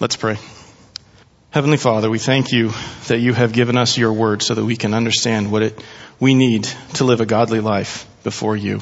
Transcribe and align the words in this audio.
Let's 0.00 0.14
pray. 0.14 0.38
Heavenly 1.50 1.76
Father, 1.76 2.08
we 2.08 2.20
thank 2.20 2.52
you 2.52 2.70
that 3.08 3.18
you 3.18 3.32
have 3.32 3.52
given 3.52 3.76
us 3.76 3.98
your 3.98 4.12
word 4.12 4.42
so 4.42 4.54
that 4.54 4.64
we 4.64 4.76
can 4.76 4.94
understand 4.94 5.50
what 5.50 5.62
it, 5.62 5.84
we 6.20 6.36
need 6.36 6.68
to 6.94 7.04
live 7.04 7.20
a 7.20 7.26
godly 7.26 7.58
life 7.58 8.06
before 8.22 8.56
you. 8.56 8.80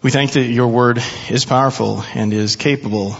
We 0.00 0.10
thank 0.10 0.32
that 0.32 0.44
your 0.44 0.68
word 0.68 1.02
is 1.28 1.44
powerful 1.44 2.02
and 2.14 2.32
is 2.32 2.56
capable 2.56 3.18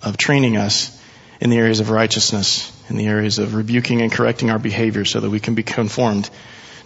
of 0.00 0.16
training 0.16 0.56
us 0.56 0.98
in 1.42 1.50
the 1.50 1.58
areas 1.58 1.80
of 1.80 1.90
righteousness, 1.90 2.72
in 2.88 2.96
the 2.96 3.06
areas 3.06 3.38
of 3.38 3.54
rebuking 3.54 4.00
and 4.00 4.10
correcting 4.10 4.48
our 4.48 4.58
behavior 4.58 5.04
so 5.04 5.20
that 5.20 5.28
we 5.28 5.40
can 5.40 5.54
be 5.54 5.62
conformed 5.62 6.30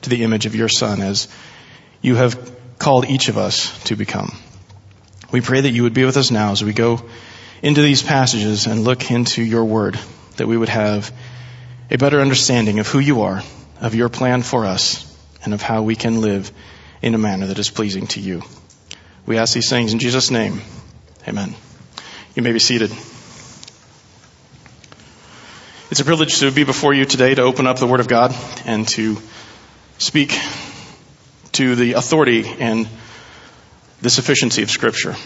to 0.01 0.11
the 0.11 0.25
image 0.25 0.47
of 0.47 0.57
your 0.57 0.69
Son 0.69 1.01
as 1.01 1.29
you 2.03 2.17
have 2.17 2.53
called 2.81 3.05
each 3.05 3.29
of 3.29 3.39
us 3.39 3.85
to 3.85 3.95
become. 3.95 4.37
We 5.31 5.43
pray 5.43 5.61
that 5.61 5.71
you 5.71 5.85
would 5.85 5.95
be 5.95 6.05
with 6.05 6.17
us 6.17 6.33
now 6.33 6.51
as 6.51 6.65
we 6.65 6.73
go 6.73 7.09
into 7.63 7.83
these 7.83 8.03
passages 8.03 8.67
and 8.67 8.85
look 8.85 9.11
into 9.11 9.43
your 9.43 9.65
word, 9.65 9.99
that 10.37 10.47
we 10.47 10.57
would 10.57 10.69
have 10.69 11.13
a 11.91 11.99
better 11.99 12.21
understanding 12.21 12.79
of 12.79 12.89
who 12.89 12.99
you 12.99 13.23
are, 13.23 13.43
of 13.81 13.95
your 13.95 14.09
plan 14.09 14.43
for 14.43 14.65
us, 14.65 15.07
and 15.45 15.53
of 15.53 15.63
how 15.63 15.83
we 15.83 15.97
can 15.97 16.21
live 16.21 16.51
in 17.03 17.15
a 17.15 17.19
manner 17.19 17.47
that 17.47 17.59
is 17.59 17.71
pleasing 17.71 18.07
to 18.09 18.21
you. 18.21 18.43
We 19.27 19.39
ask 19.39 19.55
these 19.55 19.69
things 19.69 19.93
in 19.93 19.99
Jesus' 19.99 20.31
name. 20.31 20.61
Amen. 21.27 21.55
You 22.35 22.43
may 22.43 22.53
be 22.53 22.59
seated. 22.59 22.91
It's 25.91 26.01
a 26.01 26.05
privilege 26.05 26.39
to 26.41 26.51
be 26.53 26.65
before 26.65 26.95
you 26.95 27.05
today 27.05 27.35
to 27.35 27.43
open 27.43 27.67
up 27.67 27.79
the 27.79 27.87
Word 27.87 28.01
of 28.01 28.09
God 28.09 28.35
and 28.65 28.87
to 28.89 29.19
speak 29.99 30.39
to 31.53 31.75
the 31.75 31.95
authority 31.95 32.49
and 32.49 32.89
the 34.01 34.11
sufficiency 34.11 34.63
of 34.63 34.71
Scripture. 34.71 35.17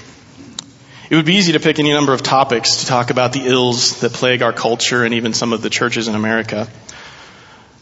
It 1.11 1.17
would 1.17 1.27
be 1.27 1.35
easy 1.35 1.53
to 1.53 1.61
pick 1.61 1.79
any 1.79 1.93
number 1.93 2.15
of 2.15 2.23
topics 2.23 2.77
to 2.77 2.87
talk 2.87 3.11
about 3.11 3.35
the 3.35 3.47
ills 3.47 4.01
that 4.01 4.15
plague 4.15 4.41
our 4.41 4.55
culture 4.55 5.05
and 5.05 5.13
even 5.15 5.35
some 5.35 5.53
of 5.53 5.61
the 5.61 5.69
churches 5.69 6.09
in 6.09 6.15
America. 6.15 6.67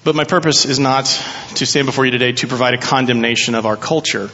But 0.03 0.17
my 0.17 0.25
purpose 0.25 0.64
is 0.64 0.81
not 0.81 1.05
to 1.55 1.64
stand 1.64 1.87
before 1.87 2.05
you 2.05 2.11
today 2.11 2.33
to 2.33 2.48
provide 2.48 2.75
a 2.75 2.79
condemnation 2.79 3.55
of 3.55 3.64
our 3.64 3.77
culture, 3.77 4.29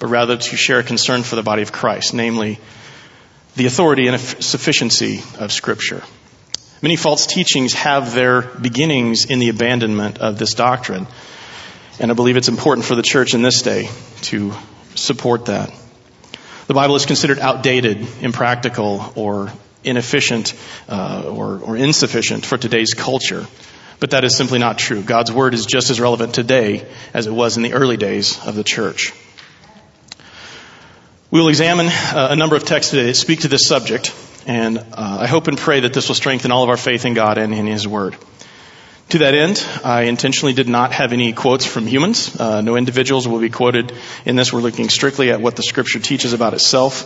but 0.00 0.08
rather 0.08 0.36
to 0.36 0.56
share 0.56 0.80
a 0.80 0.82
concern 0.82 1.22
for 1.22 1.36
the 1.36 1.44
body 1.44 1.62
of 1.62 1.70
Christ, 1.70 2.14
namely 2.14 2.58
the 3.54 3.66
authority 3.66 4.08
and 4.08 4.20
sufficiency 4.20 5.20
of 5.38 5.52
Scripture. 5.52 6.02
Many 6.82 6.96
false 6.96 7.28
teachings 7.28 7.74
have 7.74 8.12
their 8.12 8.42
beginnings 8.42 9.24
in 9.24 9.38
the 9.38 9.50
abandonment 9.50 10.18
of 10.18 10.36
this 10.36 10.54
doctrine, 10.54 11.06
and 12.00 12.10
I 12.10 12.14
believe 12.14 12.36
it's 12.36 12.48
important 12.48 12.84
for 12.86 12.96
the 12.96 13.02
church 13.02 13.34
in 13.34 13.42
this 13.42 13.62
day 13.62 13.88
to 14.22 14.52
support 14.96 15.46
that. 15.46 15.72
The 16.72 16.76
Bible 16.76 16.96
is 16.96 17.04
considered 17.04 17.38
outdated, 17.38 18.06
impractical, 18.22 19.12
or 19.14 19.52
inefficient, 19.84 20.54
uh, 20.88 21.24
or, 21.26 21.58
or 21.58 21.76
insufficient 21.76 22.46
for 22.46 22.56
today's 22.56 22.94
culture. 22.94 23.46
But 24.00 24.12
that 24.12 24.24
is 24.24 24.34
simply 24.34 24.58
not 24.58 24.78
true. 24.78 25.02
God's 25.02 25.30
Word 25.30 25.52
is 25.52 25.66
just 25.66 25.90
as 25.90 26.00
relevant 26.00 26.34
today 26.34 26.90
as 27.12 27.26
it 27.26 27.30
was 27.30 27.58
in 27.58 27.62
the 27.62 27.74
early 27.74 27.98
days 27.98 28.42
of 28.46 28.54
the 28.54 28.64
church. 28.64 29.12
We 31.30 31.40
will 31.40 31.48
examine 31.48 31.88
uh, 31.88 32.28
a 32.30 32.36
number 32.36 32.56
of 32.56 32.64
texts 32.64 32.90
today 32.90 33.04
that 33.04 33.16
speak 33.16 33.40
to 33.40 33.48
this 33.48 33.68
subject, 33.68 34.14
and 34.46 34.78
uh, 34.78 34.84
I 35.20 35.26
hope 35.26 35.48
and 35.48 35.58
pray 35.58 35.80
that 35.80 35.92
this 35.92 36.08
will 36.08 36.14
strengthen 36.14 36.52
all 36.52 36.64
of 36.64 36.70
our 36.70 36.78
faith 36.78 37.04
in 37.04 37.12
God 37.12 37.36
and 37.36 37.52
in 37.52 37.66
His 37.66 37.86
Word. 37.86 38.16
To 39.12 39.18
that 39.18 39.34
end, 39.34 39.62
I 39.84 40.04
intentionally 40.04 40.54
did 40.54 40.70
not 40.70 40.92
have 40.92 41.12
any 41.12 41.34
quotes 41.34 41.66
from 41.66 41.86
humans. 41.86 42.34
Uh, 42.34 42.62
no 42.62 42.76
individuals 42.76 43.28
will 43.28 43.40
be 43.40 43.50
quoted 43.50 43.92
in 44.24 44.36
this. 44.36 44.54
We're 44.54 44.62
looking 44.62 44.88
strictly 44.88 45.30
at 45.30 45.38
what 45.38 45.54
the 45.54 45.62
scripture 45.62 45.98
teaches 45.98 46.32
about 46.32 46.54
itself. 46.54 47.04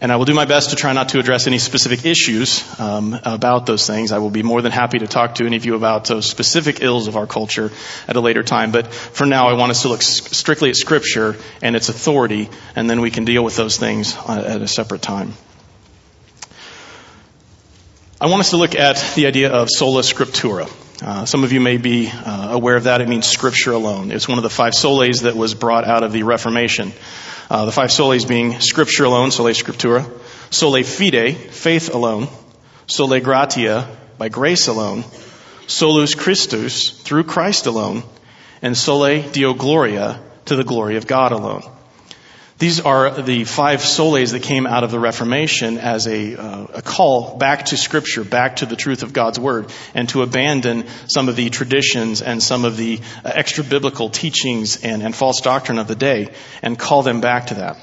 And 0.00 0.10
I 0.10 0.16
will 0.16 0.24
do 0.24 0.34
my 0.34 0.44
best 0.44 0.70
to 0.70 0.76
try 0.76 0.92
not 0.92 1.10
to 1.10 1.20
address 1.20 1.46
any 1.46 1.58
specific 1.58 2.04
issues 2.04 2.64
um, 2.80 3.16
about 3.22 3.64
those 3.64 3.86
things. 3.86 4.10
I 4.10 4.18
will 4.18 4.30
be 4.30 4.42
more 4.42 4.60
than 4.60 4.72
happy 4.72 4.98
to 4.98 5.06
talk 5.06 5.36
to 5.36 5.46
any 5.46 5.54
of 5.54 5.64
you 5.64 5.76
about 5.76 6.06
those 6.06 6.28
specific 6.28 6.82
ills 6.82 7.06
of 7.06 7.16
our 7.16 7.28
culture 7.28 7.70
at 8.08 8.16
a 8.16 8.20
later 8.20 8.42
time. 8.42 8.72
But 8.72 8.92
for 8.92 9.24
now, 9.24 9.50
I 9.50 9.52
want 9.52 9.70
us 9.70 9.82
to 9.82 9.88
look 9.88 10.02
strictly 10.02 10.70
at 10.70 10.74
Scripture 10.74 11.36
and 11.62 11.76
its 11.76 11.88
authority, 11.88 12.50
and 12.74 12.90
then 12.90 13.02
we 13.02 13.12
can 13.12 13.24
deal 13.24 13.44
with 13.44 13.54
those 13.54 13.76
things 13.76 14.16
uh, 14.16 14.42
at 14.44 14.62
a 14.62 14.66
separate 14.66 15.02
time. 15.02 15.34
I 18.22 18.26
want 18.26 18.40
us 18.40 18.50
to 18.50 18.58
look 18.58 18.74
at 18.74 19.14
the 19.14 19.26
idea 19.26 19.50
of 19.50 19.70
sola 19.70 20.02
scriptura. 20.02 20.70
Uh, 21.02 21.24
some 21.24 21.42
of 21.42 21.52
you 21.52 21.60
may 21.62 21.78
be 21.78 22.10
uh, 22.10 22.48
aware 22.50 22.76
of 22.76 22.84
that. 22.84 23.00
It 23.00 23.08
means 23.08 23.26
scripture 23.26 23.72
alone. 23.72 24.12
It's 24.12 24.28
one 24.28 24.36
of 24.36 24.42
the 24.42 24.50
five 24.50 24.74
solas 24.74 25.22
that 25.22 25.34
was 25.34 25.54
brought 25.54 25.86
out 25.86 26.02
of 26.02 26.12
the 26.12 26.22
Reformation. 26.22 26.92
Uh, 27.48 27.64
the 27.64 27.72
five 27.72 27.88
solas 27.88 28.28
being 28.28 28.60
scripture 28.60 29.04
alone, 29.04 29.30
sola 29.30 29.52
scriptura, 29.52 30.06
sola 30.52 30.82
fide, 30.82 31.34
faith 31.34 31.94
alone, 31.94 32.28
sola 32.86 33.20
gratia, 33.20 33.88
by 34.18 34.28
grace 34.28 34.68
alone, 34.68 35.02
solus 35.66 36.14
Christus, 36.14 36.90
through 36.90 37.24
Christ 37.24 37.64
alone, 37.64 38.02
and 38.60 38.76
sole 38.76 39.22
deo 39.22 39.54
gloria, 39.54 40.20
to 40.44 40.56
the 40.56 40.64
glory 40.64 40.98
of 40.98 41.06
God 41.06 41.32
alone. 41.32 41.62
These 42.60 42.80
are 42.80 43.22
the 43.22 43.44
five 43.44 43.80
solas 43.80 44.32
that 44.32 44.42
came 44.42 44.66
out 44.66 44.84
of 44.84 44.90
the 44.90 45.00
Reformation 45.00 45.78
as 45.78 46.06
a, 46.06 46.36
uh, 46.36 46.66
a, 46.74 46.82
call 46.82 47.38
back 47.38 47.64
to 47.66 47.76
Scripture, 47.78 48.22
back 48.22 48.56
to 48.56 48.66
the 48.66 48.76
truth 48.76 49.02
of 49.02 49.14
God's 49.14 49.40
Word, 49.40 49.72
and 49.94 50.06
to 50.10 50.20
abandon 50.20 50.84
some 51.06 51.30
of 51.30 51.36
the 51.36 51.48
traditions 51.48 52.20
and 52.20 52.42
some 52.42 52.66
of 52.66 52.76
the 52.76 53.00
uh, 53.24 53.32
extra 53.34 53.64
biblical 53.64 54.10
teachings 54.10 54.84
and, 54.84 55.02
and 55.02 55.16
false 55.16 55.40
doctrine 55.40 55.78
of 55.78 55.88
the 55.88 55.94
day, 55.94 56.34
and 56.60 56.78
call 56.78 57.02
them 57.02 57.22
back 57.22 57.46
to 57.46 57.54
that. 57.54 57.78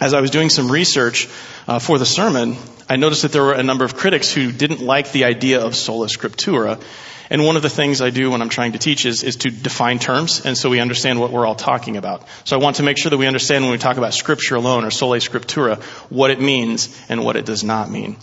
As 0.00 0.14
I 0.14 0.20
was 0.20 0.32
doing 0.32 0.50
some 0.50 0.68
research 0.68 1.28
uh, 1.68 1.78
for 1.78 1.96
the 1.96 2.06
sermon, 2.06 2.56
I 2.88 2.96
noticed 2.96 3.22
that 3.22 3.30
there 3.30 3.44
were 3.44 3.52
a 3.52 3.62
number 3.62 3.84
of 3.84 3.94
critics 3.94 4.32
who 4.32 4.50
didn't 4.50 4.80
like 4.80 5.12
the 5.12 5.26
idea 5.26 5.64
of 5.64 5.76
sola 5.76 6.08
scriptura 6.08 6.82
and 7.30 7.44
one 7.44 7.56
of 7.56 7.62
the 7.62 7.70
things 7.70 8.00
I 8.00 8.10
do 8.10 8.30
when 8.30 8.42
I'm 8.42 8.48
trying 8.48 8.72
to 8.72 8.78
teach 8.78 9.06
is, 9.06 9.22
is 9.22 9.36
to 9.36 9.50
define 9.50 9.98
terms, 9.98 10.44
and 10.44 10.56
so 10.56 10.70
we 10.70 10.80
understand 10.80 11.20
what 11.20 11.30
we're 11.30 11.46
all 11.46 11.54
talking 11.54 11.96
about. 11.96 12.26
So 12.44 12.56
I 12.56 12.62
want 12.62 12.76
to 12.76 12.82
make 12.82 12.98
sure 12.98 13.10
that 13.10 13.18
we 13.18 13.26
understand 13.26 13.64
when 13.64 13.72
we 13.72 13.78
talk 13.78 13.96
about 13.96 14.14
scripture 14.14 14.56
alone 14.56 14.84
or 14.84 14.90
sola 14.90 15.18
scriptura, 15.18 15.82
what 16.10 16.30
it 16.30 16.40
means 16.40 16.98
and 17.08 17.24
what 17.24 17.36
it 17.36 17.44
does 17.44 17.64
not 17.64 17.90
mean. 17.90 18.16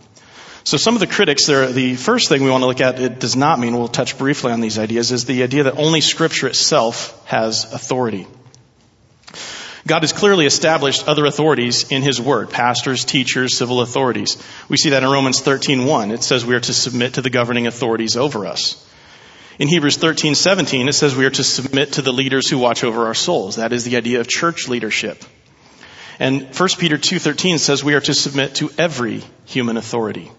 So 0.63 0.77
some 0.77 0.95
of 0.95 0.99
the 0.99 1.07
critics 1.07 1.47
the 1.47 1.95
first 1.95 2.29
thing 2.29 2.43
we 2.43 2.51
want 2.51 2.61
to 2.61 2.67
look 2.67 2.81
at, 2.81 2.99
it 2.99 3.19
does 3.19 3.35
not 3.35 3.59
mean, 3.59 3.75
we'll 3.75 3.87
touch 3.87 4.17
briefly 4.17 4.51
on 4.51 4.61
these 4.61 4.77
ideas, 4.77 5.11
is 5.11 5.25
the 5.25 5.43
idea 5.43 5.63
that 5.63 5.77
only 5.77 6.01
scripture 6.01 6.47
itself 6.47 7.25
has 7.25 7.71
authority. 7.73 8.27
God 9.87 10.03
has 10.03 10.13
clearly 10.13 10.45
established 10.45 11.07
other 11.07 11.25
authorities 11.25 11.91
in 11.91 12.01
His 12.01 12.19
Word, 12.19 12.49
pastors, 12.49 13.05
teachers, 13.05 13.57
civil 13.57 13.81
authorities. 13.81 14.41
We 14.67 14.77
see 14.77 14.89
that 14.91 15.03
in 15.03 15.09
Romans 15.09 15.41
13.1. 15.41 16.11
It 16.11 16.23
says 16.23 16.45
we 16.45 16.55
are 16.55 16.59
to 16.59 16.73
submit 16.73 17.15
to 17.15 17.21
the 17.21 17.29
governing 17.29 17.67
authorities 17.67 18.17
over 18.17 18.45
us. 18.45 18.85
In 19.57 19.67
Hebrews 19.67 19.97
13, 19.97 20.35
17, 20.35 20.87
it 20.87 20.93
says 20.93 21.15
we 21.15 21.25
are 21.25 21.31
to 21.31 21.43
submit 21.43 21.93
to 21.93 22.01
the 22.01 22.13
leaders 22.13 22.49
who 22.49 22.57
watch 22.57 22.83
over 22.83 23.07
our 23.07 23.13
souls. 23.13 23.57
That 23.57 23.73
is 23.73 23.83
the 23.83 23.97
idea 23.97 24.21
of 24.21 24.27
church 24.27 24.69
leadership. 24.69 25.23
And 26.17 26.43
1 26.57 26.69
Peter 26.77 26.97
2.13 26.97 27.59
says 27.59 27.83
we 27.83 27.93
are 27.93 28.01
to 28.01 28.13
submit 28.13 28.55
to 28.55 28.69
every 28.77 29.23
human 29.45 29.77
authority. 29.77 30.31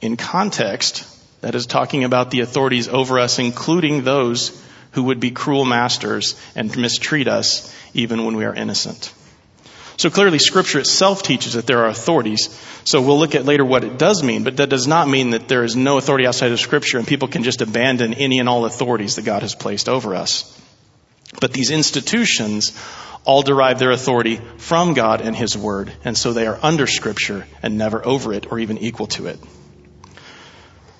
In 0.00 0.16
context, 0.16 1.06
that 1.40 1.54
is 1.54 1.66
talking 1.66 2.04
about 2.04 2.30
the 2.30 2.40
authorities 2.40 2.88
over 2.88 3.18
us, 3.18 3.38
including 3.38 4.04
those 4.04 4.50
who 4.96 5.02
would 5.02 5.20
be 5.20 5.30
cruel 5.30 5.66
masters 5.66 6.40
and 6.54 6.74
mistreat 6.74 7.28
us 7.28 7.70
even 7.92 8.24
when 8.24 8.34
we 8.34 8.46
are 8.46 8.54
innocent. 8.54 9.12
So 9.98 10.08
clearly 10.08 10.38
scripture 10.38 10.78
itself 10.78 11.22
teaches 11.22 11.52
that 11.52 11.66
there 11.66 11.80
are 11.80 11.88
authorities. 11.88 12.48
So 12.84 13.02
we'll 13.02 13.18
look 13.18 13.34
at 13.34 13.44
later 13.44 13.62
what 13.62 13.84
it 13.84 13.98
does 13.98 14.22
mean, 14.22 14.42
but 14.42 14.56
that 14.56 14.70
does 14.70 14.86
not 14.86 15.06
mean 15.06 15.30
that 15.30 15.48
there 15.48 15.64
is 15.64 15.76
no 15.76 15.98
authority 15.98 16.26
outside 16.26 16.50
of 16.50 16.58
scripture 16.58 16.96
and 16.96 17.06
people 17.06 17.28
can 17.28 17.42
just 17.42 17.60
abandon 17.60 18.14
any 18.14 18.38
and 18.38 18.48
all 18.48 18.64
authorities 18.64 19.16
that 19.16 19.26
God 19.26 19.42
has 19.42 19.54
placed 19.54 19.90
over 19.90 20.14
us. 20.14 20.58
But 21.42 21.52
these 21.52 21.70
institutions 21.70 22.72
all 23.26 23.42
derive 23.42 23.78
their 23.78 23.90
authority 23.90 24.40
from 24.56 24.94
God 24.94 25.20
and 25.20 25.36
His 25.36 25.58
Word, 25.58 25.92
and 26.04 26.16
so 26.16 26.32
they 26.32 26.46
are 26.46 26.58
under 26.62 26.86
Scripture 26.86 27.46
and 27.62 27.76
never 27.76 28.06
over 28.06 28.32
it 28.32 28.50
or 28.50 28.60
even 28.60 28.78
equal 28.78 29.08
to 29.08 29.26
it. 29.26 29.38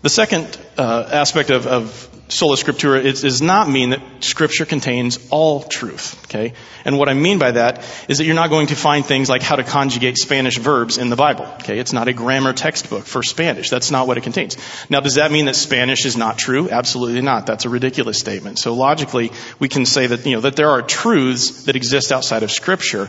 The 0.02 0.10
second 0.10 0.58
uh, 0.76 1.08
aspect 1.10 1.48
of, 1.48 1.66
of 1.66 2.15
sola 2.28 2.56
scriptura 2.56 3.02
does 3.02 3.40
not 3.40 3.68
mean 3.68 3.90
that 3.90 4.00
scripture 4.20 4.64
contains 4.64 5.18
all 5.30 5.62
truth. 5.62 6.22
Okay, 6.26 6.54
and 6.84 6.98
what 6.98 7.08
I 7.08 7.14
mean 7.14 7.38
by 7.38 7.52
that 7.52 7.84
is 8.08 8.18
that 8.18 8.24
you're 8.24 8.34
not 8.34 8.50
going 8.50 8.68
to 8.68 8.76
find 8.76 9.04
things 9.04 9.28
like 9.28 9.42
how 9.42 9.56
to 9.56 9.62
conjugate 9.62 10.18
Spanish 10.18 10.58
verbs 10.58 10.98
in 10.98 11.08
the 11.08 11.16
Bible. 11.16 11.44
Okay, 11.60 11.78
it's 11.78 11.92
not 11.92 12.08
a 12.08 12.12
grammar 12.12 12.52
textbook 12.52 13.04
for 13.04 13.22
Spanish. 13.22 13.70
That's 13.70 13.90
not 13.90 14.06
what 14.06 14.18
it 14.18 14.22
contains. 14.22 14.56
Now, 14.90 15.00
does 15.00 15.14
that 15.14 15.30
mean 15.30 15.46
that 15.46 15.56
Spanish 15.56 16.04
is 16.04 16.16
not 16.16 16.38
true? 16.38 16.68
Absolutely 16.68 17.22
not. 17.22 17.46
That's 17.46 17.64
a 17.64 17.68
ridiculous 17.68 18.18
statement. 18.18 18.58
So 18.58 18.74
logically, 18.74 19.32
we 19.58 19.68
can 19.68 19.86
say 19.86 20.06
that 20.08 20.26
you 20.26 20.36
know 20.36 20.40
that 20.42 20.56
there 20.56 20.70
are 20.70 20.82
truths 20.82 21.64
that 21.64 21.76
exist 21.76 22.12
outside 22.12 22.42
of 22.42 22.50
Scripture. 22.50 23.08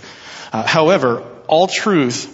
Uh, 0.53 0.65
however, 0.65 1.23
all 1.47 1.67
truth 1.67 2.33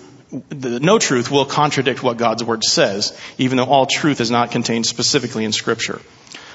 no 0.52 0.98
truth 0.98 1.30
will 1.30 1.46
contradict 1.46 2.02
what 2.02 2.18
God's 2.18 2.44
word 2.44 2.64
says, 2.64 3.16
even 3.38 3.58
though 3.58 3.66
all 3.66 3.86
truth 3.86 4.20
is 4.20 4.32
not 4.32 4.50
contained 4.50 4.86
specifically 4.86 5.46
in 5.46 5.52
scripture. 5.52 6.02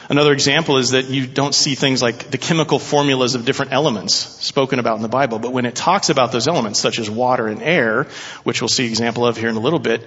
Another 0.09 0.33
example 0.33 0.79
is 0.79 0.91
that 0.91 1.11
you 1.11 1.27
don't 1.27 1.55
see 1.55 1.75
things 1.75 2.01
like 2.01 2.31
the 2.31 2.39
chemical 2.39 2.79
formulas 2.79 3.35
of 3.35 3.45
different 3.45 3.73
elements 3.73 4.15
spoken 4.15 4.79
about 4.79 4.97
in 4.97 5.03
the 5.03 5.09
Bible, 5.09 5.39
but 5.39 5.53
when 5.53 5.67
it 5.67 5.75
talks 5.75 6.09
about 6.09 6.33
those 6.33 6.49
elements, 6.49 6.81
such 6.81 6.99
as 6.99 7.11
water 7.11 7.47
and 7.47 7.63
air, 7.63 8.05
which 8.43 8.63
we'll 8.63 8.69
see 8.69 8.87
example 8.87 9.27
of 9.27 9.37
here 9.37 9.51
in 9.51 9.57
a 9.57 9.61
little 9.61 9.79
bit, 9.79 10.07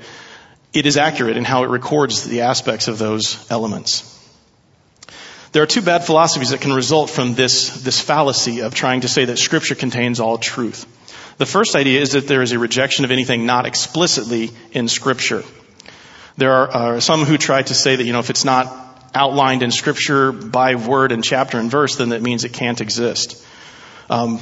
it 0.74 0.88
is 0.88 0.98
accurate 0.98 1.38
in 1.38 1.44
how 1.44 1.64
it 1.64 1.68
records 1.68 2.24
the 2.24 2.42
aspects 2.42 2.88
of 2.88 2.98
those 2.98 3.50
elements. 3.52 4.08
There 5.52 5.62
are 5.62 5.68
two 5.68 5.82
bad 5.82 6.04
philosophies 6.04 6.50
that 6.50 6.62
can 6.62 6.74
result 6.74 7.10
from 7.10 7.36
this, 7.36 7.84
this 7.84 8.02
fallacy 8.02 8.62
of 8.62 8.74
trying 8.74 9.02
to 9.02 9.08
say 9.08 9.26
that 9.26 9.38
scripture 9.38 9.76
contains 9.76 10.20
all 10.20 10.38
truth. 10.38 10.88
The 11.38 11.46
first 11.46 11.76
idea 11.76 12.02
is 12.02 12.14
that 12.14 12.28
there 12.28 12.42
is 12.42 12.54
a 12.54 12.60
rejection 12.60 13.06
of 13.06 13.12
anything 13.12 13.46
not 13.46 13.66
explicitly 13.66 14.52
in 14.72 14.88
scripture. 14.88 15.44
There 16.38 16.54
are, 16.54 16.72
are 16.72 17.02
some 17.02 17.26
who 17.26 17.38
try 17.38 17.62
to 17.62 17.74
say 17.74 17.98
that, 17.98 18.04
you 18.04 18.14
know, 18.14 18.20
if 18.20 18.30
it's 18.30 18.46
not 18.46 18.91
outlined 19.14 19.64
in 19.64 19.72
scripture 19.72 20.32
by 20.32 20.76
word 20.76 21.12
and 21.12 21.24
chapter 21.24 21.60
and 21.60 21.70
verse, 21.70 21.96
then 21.98 22.10
that 22.10 22.22
means 22.22 22.44
it 22.44 22.54
can't 22.54 22.82
exist. 22.82 23.44
Um, 24.10 24.40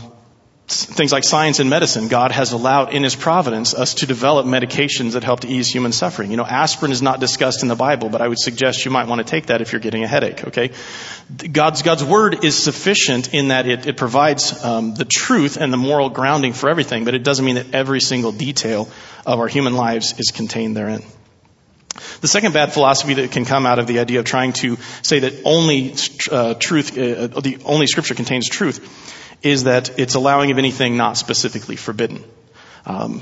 things 0.69 1.11
like 1.11 1.23
science 1.23 1.59
and 1.59 1.69
medicine, 1.69 2.09
God 2.09 2.31
has 2.31 2.51
allowed 2.51 2.93
in 2.93 3.03
His 3.03 3.15
providence 3.15 3.73
us 3.73 3.95
to 3.95 4.05
develop 4.05 4.45
medications 4.45 5.13
that 5.13 5.23
help 5.23 5.39
to 5.39 5.47
ease 5.47 5.67
human 5.67 5.91
suffering. 5.91 6.29
You 6.29 6.37
know, 6.37 6.45
aspirin 6.45 6.91
is 6.91 7.01
not 7.01 7.19
discussed 7.19 7.63
in 7.63 7.69
the 7.69 7.75
Bible, 7.75 8.09
but 8.09 8.21
I 8.21 8.27
would 8.27 8.39
suggest 8.39 8.85
you 8.85 8.91
might 8.91 9.07
want 9.07 9.19
to 9.19 9.25
take 9.25 9.47
that 9.47 9.61
if 9.61 9.71
you're 9.71 9.81
getting 9.81 10.03
a 10.03 10.07
headache, 10.07 10.47
okay? 10.47 10.71
God's, 11.51 11.81
God's 11.81 12.03
Word 12.03 12.43
is 12.43 12.61
sufficient 12.61 13.33
in 13.33 13.47
that 13.47 13.67
it, 13.67 13.87
it 13.87 13.97
provides 13.97 14.63
um, 14.63 14.93
the 14.93 15.05
truth 15.05 15.57
and 15.57 15.73
the 15.73 15.77
moral 15.77 16.09
grounding 16.09 16.53
for 16.53 16.69
everything, 16.69 17.03
but 17.03 17.15
it 17.15 17.23
doesn't 17.23 17.45
mean 17.45 17.55
that 17.55 17.73
every 17.73 17.99
single 17.99 18.31
detail 18.31 18.89
of 19.25 19.39
our 19.39 19.47
human 19.47 19.75
lives 19.75 20.19
is 20.19 20.31
contained 20.31 20.77
therein. 20.77 21.01
The 22.21 22.27
second 22.27 22.53
bad 22.53 22.73
philosophy 22.73 23.15
that 23.15 23.31
can 23.31 23.45
come 23.45 23.65
out 23.65 23.79
of 23.79 23.87
the 23.87 23.99
idea 23.99 24.19
of 24.19 24.25
trying 24.25 24.53
to 24.53 24.77
say 25.01 25.19
that 25.19 25.33
only 25.45 25.95
uh, 26.31 26.53
truth, 26.55 26.97
uh, 26.97 27.39
the 27.39 27.59
only 27.65 27.87
scripture 27.87 28.15
contains 28.15 28.49
truth, 28.49 28.79
is 29.41 29.63
that 29.65 29.99
it's 29.99 30.15
allowing 30.15 30.51
of 30.51 30.57
anything 30.57 30.97
not 30.97 31.17
specifically 31.17 31.75
forbidden. 31.75 32.23
Um, 32.85 33.21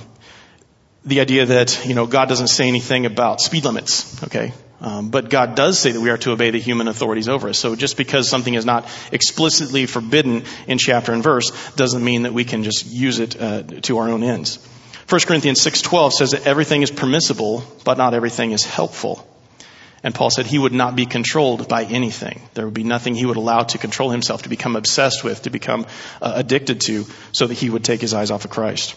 the 1.05 1.21
idea 1.21 1.45
that 1.45 1.85
you 1.85 1.95
know 1.95 2.05
God 2.05 2.27
doesn't 2.27 2.47
say 2.47 2.67
anything 2.67 3.05
about 3.05 3.41
speed 3.41 3.65
limits, 3.65 4.23
okay, 4.25 4.53
um, 4.79 5.09
but 5.09 5.29
God 5.29 5.55
does 5.55 5.79
say 5.79 5.91
that 5.91 6.01
we 6.01 6.09
are 6.09 6.17
to 6.17 6.31
obey 6.31 6.51
the 6.51 6.59
human 6.59 6.87
authorities 6.87 7.27
over 7.27 7.49
us. 7.49 7.57
So 7.57 7.75
just 7.75 7.97
because 7.97 8.29
something 8.29 8.53
is 8.53 8.65
not 8.65 8.87
explicitly 9.11 9.85
forbidden 9.85 10.43
in 10.67 10.77
chapter 10.77 11.13
and 11.13 11.23
verse 11.23 11.51
doesn't 11.75 12.03
mean 12.03 12.23
that 12.23 12.33
we 12.33 12.43
can 12.43 12.63
just 12.63 12.85
use 12.85 13.19
it 13.19 13.39
uh, 13.41 13.63
to 13.63 13.97
our 13.97 14.09
own 14.09 14.23
ends. 14.23 14.59
1 15.09 15.21
Corinthians 15.21 15.61
6:12 15.61 16.11
says 16.11 16.31
that 16.31 16.45
everything 16.45 16.81
is 16.81 16.91
permissible, 16.91 17.63
but 17.85 17.97
not 17.97 18.13
everything 18.13 18.51
is 18.51 18.65
helpful. 18.65 19.25
And 20.03 20.13
Paul 20.13 20.29
said 20.29 20.45
he 20.45 20.59
would 20.59 20.73
not 20.73 20.95
be 20.95 21.05
controlled 21.05 21.69
by 21.69 21.85
anything. 21.85 22.41
There 22.53 22.65
would 22.65 22.73
be 22.73 22.83
nothing 22.83 23.15
he 23.15 23.25
would 23.25 23.37
allow 23.37 23.63
to 23.63 23.77
control 23.77 24.09
himself, 24.09 24.43
to 24.43 24.49
become 24.49 24.75
obsessed 24.75 25.23
with, 25.23 25.43
to 25.43 25.49
become 25.49 25.87
uh, 26.21 26.33
addicted 26.35 26.81
to, 26.81 27.05
so 27.31 27.47
that 27.47 27.53
he 27.53 27.69
would 27.69 27.83
take 27.83 28.01
his 28.01 28.13
eyes 28.13 28.31
off 28.31 28.45
of 28.45 28.51
Christ. 28.51 28.95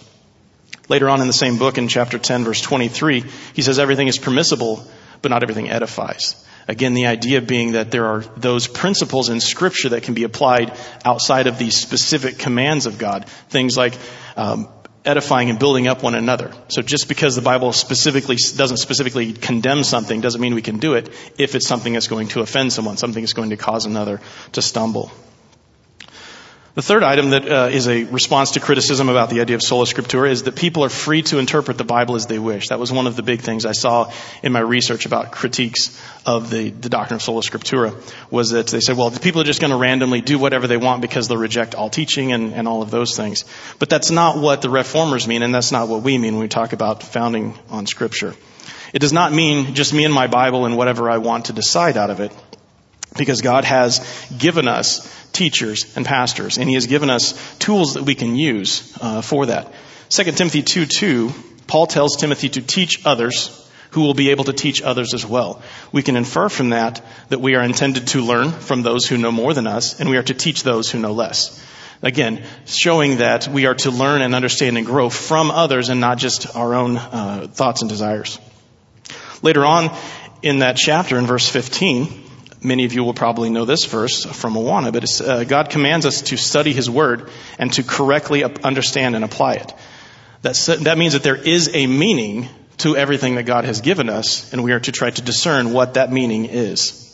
Later 0.88 1.08
on 1.08 1.20
in 1.20 1.28
the 1.28 1.32
same 1.32 1.58
book, 1.58 1.78
in 1.78 1.86
chapter 1.86 2.18
10, 2.18 2.44
verse 2.44 2.60
23, 2.60 3.24
he 3.54 3.62
says 3.62 3.78
everything 3.78 4.08
is 4.08 4.18
permissible, 4.18 4.84
but 5.22 5.30
not 5.30 5.44
everything 5.44 5.70
edifies. 5.70 6.44
Again, 6.66 6.94
the 6.94 7.06
idea 7.06 7.40
being 7.40 7.72
that 7.72 7.92
there 7.92 8.06
are 8.06 8.20
those 8.36 8.66
principles 8.66 9.28
in 9.28 9.40
Scripture 9.40 9.90
that 9.90 10.02
can 10.02 10.14
be 10.14 10.24
applied 10.24 10.76
outside 11.04 11.46
of 11.46 11.56
these 11.56 11.76
specific 11.76 12.38
commands 12.38 12.86
of 12.86 12.98
God. 12.98 13.28
Things 13.48 13.76
like 13.76 13.94
um, 14.36 14.68
edifying 15.04 15.50
and 15.50 15.58
building 15.58 15.88
up 15.88 16.02
one 16.02 16.14
another. 16.14 16.52
So 16.68 16.82
just 16.82 17.08
because 17.08 17.34
the 17.34 17.42
Bible 17.42 17.72
specifically 17.72 18.36
doesn't 18.56 18.76
specifically 18.76 19.32
condemn 19.32 19.84
something 19.84 20.20
doesn't 20.20 20.40
mean 20.40 20.54
we 20.54 20.62
can 20.62 20.78
do 20.78 20.94
it 20.94 21.08
if 21.38 21.54
it's 21.54 21.66
something 21.66 21.92
that's 21.92 22.08
going 22.08 22.28
to 22.28 22.40
offend 22.40 22.72
someone, 22.72 22.96
something 22.96 23.22
that's 23.22 23.32
going 23.32 23.50
to 23.50 23.56
cause 23.56 23.86
another 23.86 24.20
to 24.52 24.62
stumble. 24.62 25.10
The 26.72 26.82
third 26.82 27.02
item 27.02 27.30
that 27.30 27.50
uh, 27.50 27.68
is 27.72 27.88
a 27.88 28.04
response 28.04 28.52
to 28.52 28.60
criticism 28.60 29.08
about 29.08 29.28
the 29.28 29.40
idea 29.40 29.56
of 29.56 29.62
sola 29.62 29.86
scriptura 29.86 30.30
is 30.30 30.44
that 30.44 30.54
people 30.54 30.84
are 30.84 30.88
free 30.88 31.22
to 31.22 31.38
interpret 31.38 31.78
the 31.78 31.84
Bible 31.84 32.14
as 32.14 32.26
they 32.26 32.38
wish. 32.38 32.68
That 32.68 32.78
was 32.78 32.92
one 32.92 33.08
of 33.08 33.16
the 33.16 33.24
big 33.24 33.40
things 33.40 33.66
I 33.66 33.72
saw 33.72 34.12
in 34.44 34.52
my 34.52 34.60
research 34.60 35.04
about 35.04 35.32
critiques 35.32 36.00
of 36.24 36.48
the, 36.48 36.70
the 36.70 36.88
doctrine 36.88 37.16
of 37.16 37.22
sola 37.22 37.42
scriptura 37.42 37.92
was 38.30 38.50
that 38.50 38.68
they 38.68 38.78
said, 38.78 38.96
well, 38.96 39.10
the 39.10 39.18
people 39.18 39.40
are 39.40 39.44
just 39.44 39.60
going 39.60 39.72
to 39.72 39.76
randomly 39.76 40.20
do 40.20 40.38
whatever 40.38 40.68
they 40.68 40.76
want 40.76 41.02
because 41.02 41.26
they'll 41.26 41.38
reject 41.38 41.74
all 41.74 41.90
teaching 41.90 42.30
and, 42.30 42.54
and 42.54 42.68
all 42.68 42.82
of 42.82 42.92
those 42.92 43.16
things. 43.16 43.44
But 43.80 43.88
that's 43.88 44.12
not 44.12 44.38
what 44.38 44.62
the 44.62 44.70
reformers 44.70 45.26
mean, 45.26 45.42
and 45.42 45.52
that's 45.52 45.72
not 45.72 45.88
what 45.88 46.02
we 46.02 46.18
mean 46.18 46.34
when 46.34 46.42
we 46.42 46.48
talk 46.48 46.72
about 46.72 47.02
founding 47.02 47.58
on 47.70 47.86
scripture. 47.86 48.36
It 48.92 49.00
does 49.00 49.12
not 49.12 49.32
mean 49.32 49.74
just 49.74 49.92
me 49.92 50.04
and 50.04 50.14
my 50.14 50.28
Bible 50.28 50.66
and 50.66 50.76
whatever 50.76 51.10
I 51.10 51.18
want 51.18 51.46
to 51.46 51.52
decide 51.52 51.96
out 51.96 52.10
of 52.10 52.20
it 52.20 52.32
because 53.16 53.40
God 53.40 53.64
has 53.64 53.98
given 54.38 54.68
us 54.68 55.00
teachers 55.32 55.96
and 55.96 56.04
pastors, 56.04 56.58
and 56.58 56.68
He 56.68 56.74
has 56.74 56.86
given 56.86 57.10
us 57.10 57.56
tools 57.58 57.94
that 57.94 58.04
we 58.04 58.14
can 58.14 58.36
use 58.36 58.96
uh, 59.00 59.22
for 59.22 59.46
that. 59.46 59.72
2 60.10 60.24
Timothy 60.32 60.62
2 60.62 60.86
2, 60.86 61.32
Paul 61.66 61.86
tells 61.86 62.16
Timothy 62.16 62.48
to 62.50 62.62
teach 62.62 63.04
others 63.06 63.56
who 63.90 64.02
will 64.02 64.14
be 64.14 64.30
able 64.30 64.44
to 64.44 64.52
teach 64.52 64.82
others 64.82 65.14
as 65.14 65.26
well. 65.26 65.62
We 65.92 66.02
can 66.02 66.16
infer 66.16 66.48
from 66.48 66.70
that 66.70 67.04
that 67.28 67.40
we 67.40 67.54
are 67.54 67.62
intended 67.62 68.08
to 68.08 68.20
learn 68.20 68.50
from 68.50 68.82
those 68.82 69.06
who 69.06 69.18
know 69.18 69.32
more 69.32 69.54
than 69.54 69.66
us, 69.66 70.00
and 70.00 70.08
we 70.08 70.16
are 70.16 70.22
to 70.22 70.34
teach 70.34 70.62
those 70.62 70.90
who 70.90 70.98
know 70.98 71.12
less. 71.12 71.64
Again, 72.02 72.44
showing 72.64 73.18
that 73.18 73.46
we 73.48 73.66
are 73.66 73.74
to 73.74 73.90
learn 73.90 74.22
and 74.22 74.34
understand 74.34 74.78
and 74.78 74.86
grow 74.86 75.10
from 75.10 75.50
others 75.50 75.90
and 75.90 76.00
not 76.00 76.18
just 76.18 76.56
our 76.56 76.74
own 76.74 76.96
uh, 76.96 77.48
thoughts 77.52 77.82
and 77.82 77.90
desires. 77.90 78.38
Later 79.42 79.66
on 79.66 79.94
in 80.42 80.60
that 80.60 80.76
chapter, 80.76 81.18
in 81.18 81.26
verse 81.26 81.48
15, 81.48 82.19
Many 82.62 82.84
of 82.84 82.92
you 82.92 83.04
will 83.04 83.14
probably 83.14 83.48
know 83.48 83.64
this 83.64 83.86
verse 83.86 84.24
from 84.24 84.54
Awana, 84.54 84.92
but 84.92 85.20
uh, 85.20 85.44
God 85.44 85.70
commands 85.70 86.04
us 86.04 86.22
to 86.22 86.36
study 86.36 86.72
His 86.72 86.90
Word 86.90 87.30
and 87.58 87.72
to 87.72 87.82
correctly 87.82 88.44
understand 88.44 89.14
and 89.14 89.24
apply 89.24 89.54
it. 89.54 89.72
That's, 90.42 90.66
that 90.66 90.98
means 90.98 91.14
that 91.14 91.22
there 91.22 91.36
is 91.36 91.70
a 91.72 91.86
meaning 91.86 92.48
to 92.78 92.96
everything 92.96 93.34
that 93.36 93.44
God 93.44 93.64
has 93.64 93.80
given 93.80 94.08
us, 94.08 94.52
and 94.52 94.62
we 94.62 94.72
are 94.72 94.80
to 94.80 94.92
try 94.92 95.10
to 95.10 95.22
discern 95.22 95.72
what 95.72 95.94
that 95.94 96.12
meaning 96.12 96.46
is. 96.46 97.06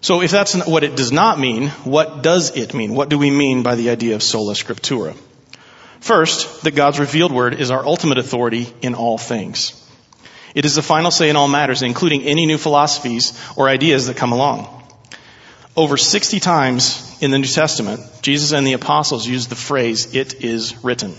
So 0.00 0.22
if 0.22 0.30
that's 0.30 0.54
what 0.66 0.84
it 0.84 0.96
does 0.96 1.12
not 1.12 1.38
mean, 1.38 1.68
what 1.84 2.22
does 2.22 2.56
it 2.56 2.74
mean? 2.74 2.94
What 2.94 3.08
do 3.08 3.18
we 3.18 3.30
mean 3.30 3.62
by 3.62 3.74
the 3.74 3.90
idea 3.90 4.14
of 4.14 4.22
sola 4.22 4.54
scriptura? 4.54 5.16
First, 6.00 6.62
that 6.62 6.74
God's 6.74 7.00
revealed 7.00 7.32
word 7.32 7.54
is 7.54 7.70
our 7.70 7.84
ultimate 7.84 8.18
authority 8.18 8.72
in 8.82 8.94
all 8.94 9.18
things. 9.18 9.82
It 10.56 10.64
is 10.64 10.74
the 10.74 10.82
final 10.82 11.10
say 11.10 11.28
in 11.28 11.36
all 11.36 11.48
matters, 11.48 11.82
including 11.82 12.22
any 12.22 12.46
new 12.46 12.56
philosophies 12.56 13.38
or 13.56 13.68
ideas 13.68 14.06
that 14.06 14.16
come 14.16 14.32
along. 14.32 14.72
Over 15.76 15.98
60 15.98 16.40
times 16.40 17.14
in 17.20 17.30
the 17.30 17.38
New 17.38 17.46
Testament, 17.46 18.00
Jesus 18.22 18.52
and 18.52 18.66
the 18.66 18.72
apostles 18.72 19.28
used 19.28 19.50
the 19.50 19.54
phrase, 19.54 20.14
it 20.14 20.42
is 20.42 20.82
written. 20.82 21.14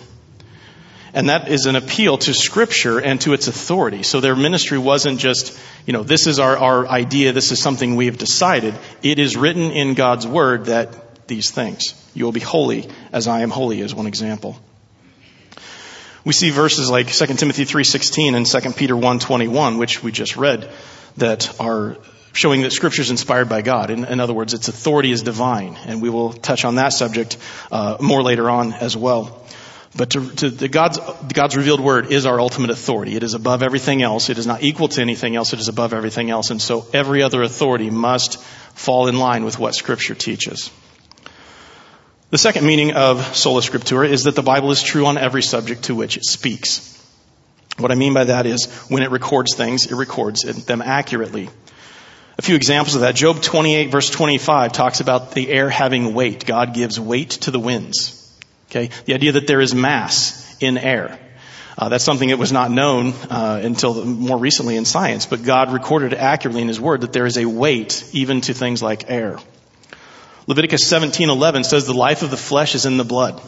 And 1.13 1.29
that 1.29 1.49
is 1.49 1.67
an 1.67 1.75
appeal 1.75 2.17
to 2.17 2.33
scripture 2.33 2.97
and 2.97 3.21
to 3.21 3.33
its 3.33 3.47
authority. 3.47 4.01
So 4.01 4.21
their 4.21 4.35
ministry 4.35 4.79
wasn't 4.79 5.19
just, 5.19 5.55
you 5.85 5.93
know, 5.93 6.01
this 6.01 6.25
is 6.25 6.39
our, 6.39 6.57
our 6.57 6.87
idea, 6.87 7.31
this 7.31 7.51
is 7.51 7.61
something 7.61 7.95
we 7.95 8.07
have 8.07 8.17
decided. 8.17 8.73
It 9.03 9.19
is 9.19 9.37
written 9.37 9.69
in 9.69 9.93
God's 9.93 10.25
word 10.25 10.65
that 10.65 11.27
these 11.27 11.51
things. 11.51 11.93
You 12.15 12.25
will 12.25 12.31
be 12.31 12.39
holy 12.39 12.89
as 13.11 13.27
I 13.27 13.41
am 13.41 13.51
holy 13.51 13.81
is 13.81 13.93
one 13.93 14.07
example. 14.07 14.59
We 16.27 16.33
see 16.33 16.49
verses 16.49 16.89
like 16.89 17.07
2 17.07 17.25
Timothy 17.37 17.63
3:16 17.63 18.35
and 18.35 18.45
2 18.45 18.75
Peter 18.75 18.97
1:21, 18.97 19.77
which 19.77 20.03
we 20.03 20.11
just 20.11 20.35
read, 20.35 20.69
that 21.15 21.49
are 21.57 21.95
showing 22.33 22.63
that 22.63 22.73
Scripture 22.73 23.01
is 23.01 23.11
inspired 23.11 23.47
by 23.47 23.61
God. 23.61 23.91
In, 23.91 24.03
in, 24.03 24.19
other 24.19 24.33
words, 24.33 24.53
its 24.53 24.67
authority 24.67 25.13
is 25.13 25.21
divine, 25.23 25.77
and 25.85 26.01
we 26.01 26.09
will 26.09 26.33
touch 26.33 26.65
on 26.65 26.75
that 26.75 26.91
subject 26.91 27.37
uh, 27.71 27.95
more 28.01 28.21
later 28.23 28.49
on 28.49 28.73
as 28.73 28.97
well. 28.97 29.41
But 29.95 30.09
to, 30.09 30.29
to 30.35 30.49
the 30.49 30.67
God's, 30.67 30.99
God's 31.33 31.55
revealed 31.55 31.79
word 31.79 32.11
is 32.11 32.25
our 32.25 32.41
ultimate 32.41 32.71
authority. 32.71 33.15
It 33.15 33.23
is 33.23 33.33
above 33.33 33.63
everything 33.63 34.01
else. 34.01 34.29
It 34.29 34.37
is 34.37 34.45
not 34.45 34.63
equal 34.63 34.89
to 34.89 35.01
anything 35.01 35.37
else. 35.37 35.53
It 35.53 35.61
is 35.61 35.69
above 35.69 35.93
everything 35.93 36.29
else. 36.29 36.49
And 36.49 36.61
so 36.61 36.85
every 36.93 37.23
other 37.23 37.41
authority 37.41 37.89
must 37.89 38.37
fall 38.75 39.07
in 39.07 39.17
line 39.17 39.45
with 39.45 39.59
what 39.59 39.75
Scripture 39.75 40.13
teaches. 40.13 40.71
The 42.29 42.37
second 42.37 42.67
meaning 42.67 42.91
of 42.91 43.37
sola 43.37 43.61
scriptura 43.61 44.09
is 44.09 44.25
that 44.25 44.35
the 44.35 44.41
Bible 44.41 44.71
is 44.71 44.83
true 44.83 45.05
on 45.05 45.17
every 45.17 45.41
subject 45.41 45.83
to 45.83 45.95
which 45.95 46.17
it 46.17 46.25
speaks. 46.25 46.93
What 47.77 47.89
I 47.89 47.95
mean 47.95 48.13
by 48.13 48.25
that 48.25 48.45
is 48.45 48.65
when 48.89 49.01
it 49.01 49.11
records 49.11 49.55
things, 49.55 49.85
it 49.85 49.95
records 49.95 50.41
them 50.65 50.81
accurately. 50.81 51.49
A 52.37 52.41
few 52.41 52.55
examples 52.55 52.95
of 52.95 53.01
that. 53.01 53.15
Job 53.15 53.41
28 53.41 53.91
verse 53.91 54.09
25 54.09 54.73
talks 54.73 54.99
about 54.99 55.31
the 55.31 55.49
air 55.49 55.69
having 55.69 56.13
weight. 56.13 56.45
God 56.45 56.73
gives 56.73 56.99
weight 56.99 57.29
to 57.29 57.51
the 57.51 57.61
winds. 57.61 58.13
Okay? 58.69 58.89
The 59.05 59.13
idea 59.13 59.31
that 59.33 59.47
there 59.47 59.61
is 59.61 59.73
mass 59.73 60.57
in 60.59 60.77
air. 60.77 61.17
Uh, 61.77 61.87
that's 61.87 62.03
something 62.03 62.27
that 62.27 62.37
was 62.37 62.51
not 62.51 62.71
known 62.71 63.13
uh, 63.29 63.61
until 63.63 64.03
more 64.03 64.37
recently 64.37 64.75
in 64.75 64.83
science, 64.83 65.25
but 65.25 65.43
God 65.43 65.71
recorded 65.71 66.13
accurately 66.13 66.61
in 66.61 66.67
His 66.67 66.81
Word 66.81 67.01
that 67.01 67.13
there 67.13 67.25
is 67.25 67.37
a 67.37 67.45
weight 67.45 68.03
even 68.11 68.41
to 68.41 68.53
things 68.53 68.83
like 68.83 69.09
air. 69.09 69.39
Leviticus 70.47 70.89
17:11 70.89 71.65
says 71.65 71.85
the 71.85 71.93
life 71.93 72.23
of 72.23 72.31
the 72.31 72.37
flesh 72.37 72.73
is 72.73 72.85
in 72.85 72.97
the 72.97 73.03
blood. 73.03 73.39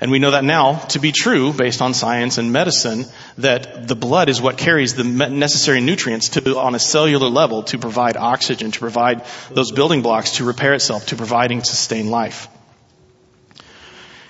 And 0.00 0.12
we 0.12 0.20
know 0.20 0.30
that 0.30 0.44
now 0.44 0.76
to 0.90 1.00
be 1.00 1.10
true 1.10 1.52
based 1.52 1.82
on 1.82 1.92
science 1.92 2.38
and 2.38 2.52
medicine 2.52 3.04
that 3.38 3.88
the 3.88 3.96
blood 3.96 4.28
is 4.28 4.40
what 4.40 4.56
carries 4.56 4.94
the 4.94 5.02
necessary 5.02 5.80
nutrients 5.80 6.28
to, 6.30 6.56
on 6.56 6.76
a 6.76 6.78
cellular 6.78 7.28
level 7.28 7.64
to 7.64 7.78
provide 7.78 8.16
oxygen, 8.16 8.70
to 8.70 8.78
provide 8.78 9.24
those 9.50 9.72
building 9.72 10.02
blocks 10.02 10.36
to 10.36 10.44
repair 10.44 10.74
itself, 10.74 11.06
to 11.06 11.16
providing 11.16 11.58
and 11.58 11.66
sustain 11.66 12.10
life. 12.10 12.46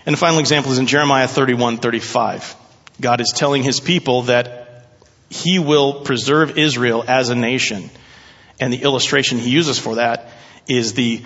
And 0.06 0.14
the 0.14 0.18
final 0.18 0.38
example 0.38 0.72
is 0.72 0.78
in 0.78 0.86
Jeremiah 0.86 1.28
31:35. 1.28 2.54
God 2.98 3.20
is 3.20 3.30
telling 3.36 3.62
his 3.62 3.78
people 3.78 4.22
that 4.22 4.86
He 5.28 5.58
will 5.58 6.00
preserve 6.00 6.56
Israel 6.56 7.04
as 7.06 7.28
a 7.28 7.34
nation. 7.34 7.90
And 8.58 8.72
the 8.72 8.82
illustration 8.82 9.38
he 9.38 9.50
uses 9.50 9.78
for 9.78 9.96
that 9.96 10.30
is 10.66 10.94
the 10.94 11.22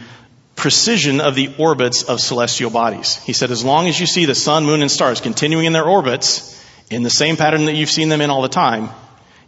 precision 0.57 1.21
of 1.21 1.35
the 1.35 1.55
orbits 1.59 2.03
of 2.03 2.21
celestial 2.21 2.71
bodies. 2.71 3.17
He 3.25 3.33
said, 3.33 3.51
as 3.51 3.65
long 3.65 3.89
as 3.89 3.99
you 3.99 4.07
see 4.07 4.27
the 4.27 4.35
sun, 4.35 4.65
moon, 4.65 4.83
and 4.83 4.91
stars 4.91 5.21
continuing 5.21 5.67
in 5.67 5.73
their 5.73 5.85
orbits 5.85 6.49
in 6.91 7.03
the 7.03 7.11
same 7.11 7.37
pattern 7.37 7.65
that 7.65 7.75
you've 7.75 7.91
seen 7.91 8.09
them 8.09 8.21
in 8.21 8.31
all 8.31 8.43
the 8.43 8.49
time, 8.49 8.91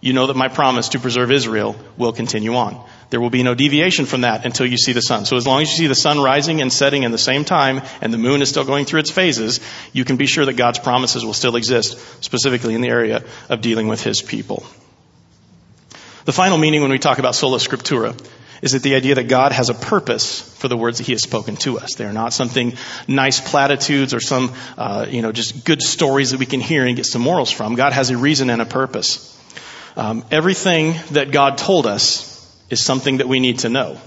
you 0.00 0.12
know 0.12 0.26
that 0.26 0.36
my 0.36 0.48
promise 0.48 0.90
to 0.90 0.98
preserve 0.98 1.30
Israel 1.30 1.76
will 1.96 2.12
continue 2.12 2.54
on. 2.56 2.84
There 3.10 3.20
will 3.20 3.30
be 3.30 3.42
no 3.42 3.54
deviation 3.54 4.06
from 4.06 4.22
that 4.22 4.44
until 4.44 4.66
you 4.66 4.76
see 4.76 4.92
the 4.92 5.00
sun. 5.00 5.24
So 5.24 5.36
as 5.36 5.46
long 5.46 5.62
as 5.62 5.70
you 5.70 5.76
see 5.76 5.86
the 5.86 5.94
sun 5.94 6.20
rising 6.20 6.60
and 6.60 6.72
setting 6.72 7.04
in 7.04 7.12
the 7.12 7.18
same 7.18 7.44
time 7.44 7.80
and 8.00 8.12
the 8.12 8.18
moon 8.18 8.42
is 8.42 8.48
still 8.48 8.64
going 8.64 8.84
through 8.84 9.00
its 9.00 9.10
phases, 9.10 9.60
you 9.92 10.04
can 10.04 10.16
be 10.16 10.26
sure 10.26 10.44
that 10.44 10.54
God's 10.54 10.78
promises 10.78 11.24
will 11.24 11.32
still 11.32 11.56
exist, 11.56 12.22
specifically 12.22 12.74
in 12.74 12.80
the 12.80 12.88
area 12.88 13.24
of 13.48 13.60
dealing 13.60 13.88
with 13.88 14.02
his 14.02 14.20
people. 14.20 14.66
The 16.24 16.32
final 16.32 16.58
meaning 16.58 16.82
when 16.82 16.90
we 16.90 16.98
talk 16.98 17.18
about 17.18 17.34
sola 17.34 17.58
scriptura 17.58 18.18
is 18.64 18.72
that 18.72 18.82
the 18.82 18.94
idea 18.94 19.16
that 19.16 19.28
God 19.28 19.52
has 19.52 19.68
a 19.68 19.74
purpose 19.74 20.40
for 20.40 20.68
the 20.68 20.76
words 20.76 20.96
that 20.96 21.04
He 21.04 21.12
has 21.12 21.20
spoken 21.20 21.54
to 21.56 21.78
us. 21.78 21.96
They 21.96 22.06
are 22.06 22.14
not 22.14 22.32
something 22.32 22.72
nice 23.06 23.38
platitudes 23.38 24.14
or 24.14 24.20
some, 24.20 24.54
uh, 24.78 25.04
you 25.06 25.20
know, 25.20 25.32
just 25.32 25.66
good 25.66 25.82
stories 25.82 26.30
that 26.30 26.40
we 26.40 26.46
can 26.46 26.60
hear 26.60 26.86
and 26.86 26.96
get 26.96 27.04
some 27.04 27.20
morals 27.20 27.50
from. 27.50 27.74
God 27.74 27.92
has 27.92 28.08
a 28.08 28.16
reason 28.16 28.48
and 28.48 28.62
a 28.62 28.64
purpose. 28.64 29.30
Um, 29.98 30.24
everything 30.30 30.94
that 31.10 31.30
God 31.30 31.58
told 31.58 31.86
us 31.86 32.32
is 32.70 32.82
something 32.82 33.18
that 33.18 33.28
we 33.28 33.38
need 33.38 33.58
to 33.60 33.68
know. 33.68 34.00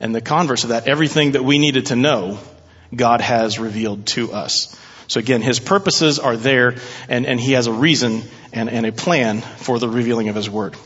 And 0.00 0.14
the 0.14 0.22
converse 0.22 0.64
of 0.64 0.70
that, 0.70 0.88
everything 0.88 1.32
that 1.32 1.44
we 1.44 1.58
needed 1.58 1.86
to 1.86 1.96
know, 1.96 2.38
God 2.96 3.20
has 3.20 3.58
revealed 3.58 4.06
to 4.06 4.32
us. 4.32 4.74
So 5.06 5.20
again, 5.20 5.42
His 5.42 5.60
purposes 5.60 6.18
are 6.18 6.34
there 6.34 6.76
and, 7.10 7.26
and 7.26 7.38
He 7.38 7.52
has 7.52 7.66
a 7.66 7.72
reason 7.72 8.22
and, 8.54 8.70
and 8.70 8.86
a 8.86 8.92
plan 8.92 9.42
for 9.42 9.78
the 9.78 9.88
revealing 9.90 10.30
of 10.30 10.34
His 10.34 10.48
Word. 10.48 10.76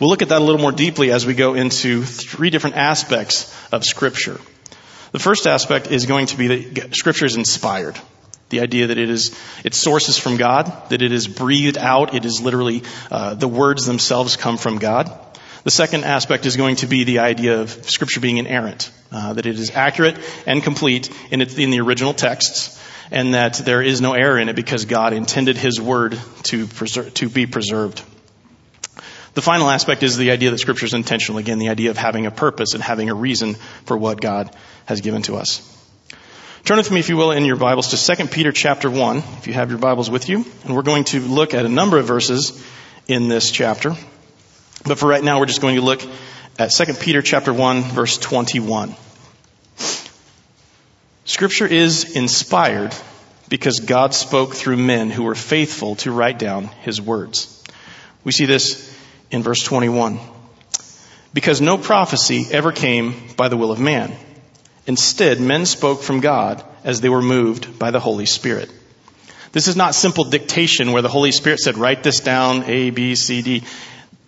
We'll 0.00 0.10
look 0.10 0.22
at 0.22 0.28
that 0.28 0.40
a 0.40 0.44
little 0.44 0.60
more 0.60 0.70
deeply 0.70 1.10
as 1.10 1.26
we 1.26 1.34
go 1.34 1.54
into 1.54 2.04
three 2.04 2.50
different 2.50 2.76
aspects 2.76 3.52
of 3.72 3.84
Scripture. 3.84 4.40
The 5.10 5.18
first 5.18 5.48
aspect 5.48 5.90
is 5.90 6.06
going 6.06 6.26
to 6.26 6.36
be 6.36 6.46
that 6.46 6.94
Scripture 6.94 7.26
is 7.26 7.36
inspired. 7.36 7.98
The 8.50 8.60
idea 8.60 8.86
that 8.86 8.98
it 8.98 9.10
is, 9.10 9.36
it 9.64 9.74
sources 9.74 10.16
from 10.16 10.36
God, 10.36 10.72
that 10.90 11.02
it 11.02 11.10
is 11.10 11.26
breathed 11.26 11.78
out, 11.78 12.14
it 12.14 12.24
is 12.24 12.40
literally, 12.40 12.84
uh, 13.10 13.34
the 13.34 13.48
words 13.48 13.86
themselves 13.86 14.36
come 14.36 14.56
from 14.56 14.78
God. 14.78 15.10
The 15.64 15.72
second 15.72 16.04
aspect 16.04 16.46
is 16.46 16.56
going 16.56 16.76
to 16.76 16.86
be 16.86 17.02
the 17.02 17.18
idea 17.18 17.60
of 17.60 17.70
Scripture 17.70 18.20
being 18.20 18.36
inerrant, 18.36 18.92
uh, 19.10 19.32
that 19.32 19.46
it 19.46 19.58
is 19.58 19.72
accurate 19.72 20.16
and 20.46 20.62
complete 20.62 21.10
in, 21.32 21.40
it, 21.40 21.58
in 21.58 21.70
the 21.70 21.80
original 21.80 22.14
texts, 22.14 22.80
and 23.10 23.34
that 23.34 23.54
there 23.54 23.82
is 23.82 24.00
no 24.00 24.12
error 24.14 24.38
in 24.38 24.48
it 24.48 24.54
because 24.54 24.84
God 24.84 25.12
intended 25.12 25.56
His 25.56 25.80
Word 25.80 26.12
to, 26.44 26.66
preser- 26.68 27.12
to 27.14 27.28
be 27.28 27.46
preserved. 27.46 28.00
The 29.38 29.42
final 29.42 29.70
aspect 29.70 30.02
is 30.02 30.16
the 30.16 30.32
idea 30.32 30.50
that 30.50 30.58
scripture 30.58 30.86
is 30.86 30.94
intentional. 30.94 31.38
Again, 31.38 31.60
the 31.60 31.68
idea 31.68 31.90
of 31.90 31.96
having 31.96 32.26
a 32.26 32.30
purpose 32.32 32.74
and 32.74 32.82
having 32.82 33.08
a 33.08 33.14
reason 33.14 33.54
for 33.84 33.96
what 33.96 34.20
God 34.20 34.50
has 34.86 35.00
given 35.00 35.22
to 35.22 35.36
us. 35.36 35.62
Turn 36.64 36.76
with 36.76 36.90
me, 36.90 36.98
if 36.98 37.08
you 37.08 37.16
will, 37.16 37.30
in 37.30 37.44
your 37.44 37.54
Bibles 37.54 37.90
to 37.90 38.16
2 38.16 38.26
Peter 38.26 38.50
chapter 38.50 38.90
1, 38.90 39.18
if 39.18 39.46
you 39.46 39.52
have 39.52 39.70
your 39.70 39.78
Bibles 39.78 40.10
with 40.10 40.28
you. 40.28 40.44
And 40.64 40.74
we're 40.74 40.82
going 40.82 41.04
to 41.04 41.20
look 41.20 41.54
at 41.54 41.64
a 41.64 41.68
number 41.68 41.98
of 41.98 42.06
verses 42.06 42.66
in 43.06 43.28
this 43.28 43.52
chapter. 43.52 43.94
But 44.84 44.98
for 44.98 45.08
right 45.08 45.22
now, 45.22 45.38
we're 45.38 45.46
just 45.46 45.60
going 45.60 45.76
to 45.76 45.82
look 45.82 46.02
at 46.58 46.72
2 46.72 46.94
Peter 46.94 47.22
chapter 47.22 47.52
1, 47.52 47.82
verse 47.82 48.18
21. 48.18 48.96
Scripture 51.26 51.66
is 51.68 52.16
inspired 52.16 52.92
because 53.48 53.78
God 53.78 54.14
spoke 54.14 54.56
through 54.56 54.78
men 54.78 55.10
who 55.10 55.22
were 55.22 55.36
faithful 55.36 55.94
to 55.94 56.10
write 56.10 56.40
down 56.40 56.64
his 56.82 57.00
words. 57.00 57.62
We 58.24 58.32
see 58.32 58.46
this 58.46 58.97
in 59.30 59.42
verse 59.42 59.62
21. 59.62 60.18
Because 61.34 61.60
no 61.60 61.78
prophecy 61.78 62.46
ever 62.50 62.72
came 62.72 63.14
by 63.36 63.48
the 63.48 63.56
will 63.56 63.70
of 63.70 63.80
man. 63.80 64.12
Instead, 64.86 65.40
men 65.40 65.66
spoke 65.66 66.02
from 66.02 66.20
God 66.20 66.64
as 66.82 67.00
they 67.00 67.08
were 67.08 67.22
moved 67.22 67.78
by 67.78 67.90
the 67.90 68.00
Holy 68.00 68.26
Spirit. 68.26 68.70
This 69.52 69.68
is 69.68 69.76
not 69.76 69.94
simple 69.94 70.24
dictation 70.24 70.92
where 70.92 71.02
the 71.02 71.08
Holy 71.08 71.32
Spirit 71.32 71.58
said, 71.58 71.76
write 71.76 72.02
this 72.02 72.20
down, 72.20 72.64
A, 72.64 72.90
B, 72.90 73.14
C, 73.14 73.42
D. 73.42 73.64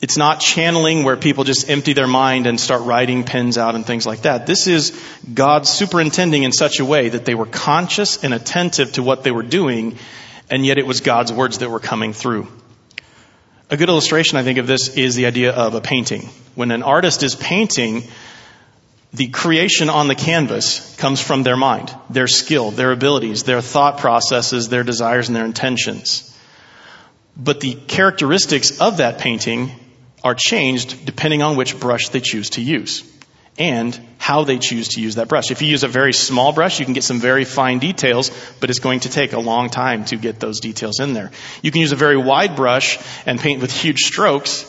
It's 0.02 0.16
not 0.16 0.40
channeling 0.40 1.04
where 1.04 1.16
people 1.16 1.44
just 1.44 1.68
empty 1.68 1.92
their 1.92 2.06
mind 2.06 2.46
and 2.46 2.58
start 2.58 2.82
writing 2.82 3.24
pens 3.24 3.58
out 3.58 3.74
and 3.74 3.84
things 3.84 4.06
like 4.06 4.22
that. 4.22 4.46
This 4.46 4.66
is 4.66 4.98
God 5.32 5.66
superintending 5.66 6.42
in 6.42 6.52
such 6.52 6.80
a 6.80 6.86
way 6.86 7.10
that 7.10 7.26
they 7.26 7.34
were 7.34 7.46
conscious 7.46 8.24
and 8.24 8.32
attentive 8.32 8.92
to 8.92 9.02
what 9.02 9.24
they 9.24 9.30
were 9.30 9.42
doing, 9.42 9.98
and 10.50 10.64
yet 10.64 10.78
it 10.78 10.86
was 10.86 11.02
God's 11.02 11.32
words 11.32 11.58
that 11.58 11.70
were 11.70 11.80
coming 11.80 12.14
through. 12.14 12.48
A 13.70 13.76
good 13.76 13.88
illustration, 13.88 14.36
I 14.36 14.42
think, 14.42 14.58
of 14.58 14.66
this 14.66 14.96
is 14.96 15.14
the 15.14 15.26
idea 15.26 15.52
of 15.52 15.76
a 15.76 15.80
painting. 15.80 16.28
When 16.56 16.72
an 16.72 16.82
artist 16.82 17.22
is 17.22 17.36
painting, 17.36 18.02
the 19.12 19.28
creation 19.28 19.88
on 19.88 20.08
the 20.08 20.16
canvas 20.16 20.96
comes 20.96 21.20
from 21.20 21.44
their 21.44 21.56
mind, 21.56 21.94
their 22.10 22.26
skill, 22.26 22.72
their 22.72 22.90
abilities, 22.90 23.44
their 23.44 23.60
thought 23.60 23.98
processes, 23.98 24.68
their 24.68 24.82
desires, 24.82 25.28
and 25.28 25.36
their 25.36 25.44
intentions. 25.44 26.36
But 27.36 27.60
the 27.60 27.74
characteristics 27.74 28.80
of 28.80 28.96
that 28.96 29.18
painting 29.18 29.70
are 30.24 30.34
changed 30.34 31.06
depending 31.06 31.42
on 31.42 31.54
which 31.54 31.78
brush 31.78 32.08
they 32.08 32.20
choose 32.20 32.50
to 32.50 32.60
use 32.60 33.04
and 33.60 34.00
how 34.16 34.44
they 34.44 34.58
choose 34.58 34.88
to 34.88 35.02
use 35.02 35.16
that 35.16 35.28
brush. 35.28 35.50
If 35.50 35.60
you 35.60 35.68
use 35.68 35.84
a 35.84 35.88
very 35.88 36.14
small 36.14 36.52
brush, 36.52 36.78
you 36.78 36.86
can 36.86 36.94
get 36.94 37.04
some 37.04 37.20
very 37.20 37.44
fine 37.44 37.78
details, 37.78 38.30
but 38.58 38.70
it's 38.70 38.78
going 38.78 39.00
to 39.00 39.10
take 39.10 39.34
a 39.34 39.38
long 39.38 39.68
time 39.68 40.06
to 40.06 40.16
get 40.16 40.40
those 40.40 40.60
details 40.60 40.98
in 40.98 41.12
there. 41.12 41.30
You 41.62 41.70
can 41.70 41.82
use 41.82 41.92
a 41.92 41.96
very 41.96 42.16
wide 42.16 42.56
brush 42.56 42.98
and 43.26 43.38
paint 43.38 43.60
with 43.60 43.70
huge 43.70 44.00
strokes, 44.00 44.64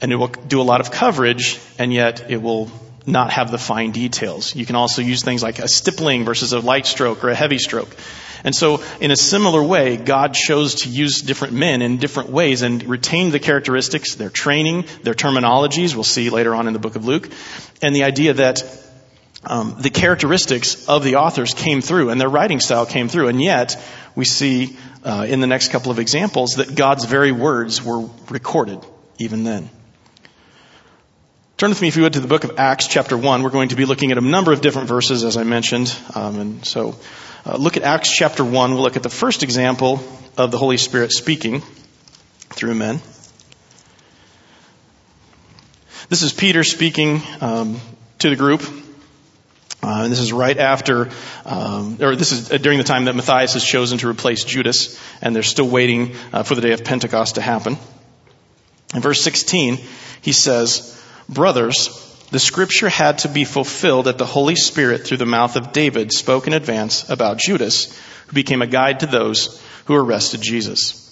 and 0.00 0.12
it 0.12 0.16
will 0.16 0.28
do 0.28 0.60
a 0.60 0.62
lot 0.62 0.80
of 0.80 0.92
coverage, 0.92 1.58
and 1.80 1.92
yet 1.92 2.30
it 2.30 2.40
will 2.40 2.70
not 3.06 3.32
have 3.32 3.50
the 3.50 3.58
fine 3.58 3.90
details. 3.90 4.54
You 4.54 4.66
can 4.66 4.76
also 4.76 5.02
use 5.02 5.24
things 5.24 5.42
like 5.42 5.58
a 5.58 5.66
stippling 5.66 6.24
versus 6.24 6.52
a 6.52 6.60
light 6.60 6.86
stroke 6.86 7.24
or 7.24 7.30
a 7.30 7.34
heavy 7.34 7.58
stroke. 7.58 7.96
And 8.44 8.54
so, 8.54 8.82
in 9.00 9.10
a 9.10 9.16
similar 9.16 9.62
way, 9.62 9.96
God 9.96 10.34
chose 10.34 10.76
to 10.82 10.88
use 10.88 11.22
different 11.22 11.54
men 11.54 11.82
in 11.82 11.98
different 11.98 12.30
ways 12.30 12.62
and 12.62 12.82
retain 12.84 13.30
the 13.30 13.38
characteristics, 13.38 14.14
their 14.14 14.30
training, 14.30 14.84
their 15.02 15.14
terminologies, 15.14 15.94
we'll 15.94 16.04
see 16.04 16.30
later 16.30 16.54
on 16.54 16.66
in 16.66 16.72
the 16.72 16.78
book 16.78 16.96
of 16.96 17.04
Luke, 17.04 17.28
and 17.82 17.94
the 17.94 18.04
idea 18.04 18.34
that 18.34 18.62
um, 19.44 19.76
the 19.78 19.90
characteristics 19.90 20.88
of 20.88 21.04
the 21.04 21.16
authors 21.16 21.54
came 21.54 21.80
through 21.80 22.10
and 22.10 22.20
their 22.20 22.28
writing 22.28 22.60
style 22.60 22.86
came 22.86 23.08
through. 23.08 23.28
And 23.28 23.40
yet, 23.40 23.80
we 24.14 24.24
see 24.24 24.76
uh, 25.04 25.26
in 25.28 25.40
the 25.40 25.46
next 25.46 25.70
couple 25.70 25.90
of 25.90 25.98
examples 25.98 26.56
that 26.56 26.74
God's 26.74 27.04
very 27.04 27.32
words 27.32 27.82
were 27.82 28.08
recorded 28.30 28.84
even 29.18 29.44
then. 29.44 29.70
Turn 31.56 31.70
with 31.70 31.82
me, 31.82 31.88
if 31.88 31.96
you 31.96 32.04
would, 32.04 32.12
to 32.12 32.20
the 32.20 32.28
book 32.28 32.44
of 32.44 32.58
Acts, 32.58 32.86
chapter 32.86 33.16
1. 33.16 33.42
We're 33.42 33.50
going 33.50 33.70
to 33.70 33.76
be 33.76 33.84
looking 33.84 34.12
at 34.12 34.18
a 34.18 34.20
number 34.20 34.52
of 34.52 34.60
different 34.60 34.86
verses, 34.86 35.24
as 35.24 35.36
I 35.36 35.42
mentioned. 35.42 35.92
Um, 36.14 36.38
and 36.38 36.64
so 36.64 36.94
uh, 37.46 37.56
look 37.56 37.76
at 37.76 37.82
Acts 37.82 38.10
chapter 38.10 38.44
1. 38.44 38.74
We'll 38.74 38.82
look 38.82 38.96
at 38.96 39.02
the 39.02 39.08
first 39.08 39.42
example 39.42 40.00
of 40.36 40.50
the 40.50 40.58
Holy 40.58 40.76
Spirit 40.76 41.12
speaking 41.12 41.62
through 42.50 42.74
men. 42.74 43.00
This 46.08 46.22
is 46.22 46.32
Peter 46.32 46.64
speaking 46.64 47.20
um, 47.40 47.80
to 48.20 48.30
the 48.30 48.36
group. 48.36 48.62
Uh, 49.82 50.02
and 50.02 50.12
this 50.12 50.18
is 50.18 50.32
right 50.32 50.58
after, 50.58 51.08
um, 51.44 51.98
or 52.00 52.16
this 52.16 52.32
is 52.32 52.48
during 52.60 52.78
the 52.78 52.84
time 52.84 53.04
that 53.04 53.14
Matthias 53.14 53.52
has 53.52 53.62
chosen 53.62 53.98
to 53.98 54.08
replace 54.08 54.42
Judas, 54.42 55.00
and 55.22 55.36
they're 55.36 55.44
still 55.44 55.68
waiting 55.68 56.16
uh, 56.32 56.42
for 56.42 56.56
the 56.56 56.60
day 56.60 56.72
of 56.72 56.82
Pentecost 56.82 57.36
to 57.36 57.40
happen. 57.40 57.78
In 58.92 59.00
verse 59.00 59.22
16, 59.22 59.78
he 60.20 60.32
says, 60.32 61.00
Brothers, 61.28 62.07
the 62.30 62.38
scripture 62.38 62.88
had 62.88 63.18
to 63.18 63.28
be 63.28 63.44
fulfilled 63.44 64.06
that 64.06 64.18
the 64.18 64.26
Holy 64.26 64.56
Spirit, 64.56 65.06
through 65.06 65.16
the 65.16 65.26
mouth 65.26 65.56
of 65.56 65.72
David, 65.72 66.12
spoke 66.12 66.46
in 66.46 66.52
advance 66.52 67.08
about 67.08 67.38
Judas, 67.38 67.98
who 68.26 68.34
became 68.34 68.62
a 68.62 68.66
guide 68.66 69.00
to 69.00 69.06
those 69.06 69.62
who 69.86 69.94
arrested 69.94 70.42
Jesus. 70.42 71.04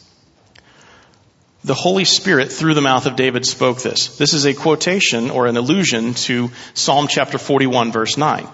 The 1.65 1.75
Holy 1.75 2.05
Spirit, 2.05 2.53
through 2.53 2.75
the 2.75 2.81
mouth 2.81 3.07
of 3.07 3.17
David, 3.17 3.45
spoke 3.45 3.83
this. 3.83 4.19
This 4.19 4.35
is 4.35 4.45
a 4.45 4.55
quotation 4.55 5.31
or 5.31 5.47
an 5.47 5.57
allusion 5.57 6.15
to 6.15 6.51
Psalm 6.75 7.09
chapter 7.09 7.39
41, 7.39 7.91
verse 7.91 8.17
9. 8.17 8.47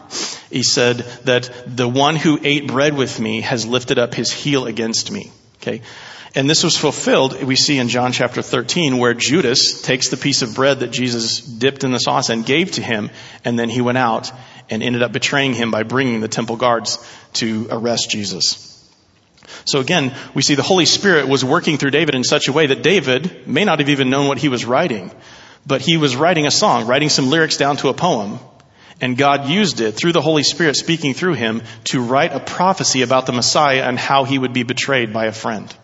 He 0.49 0.63
said 0.63 0.99
that 1.25 1.51
the 1.67 1.89
one 1.89 2.17
who 2.17 2.39
ate 2.43 2.69
bread 2.69 2.97
with 2.97 3.21
me 3.21 3.43
has 3.43 3.67
lifted 3.67 3.99
up 3.99 4.15
his 4.15 4.33
heel 4.33 4.67
against 4.67 5.11
me. 5.11 5.31
Okay. 5.63 5.83
And 6.35 6.49
this 6.49 6.65
was 6.65 6.77
fulfilled, 6.79 7.43
we 7.43 7.57
see 7.57 7.79
in 7.79 7.89
John 7.89 8.13
chapter 8.13 8.41
13, 8.41 8.97
where 8.97 9.13
Judas 9.13 9.83
takes 9.83 10.09
the 10.09 10.17
piece 10.17 10.41
of 10.41 10.55
bread 10.55 10.81
that 10.81 10.91
Jesus 10.91 11.41
dipped 11.41 11.85
in 11.85 11.93
the 11.93 11.99
sauce 11.99 12.31
and 12.31 12.45
gave 12.45 12.73
to 12.73 12.83
him, 12.83 13.11
and 13.45 13.59
then 13.59 13.69
he 13.69 13.83
went 13.83 13.99
out 13.99 14.33
and 14.71 14.83
ended 14.83 15.03
up 15.03 15.13
betraying 15.13 15.53
him 15.53 15.71
by 15.71 15.83
bringing 15.83 16.21
the 16.23 16.29
temple 16.29 16.57
guards 16.57 16.99
to 17.35 17.69
arrest 17.71 18.11
Jesus. 18.11 18.69
So 19.67 19.81
again, 19.81 20.15
we 20.33 20.41
see 20.41 20.55
the 20.55 20.63
Holy 20.63 20.87
Spirit 20.87 21.29
was 21.29 21.45
working 21.45 21.77
through 21.77 21.91
David 21.91 22.15
in 22.15 22.25
such 22.25 22.49
a 22.49 22.53
way 22.53 22.67
that 22.67 22.83
David 22.83 23.47
may 23.47 23.65
not 23.65 23.81
have 23.81 23.91
even 23.91 24.09
known 24.09 24.27
what 24.27 24.39
he 24.39 24.49
was 24.49 24.65
writing, 24.65 25.13
but 25.67 25.83
he 25.83 25.99
was 25.99 26.17
writing 26.17 26.47
a 26.47 26.51
song, 26.51 26.87
writing 26.87 27.11
some 27.11 27.29
lyrics 27.29 27.59
down 27.59 27.77
to 27.77 27.89
a 27.89 27.95
poem, 27.95 28.41
and 29.01 29.17
God 29.17 29.49
used 29.49 29.81
it 29.81 29.93
through 29.93 30.13
the 30.13 30.21
Holy 30.21 30.43
Spirit 30.43 30.77
speaking 30.77 31.15
through 31.15 31.35
him 31.35 31.63
to 31.85 32.01
write 32.01 32.33
a 32.33 32.41
prophecy 32.41 33.03
about 33.03 33.27
the 33.27 33.33
Messiah 33.33 33.83
and 33.83 33.99
how 33.99 34.25
he 34.25 34.39
would 34.39 34.53
be 34.53 34.63
betrayed 34.63 35.13
by 35.13 35.27
a 35.27 35.33
friend. 35.33 35.75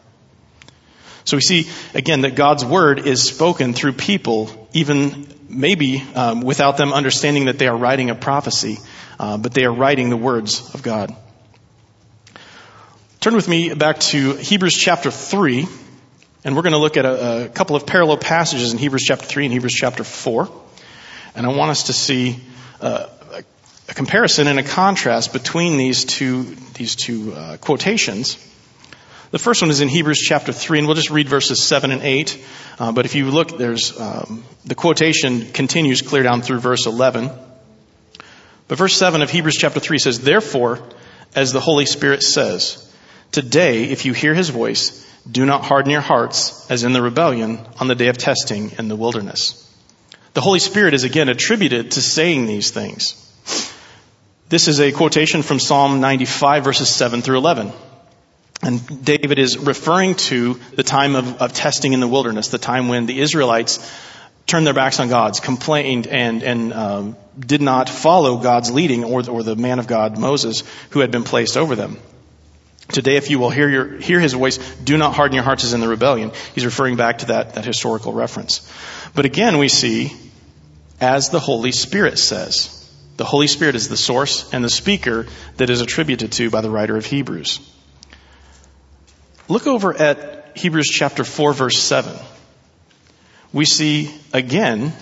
So 1.25 1.37
we 1.37 1.43
see, 1.43 1.69
again, 1.95 2.23
that 2.23 2.37
God's 2.37 2.65
word 2.65 3.07
is 3.07 3.23
spoken 3.23 3.75
through 3.75 3.93
people, 3.93 4.69
even 4.73 5.27
maybe 5.49 6.03
um, 6.15 6.41
without 6.41 6.77
them 6.77 6.93
understanding 6.93 7.47
that 7.47 7.59
they 7.59 7.67
are 7.67 7.77
writing 7.77 8.09
a 8.11 8.15
prophecy, 8.15 8.79
uh, 9.19 9.37
but 9.37 9.53
they 9.53 9.65
are 9.65 9.73
writing 9.73 10.11
the 10.11 10.17
words 10.17 10.75
of 10.75 10.83
God. 10.83 11.15
Turn 13.21 13.35
with 13.35 13.49
me 13.49 13.75
back 13.75 13.99
to 13.99 14.35
Hebrews 14.35 14.75
chapter 14.75 15.11
3, 15.11 15.67
and 16.45 16.57
we're 16.57 16.63
going 16.63 16.73
to 16.73 16.79
look 16.79 16.97
at 16.97 17.05
a, 17.05 17.45
a 17.45 17.49
couple 17.49 17.77
of 17.77 17.85
parallel 17.85 18.17
passages 18.17 18.73
in 18.73 18.79
Hebrews 18.79 19.03
chapter 19.03 19.27
3 19.27 19.47
and 19.47 19.53
Hebrews 19.53 19.75
chapter 19.75 20.05
4. 20.05 20.49
And 21.35 21.45
I 21.45 21.51
want 21.51 21.71
us 21.71 21.85
to 21.85 21.93
see 21.93 22.41
a 22.81 23.95
comparison 23.95 24.47
and 24.47 24.59
a 24.59 24.63
contrast 24.63 25.33
between 25.33 25.77
these 25.77 26.05
two, 26.05 26.43
these 26.75 26.95
two 26.95 27.33
uh, 27.33 27.57
quotations. 27.57 28.45
The 29.31 29.39
first 29.39 29.61
one 29.61 29.71
is 29.71 29.81
in 29.81 29.89
Hebrews 29.89 30.21
chapter 30.21 30.53
3, 30.53 30.79
and 30.79 30.89
we'll 30.89 30.95
just 30.95 31.11
read 31.11 31.29
verses 31.29 31.63
7 31.63 31.91
and 31.91 32.03
8. 32.03 32.45
Uh, 32.79 32.93
but 32.93 33.05
if 33.05 33.15
you 33.15 33.31
look, 33.31 33.59
there's 33.59 33.99
um, 34.01 34.45
the 34.65 34.75
quotation 34.75 35.53
continues 35.53 36.01
clear 36.01 36.23
down 36.23 36.41
through 36.41 36.61
verse 36.61 36.87
11. 36.87 37.31
But 38.69 38.79
verse 38.79 38.95
7 38.97 39.21
of 39.21 39.31
Hebrews 39.31 39.57
chapter 39.57 39.81
3 39.81 39.99
says, 39.99 40.21
Therefore, 40.21 40.81
as 41.35 41.53
the 41.53 41.61
Holy 41.61 41.85
Spirit 41.85 42.23
says, 42.23 42.85
Today, 43.31 43.85
if 43.85 44.07
you 44.07 44.15
hear 44.15 44.35
his 44.35 44.49
voice, 44.49 45.07
do 45.31 45.45
not 45.45 45.65
harden 45.65 45.91
your 45.91 46.01
hearts 46.01 46.71
as 46.71 46.85
in 46.85 46.95
the 46.95 47.03
rebellion 47.03 47.61
on 47.81 47.89
the 47.89 47.95
day 47.95 48.09
of 48.09 48.17
testing 48.17 48.73
in 48.79 48.89
the 48.89 48.97
wilderness. 48.97 49.68
The 50.39 50.43
Holy 50.43 50.61
Spirit 50.61 50.95
is 50.95 51.03
again 51.03 51.29
attributed 51.29 51.91
to 51.91 52.01
saying 52.01 52.47
these 52.47 52.71
things. 52.71 53.17
This 54.49 54.69
is 54.69 54.79
a 54.79 54.93
quotation 54.93 55.43
from 55.43 55.59
Psalm 55.59 56.01
95 56.01 56.63
verses 56.63 56.89
7 56.89 57.23
through 57.23 57.39
11. 57.39 57.73
And 58.63 59.05
David 59.05 59.41
is 59.41 59.59
referring 59.59 60.15
to 60.31 60.61
the 60.77 60.85
time 60.85 61.17
of, 61.17 61.43
of 61.43 61.55
testing 61.55 61.93
in 61.93 61.99
the 61.99 62.07
wilderness, 62.07 62.51
the 62.51 62.59
time 62.59 62.87
when 62.87 63.07
the 63.07 63.19
Israelites 63.19 63.81
turned 64.47 64.65
their 64.65 64.75
backs 64.75 65.01
on 65.01 65.09
God, 65.09 65.43
complained, 65.43 66.07
and, 66.07 66.45
and 66.45 66.73
um, 66.73 67.17
did 67.37 67.61
not 67.61 67.89
follow 67.89 68.37
God's 68.37 68.71
leading 68.71 69.03
or, 69.03 69.29
or 69.29 69.43
the 69.43 69.57
man 69.57 69.81
of 69.81 69.89
God, 69.89 70.19
Moses, 70.19 70.63
who 70.91 71.01
had 71.01 71.11
been 71.11 71.25
placed 71.25 71.57
over 71.57 71.75
them. 71.75 71.99
Today, 72.93 73.17
if 73.17 73.29
you 73.29 73.41
will 73.41 73.51
hear, 73.51 73.69
your, 73.69 73.97
hear 73.99 74.21
his 74.21 74.35
voice, 74.35 74.59
do 74.77 74.97
not 74.97 75.15
harden 75.15 75.35
your 75.35 75.45
hearts 75.45 75.65
as 75.65 75.73
in 75.73 75.81
the 75.81 75.89
rebellion. 75.89 76.31
He's 76.55 76.65
referring 76.65 76.95
back 76.95 77.19
to 77.19 77.27
that, 77.27 77.55
that 77.55 77.65
historical 77.65 78.13
reference. 78.13 78.73
But 79.17 79.25
again, 79.25 79.59
we 79.59 79.69
see, 79.69 80.13
as 81.01 81.31
the 81.31 81.41
Holy 81.41 81.73
Spirit 81.73 82.19
says, 82.19 82.75
the 83.17 83.25
Holy 83.25 83.47
Spirit 83.47 83.75
is 83.75 83.89
the 83.89 83.97
source 83.97 84.53
and 84.53 84.65
the 84.65 84.71
speaker 84.71 85.27
that 85.57 85.71
is 85.71 85.81
attributed 85.81 86.33
to 86.33 86.51
by 86.51 86.61
the 86.61 86.71
writer 86.71 86.97
of 86.97 87.05
Hebrews. 87.05 87.61
Look 89.49 89.67
over 89.67 89.95
at 89.95 90.57
Hebrews 90.57 90.89
chapter 90.89 91.25
4 91.25 91.53
verse 91.53 91.79
7. 91.79 92.15
We 93.53 93.65
see 93.65 94.15
again, 94.33 94.93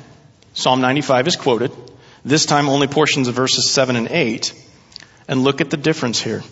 Psalm 0.55 0.81
95 0.81 1.29
is 1.29 1.37
quoted, 1.37 1.73
this 2.25 2.47
time 2.47 2.69
only 2.69 2.87
portions 2.87 3.29
of 3.29 3.35
verses 3.35 3.71
7 3.71 3.97
and 3.97 4.09
8, 4.09 4.53
and 5.29 5.43
look 5.43 5.61
at 5.61 5.71
the 5.71 5.77
difference 5.77 6.21
here. 6.21 6.43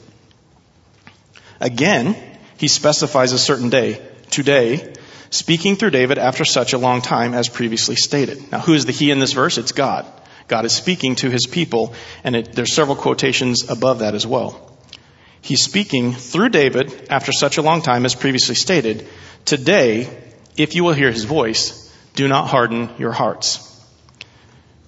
Again, 1.60 2.16
he 2.56 2.68
specifies 2.68 3.32
a 3.32 3.38
certain 3.38 3.70
day, 3.70 4.00
today, 4.30 4.94
speaking 5.34 5.76
through 5.76 5.90
David 5.90 6.18
after 6.18 6.44
such 6.44 6.72
a 6.72 6.78
long 6.78 7.02
time 7.02 7.34
as 7.34 7.48
previously 7.48 7.96
stated. 7.96 8.52
Now, 8.52 8.60
who 8.60 8.74
is 8.74 8.86
the 8.86 8.92
he 8.92 9.10
in 9.10 9.18
this 9.18 9.32
verse? 9.32 9.58
It's 9.58 9.72
God. 9.72 10.06
God 10.46 10.64
is 10.64 10.72
speaking 10.72 11.16
to 11.16 11.30
his 11.30 11.46
people, 11.46 11.94
and 12.22 12.36
it, 12.36 12.52
there's 12.52 12.74
several 12.74 12.96
quotations 12.96 13.68
above 13.68 13.98
that 14.00 14.14
as 14.14 14.26
well. 14.26 14.78
He's 15.40 15.64
speaking 15.64 16.12
through 16.12 16.50
David 16.50 17.08
after 17.10 17.32
such 17.32 17.58
a 17.58 17.62
long 17.62 17.82
time 17.82 18.04
as 18.04 18.14
previously 18.14 18.54
stated. 18.54 19.08
Today, 19.44 20.08
if 20.56 20.74
you 20.74 20.84
will 20.84 20.92
hear 20.92 21.10
his 21.10 21.24
voice, 21.24 21.92
do 22.14 22.28
not 22.28 22.48
harden 22.48 22.90
your 22.98 23.12
hearts. 23.12 23.70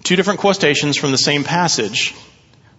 Two 0.03 0.15
different 0.15 0.39
quotations 0.39 0.95
from 0.95 1.11
the 1.11 1.17
same 1.17 1.43
passage. 1.43 2.15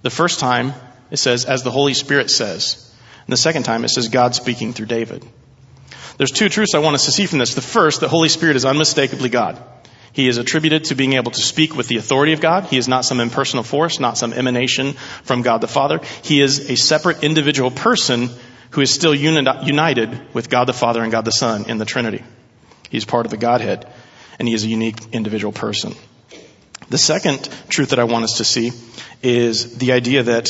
The 0.02 0.10
first 0.10 0.40
time 0.40 0.72
it 1.10 1.18
says, 1.18 1.44
as 1.44 1.62
the 1.62 1.70
Holy 1.70 1.94
Spirit 1.94 2.30
says. 2.30 2.92
And 3.26 3.32
the 3.32 3.36
second 3.36 3.64
time 3.64 3.84
it 3.84 3.90
says, 3.90 4.08
God 4.08 4.34
speaking 4.34 4.72
through 4.72 4.86
David. 4.86 5.26
There's 6.18 6.32
two 6.32 6.48
truths 6.48 6.74
I 6.74 6.80
want 6.80 6.94
us 6.94 7.06
to 7.06 7.12
see 7.12 7.26
from 7.26 7.38
this. 7.38 7.54
The 7.54 7.62
first, 7.62 8.00
the 8.00 8.08
Holy 8.08 8.28
Spirit 8.28 8.56
is 8.56 8.64
unmistakably 8.64 9.28
God. 9.28 9.62
He 10.12 10.26
is 10.26 10.36
attributed 10.36 10.84
to 10.84 10.96
being 10.96 11.12
able 11.12 11.30
to 11.30 11.40
speak 11.40 11.76
with 11.76 11.86
the 11.86 11.96
authority 11.96 12.32
of 12.32 12.40
God. 12.40 12.64
He 12.64 12.76
is 12.76 12.88
not 12.88 13.04
some 13.04 13.20
impersonal 13.20 13.62
force, 13.62 14.00
not 14.00 14.18
some 14.18 14.32
emanation 14.32 14.94
from 15.22 15.42
God 15.42 15.60
the 15.60 15.68
Father. 15.68 16.00
He 16.22 16.40
is 16.40 16.70
a 16.70 16.76
separate 16.76 17.22
individual 17.22 17.70
person 17.70 18.30
who 18.70 18.80
is 18.80 18.92
still 18.92 19.14
united 19.14 20.34
with 20.34 20.50
God 20.50 20.64
the 20.64 20.72
Father 20.72 21.02
and 21.02 21.12
God 21.12 21.24
the 21.24 21.30
Son 21.30 21.70
in 21.70 21.78
the 21.78 21.84
Trinity. 21.84 22.24
He's 22.90 23.04
part 23.04 23.26
of 23.26 23.30
the 23.30 23.36
Godhead, 23.36 23.86
and 24.40 24.48
he 24.48 24.54
is 24.54 24.64
a 24.64 24.68
unique 24.68 24.98
individual 25.12 25.52
person. 25.52 25.94
The 26.88 26.98
second 26.98 27.48
truth 27.68 27.90
that 27.90 28.00
I 28.00 28.04
want 28.04 28.24
us 28.24 28.38
to 28.38 28.44
see 28.44 28.72
is 29.22 29.78
the 29.78 29.92
idea 29.92 30.24
that 30.24 30.48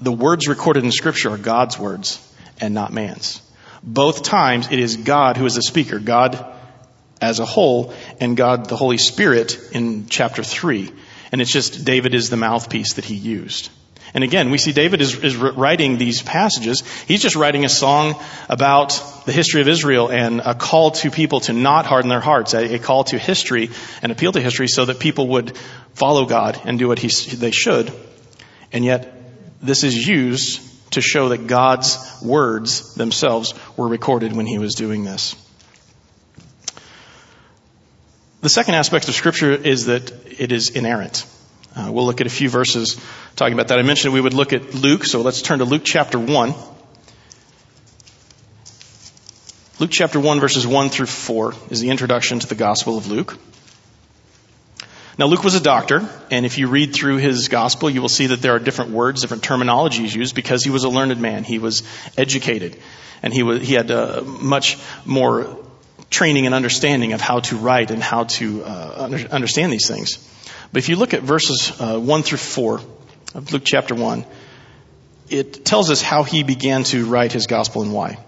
the 0.00 0.12
words 0.12 0.48
recorded 0.48 0.82
in 0.84 0.90
Scripture 0.90 1.30
are 1.30 1.38
God's 1.38 1.78
words 1.78 2.20
and 2.60 2.74
not 2.74 2.92
man's. 2.92 3.40
Both 3.86 4.24
times 4.24 4.68
it 4.72 4.80
is 4.80 4.96
God 4.96 5.36
who 5.36 5.46
is 5.46 5.54
the 5.54 5.62
speaker. 5.62 6.00
God 6.00 6.44
as 7.20 7.38
a 7.38 7.46
whole 7.46 7.94
and 8.20 8.36
God 8.36 8.68
the 8.68 8.76
Holy 8.76 8.98
Spirit 8.98 9.58
in 9.72 10.08
chapter 10.08 10.42
3. 10.42 10.90
And 11.32 11.40
it's 11.40 11.52
just 11.52 11.84
David 11.84 12.14
is 12.14 12.28
the 12.28 12.36
mouthpiece 12.36 12.94
that 12.94 13.04
he 13.04 13.14
used. 13.14 13.70
And 14.14 14.24
again, 14.24 14.50
we 14.50 14.58
see 14.58 14.72
David 14.72 15.00
is, 15.00 15.22
is 15.22 15.36
writing 15.36 15.98
these 15.98 16.22
passages. 16.22 16.82
He's 17.06 17.20
just 17.20 17.36
writing 17.36 17.64
a 17.64 17.68
song 17.68 18.14
about 18.48 18.90
the 19.26 19.32
history 19.32 19.60
of 19.60 19.68
Israel 19.68 20.10
and 20.10 20.40
a 20.40 20.54
call 20.54 20.92
to 20.92 21.10
people 21.10 21.40
to 21.40 21.52
not 21.52 21.86
harden 21.86 22.08
their 22.08 22.20
hearts, 22.20 22.54
a, 22.54 22.76
a 22.76 22.78
call 22.78 23.04
to 23.04 23.18
history 23.18 23.70
and 24.02 24.12
appeal 24.12 24.32
to 24.32 24.40
history 24.40 24.68
so 24.68 24.84
that 24.84 25.00
people 25.00 25.28
would 25.28 25.56
follow 25.94 26.24
God 26.24 26.60
and 26.64 26.78
do 26.78 26.88
what 26.88 26.98
he, 26.98 27.08
they 27.36 27.50
should. 27.50 27.92
And 28.72 28.84
yet, 28.84 29.12
this 29.60 29.84
is 29.84 30.06
used 30.06 30.60
to 30.90 31.00
show 31.00 31.30
that 31.30 31.46
God's 31.46 31.98
words 32.22 32.94
themselves 32.94 33.54
were 33.76 33.88
recorded 33.88 34.34
when 34.34 34.46
he 34.46 34.58
was 34.58 34.74
doing 34.74 35.04
this. 35.04 35.34
The 38.40 38.48
second 38.48 38.74
aspect 38.74 39.08
of 39.08 39.14
Scripture 39.14 39.52
is 39.52 39.86
that 39.86 40.12
it 40.38 40.52
is 40.52 40.70
inerrant. 40.70 41.26
Uh, 41.74 41.90
we'll 41.90 42.06
look 42.06 42.20
at 42.20 42.26
a 42.26 42.30
few 42.30 42.48
verses 42.48 43.00
talking 43.34 43.54
about 43.54 43.68
that. 43.68 43.78
I 43.78 43.82
mentioned 43.82 44.14
we 44.14 44.20
would 44.20 44.34
look 44.34 44.52
at 44.52 44.74
Luke, 44.74 45.04
so 45.04 45.20
let's 45.20 45.42
turn 45.42 45.58
to 45.58 45.64
Luke 45.64 45.82
chapter 45.84 46.18
1. 46.18 46.54
Luke 49.78 49.90
chapter 49.90 50.18
1 50.18 50.40
verses 50.40 50.66
1 50.66 50.88
through 50.88 51.06
4 51.06 51.54
is 51.70 51.80
the 51.80 51.90
introduction 51.90 52.38
to 52.38 52.46
the 52.46 52.54
Gospel 52.54 52.96
of 52.96 53.08
Luke. 53.08 53.36
Now 55.18 55.26
Luke 55.26 55.44
was 55.44 55.54
a 55.54 55.60
doctor, 55.60 56.06
and 56.30 56.44
if 56.44 56.58
you 56.58 56.68
read 56.68 56.94
through 56.94 57.16
his 57.16 57.48
gospel, 57.48 57.88
you 57.88 58.02
will 58.02 58.10
see 58.10 58.26
that 58.26 58.42
there 58.42 58.54
are 58.54 58.58
different 58.58 58.90
words, 58.90 59.22
different 59.22 59.42
terminologies 59.42 60.14
used 60.14 60.34
because 60.34 60.62
he 60.62 60.70
was 60.70 60.84
a 60.84 60.90
learned 60.90 61.18
man. 61.20 61.42
He 61.42 61.58
was 61.58 61.82
educated, 62.18 62.76
and 63.22 63.32
he 63.32 63.42
was, 63.42 63.66
he 63.66 63.72
had 63.72 63.90
uh, 63.90 64.22
much 64.24 64.78
more 65.06 65.56
training 66.10 66.44
and 66.44 66.54
understanding 66.54 67.14
of 67.14 67.22
how 67.22 67.40
to 67.40 67.56
write 67.56 67.90
and 67.90 68.02
how 68.02 68.24
to 68.24 68.62
uh, 68.62 69.26
understand 69.30 69.72
these 69.72 69.88
things. 69.88 70.18
But 70.72 70.78
if 70.78 70.88
you 70.90 70.96
look 70.96 71.14
at 71.14 71.22
verses 71.22 71.72
uh, 71.80 71.98
1 71.98 72.22
through 72.22 72.38
4 72.38 72.80
of 73.34 73.52
Luke 73.52 73.62
chapter 73.64 73.94
1, 73.94 74.24
it 75.30 75.64
tells 75.64 75.90
us 75.90 76.02
how 76.02 76.24
he 76.24 76.42
began 76.42 76.84
to 76.84 77.06
write 77.06 77.32
his 77.32 77.46
gospel 77.46 77.82
and 77.82 77.92
why. 77.92 78.18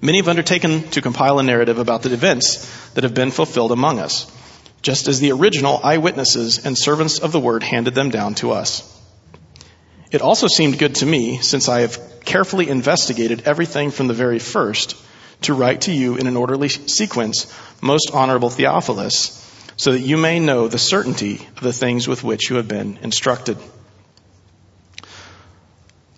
Many 0.00 0.18
have 0.18 0.28
undertaken 0.28 0.88
to 0.90 1.02
compile 1.02 1.38
a 1.38 1.42
narrative 1.42 1.78
about 1.78 2.02
the 2.02 2.12
events 2.12 2.92
that 2.92 3.04
have 3.04 3.14
been 3.14 3.30
fulfilled 3.30 3.72
among 3.72 3.98
us, 3.98 4.30
just 4.84 5.08
as 5.08 5.18
the 5.18 5.32
original 5.32 5.80
eyewitnesses 5.82 6.66
and 6.66 6.76
servants 6.76 7.18
of 7.18 7.32
the 7.32 7.40
word 7.40 7.62
handed 7.62 7.94
them 7.94 8.10
down 8.10 8.34
to 8.34 8.52
us. 8.52 8.84
It 10.12 10.20
also 10.20 10.46
seemed 10.46 10.78
good 10.78 10.96
to 10.96 11.06
me, 11.06 11.38
since 11.38 11.70
I 11.70 11.80
have 11.80 11.98
carefully 12.26 12.68
investigated 12.68 13.44
everything 13.46 13.90
from 13.90 14.08
the 14.08 14.14
very 14.14 14.38
first, 14.38 14.94
to 15.40 15.54
write 15.54 15.80
to 15.82 15.92
you 15.92 16.16
in 16.16 16.26
an 16.26 16.36
orderly 16.36 16.68
sequence, 16.68 17.50
most 17.80 18.10
honorable 18.12 18.50
Theophilus, 18.50 19.40
so 19.78 19.92
that 19.92 20.00
you 20.00 20.18
may 20.18 20.38
know 20.38 20.68
the 20.68 20.78
certainty 20.78 21.36
of 21.56 21.62
the 21.62 21.72
things 21.72 22.06
with 22.06 22.22
which 22.22 22.50
you 22.50 22.56
have 22.56 22.68
been 22.68 22.98
instructed. 23.00 23.56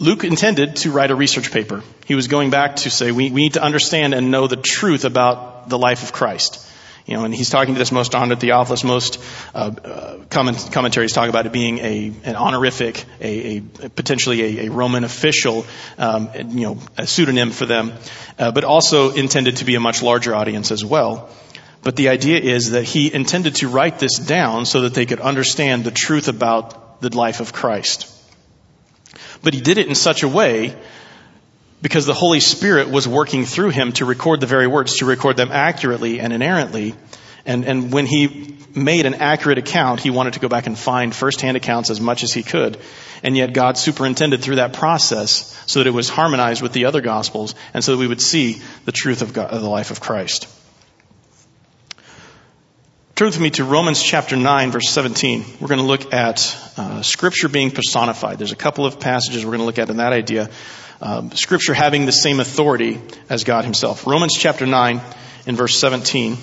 Luke 0.01 0.25
intended 0.25 0.75
to 0.77 0.91
write 0.91 1.13
a 1.13 1.15
research 1.15 1.53
paper. 1.53 1.85
He 2.05 2.17
was 2.17 2.27
going 2.27 2.51
back 2.51 2.77
to 2.77 2.91
say, 2.91 3.13
we, 3.13 3.31
we 3.31 3.43
need 3.43 3.55
to 3.55 3.63
understand 3.63 4.13
and 4.13 4.33
know 4.33 4.49
the 4.49 4.57
truth 4.57 5.05
about 5.05 5.69
the 5.69 5.79
life 5.79 6.03
of 6.03 6.13
Christ. 6.13 6.67
You 7.07 7.17
know, 7.17 7.25
and 7.25 7.33
he's 7.33 7.51
talking 7.51 7.75
to 7.75 7.79
this 7.79 7.93
most 7.93 8.17
honored 8.17 8.41
Theophilus. 8.41 8.83
Most 8.83 9.23
uh, 9.55 9.71
uh, 9.85 10.19
comment, 10.29 10.71
commentaries 10.73 11.13
talk 11.13 11.29
about 11.29 11.47
it 11.47 11.53
being 11.53 11.79
a 11.79 12.13
an 12.25 12.35
honorific, 12.35 13.05
a, 13.21 13.59
a 13.59 13.89
potentially 13.91 14.43
a, 14.43 14.67
a, 14.67 14.71
Roman 14.73 15.05
official, 15.05 15.65
um, 15.99 16.31
you 16.35 16.67
know, 16.67 16.79
a 16.99 17.07
pseudonym 17.07 17.53
for 17.53 17.65
them, 17.65 17.93
uh, 18.41 18.51
but 18.51 18.65
also 18.65 19.13
intended 19.13 19.59
to 19.59 19.65
be 19.65 19.77
a 19.77 19.81
much 19.81 20.03
larger 20.03 20.35
audience 20.35 20.73
as 20.73 20.85
well. 20.85 21.31
But 21.83 21.95
the 21.95 22.09
idea 22.09 22.41
is 22.41 22.71
that 22.73 22.83
he 22.83 23.15
intended 23.15 23.55
to 23.57 23.69
write 23.69 24.01
this 24.01 24.19
down 24.19 24.67
so 24.67 24.81
that 24.81 24.95
they 24.95 25.07
could 25.07 25.21
understand 25.21 25.85
the 25.85 25.93
truth 25.93 26.27
about 26.27 27.01
the 27.01 27.17
life 27.17 27.39
of 27.39 27.53
Christ. 27.53 28.13
But 29.45 29.55
he 29.55 29.61
did 29.61 29.79
it 29.79 29.87
in 29.87 29.95
such 29.95 30.25
a 30.25 30.29
way 30.29 30.75
because 31.87 32.05
the 32.05 32.15
Holy 32.15 32.41
Spirit 32.41 32.91
was 32.91 33.07
working 33.07 33.45
through 33.45 33.69
him 33.69 33.93
to 33.93 34.05
record 34.05 34.41
the 34.41 34.47
very 34.49 34.67
words, 34.67 34.97
to 34.97 35.05
record 35.05 35.37
them 35.37 35.53
accurately 35.53 36.19
and 36.19 36.33
inerrantly. 36.33 36.97
And, 37.45 37.65
and 37.65 37.93
when 37.93 38.07
he 38.07 38.59
made 38.75 39.07
an 39.07 39.15
accurate 39.15 39.59
account, 39.59 40.01
he 40.01 40.11
wanted 40.11 40.33
to 40.33 40.41
go 40.41 40.49
back 40.49 40.67
and 40.67 40.77
find 40.77 41.15
firsthand 41.15 41.57
accounts 41.57 41.89
as 41.89 42.01
much 42.01 42.25
as 42.25 42.33
he 42.33 42.43
could. 42.43 42.77
And 43.23 43.37
yet 43.37 43.53
God 43.53 43.79
superintended 43.79 44.43
through 44.43 44.57
that 44.57 44.73
process 44.73 45.57
so 45.67 45.79
that 45.79 45.87
it 45.87 45.93
was 45.93 46.09
harmonized 46.09 46.61
with 46.61 46.73
the 46.73 46.87
other 46.87 47.01
gospels 47.01 47.55
and 47.73 47.85
so 47.85 47.93
that 47.93 47.99
we 47.99 48.09
would 48.09 48.21
see 48.21 48.61
the 48.85 48.91
truth 48.91 49.23
of, 49.23 49.33
God, 49.33 49.53
of 49.53 49.63
the 49.63 49.69
life 49.69 49.93
of 49.93 50.01
Christ. 50.01 50.49
Turn 53.15 53.27
with 53.27 53.39
me 53.39 53.51
to 53.51 53.65
Romans 53.65 54.03
chapter 54.03 54.35
9, 54.35 54.73
verse 54.73 54.89
17. 54.89 55.45
We're 55.61 55.69
going 55.69 55.79
to 55.79 55.87
look 55.87 56.13
at 56.13 56.73
uh, 56.77 57.03
Scripture 57.03 57.49
being 57.49 57.71
personified. 57.71 58.39
There's 58.39 58.51
a 58.51 58.57
couple 58.57 58.87
of 58.87 58.99
passages 58.99 59.45
we're 59.45 59.53
going 59.53 59.61
to 59.61 59.67
look 59.67 59.79
at 59.79 59.89
in 59.89 59.99
that 59.99 60.13
idea. 60.13 60.51
Um, 61.01 61.31
scripture 61.33 61.75
having 61.75 62.07
the 62.07 62.13
same 62.13 62.41
authority 62.41 63.01
as 63.29 63.45
God 63.45 63.65
Himself. 63.65 64.07
Romans 64.07 64.35
chapter 64.35 64.67
9, 64.67 65.01
in 65.47 65.57
verse 65.57 65.79
17, 65.79 66.39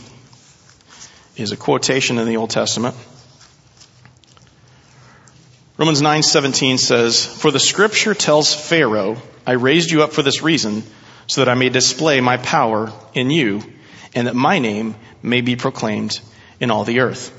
is 1.37 1.51
a 1.51 1.57
quotation 1.57 2.19
in 2.19 2.27
the 2.27 2.37
Old 2.37 2.51
Testament. 2.51 2.95
Romans 5.75 6.01
9:17 6.03 6.77
says, 6.77 7.25
"For 7.25 7.49
the 7.49 7.59
scripture 7.59 8.13
tells 8.13 8.53
Pharaoh, 8.53 9.19
I 9.45 9.53
raised 9.53 9.89
you 9.89 10.03
up 10.03 10.13
for 10.13 10.21
this 10.21 10.43
reason, 10.43 10.83
so 11.25 11.41
that 11.41 11.49
I 11.49 11.55
may 11.55 11.69
display 11.69 12.21
my 12.21 12.37
power 12.37 12.93
in 13.15 13.31
you, 13.31 13.63
and 14.13 14.27
that 14.27 14.35
my 14.35 14.59
name 14.59 14.95
may 15.23 15.41
be 15.41 15.55
proclaimed 15.55 16.19
in 16.59 16.69
all 16.69 16.83
the 16.83 16.99
earth. 16.99 17.31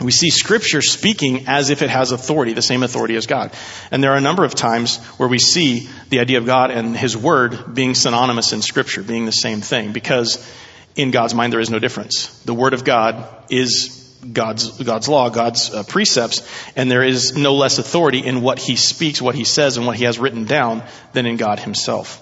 We 0.00 0.10
see 0.10 0.30
scripture 0.30 0.82
speaking 0.82 1.46
as 1.46 1.70
if 1.70 1.80
it 1.80 1.88
has 1.88 2.10
authority, 2.10 2.52
the 2.52 2.62
same 2.62 2.82
authority 2.82 3.14
as 3.16 3.26
God. 3.26 3.52
And 3.90 4.02
there 4.02 4.12
are 4.12 4.16
a 4.16 4.20
number 4.20 4.44
of 4.44 4.54
times 4.54 4.98
where 5.18 5.28
we 5.28 5.38
see 5.38 5.88
the 6.08 6.20
idea 6.20 6.38
of 6.38 6.46
God 6.46 6.70
and 6.70 6.96
His 6.96 7.16
Word 7.16 7.74
being 7.74 7.94
synonymous 7.94 8.52
in 8.52 8.60
scripture, 8.60 9.02
being 9.02 9.24
the 9.24 9.32
same 9.32 9.60
thing, 9.60 9.92
because 9.92 10.44
in 10.96 11.10
God's 11.10 11.34
mind 11.34 11.52
there 11.52 11.60
is 11.60 11.70
no 11.70 11.78
difference. 11.78 12.26
The 12.42 12.54
Word 12.54 12.74
of 12.74 12.84
God 12.84 13.28
is 13.50 14.00
God's, 14.32 14.82
God's 14.82 15.08
law, 15.08 15.28
God's 15.30 15.72
uh, 15.72 15.84
precepts, 15.84 16.42
and 16.76 16.90
there 16.90 17.02
is 17.02 17.36
no 17.36 17.54
less 17.54 17.78
authority 17.78 18.18
in 18.18 18.42
what 18.42 18.58
He 18.58 18.76
speaks, 18.76 19.22
what 19.22 19.34
He 19.34 19.44
says, 19.44 19.76
and 19.76 19.86
what 19.86 19.96
He 19.96 20.04
has 20.04 20.18
written 20.18 20.44
down 20.44 20.82
than 21.12 21.26
in 21.26 21.36
God 21.36 21.60
Himself. 21.60 22.20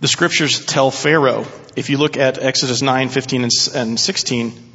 The 0.00 0.08
scriptures 0.08 0.64
tell 0.64 0.90
Pharaoh, 0.90 1.46
if 1.76 1.90
you 1.90 1.98
look 1.98 2.16
at 2.16 2.38
Exodus 2.38 2.82
9, 2.82 3.08
15, 3.08 3.48
and 3.74 4.00
16, 4.00 4.71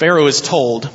Pharaoh 0.00 0.28
is 0.28 0.40
told 0.40 0.88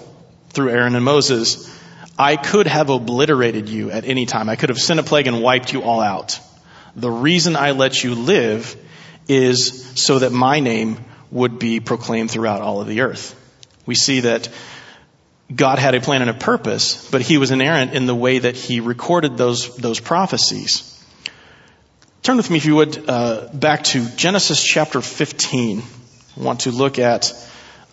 through 0.49 0.71
Aaron 0.71 0.95
and 0.95 1.05
Moses, 1.05 1.71
I 2.17 2.37
could 2.37 2.65
have 2.65 2.89
obliterated 2.89 3.69
you 3.69 3.91
at 3.91 4.03
any 4.03 4.25
time. 4.25 4.49
I 4.49 4.55
could 4.55 4.69
have 4.69 4.79
sent 4.79 4.99
a 4.99 5.03
plague 5.03 5.27
and 5.27 5.43
wiped 5.43 5.71
you 5.73 5.83
all 5.83 6.01
out. 6.01 6.39
The 6.95 7.11
reason 7.11 7.55
I 7.55 7.69
let 7.69 8.03
you 8.03 8.15
live 8.15 8.75
is 9.27 9.91
so 9.93 10.17
that 10.17 10.31
my 10.31 10.59
name 10.59 10.97
would 11.29 11.59
be 11.59 11.79
proclaimed 11.79 12.31
throughout 12.31 12.61
all 12.61 12.81
of 12.81 12.87
the 12.87 13.01
earth. 13.01 13.39
We 13.85 13.93
see 13.93 14.21
that 14.21 14.49
God 15.55 15.77
had 15.77 15.93
a 15.93 16.01
plan 16.01 16.21
and 16.21 16.31
a 16.31 16.33
purpose, 16.33 17.07
but 17.11 17.21
he 17.21 17.37
was 17.37 17.51
inerrant 17.51 17.93
in 17.93 18.07
the 18.07 18.15
way 18.15 18.39
that 18.39 18.55
he 18.55 18.79
recorded 18.79 19.37
those, 19.37 19.75
those 19.75 19.99
prophecies. 19.99 20.99
Turn 22.23 22.37
with 22.37 22.49
me, 22.49 22.57
if 22.57 22.65
you 22.65 22.77
would, 22.77 23.07
uh, 23.07 23.49
back 23.53 23.83
to 23.83 24.03
Genesis 24.15 24.63
chapter 24.63 24.99
15. 24.99 25.83
I 26.37 26.41
want 26.41 26.61
to 26.61 26.71
look 26.71 26.97
at 26.97 27.31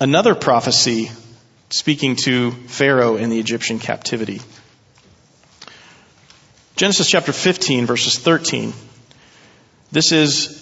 another 0.03 0.35
prophecy 0.35 1.13
speaking 1.71 2.17
to 2.17 2.51
Pharaoh 2.51 3.15
in 3.15 3.31
the 3.31 3.39
Egyptian 3.39 3.79
captivity. 3.79 4.41
Genesis 6.75 7.09
chapter 7.09 7.33
15, 7.33 7.87
verses 7.87 8.19
13. 8.19 8.73
This 9.93 10.11
is 10.11 10.59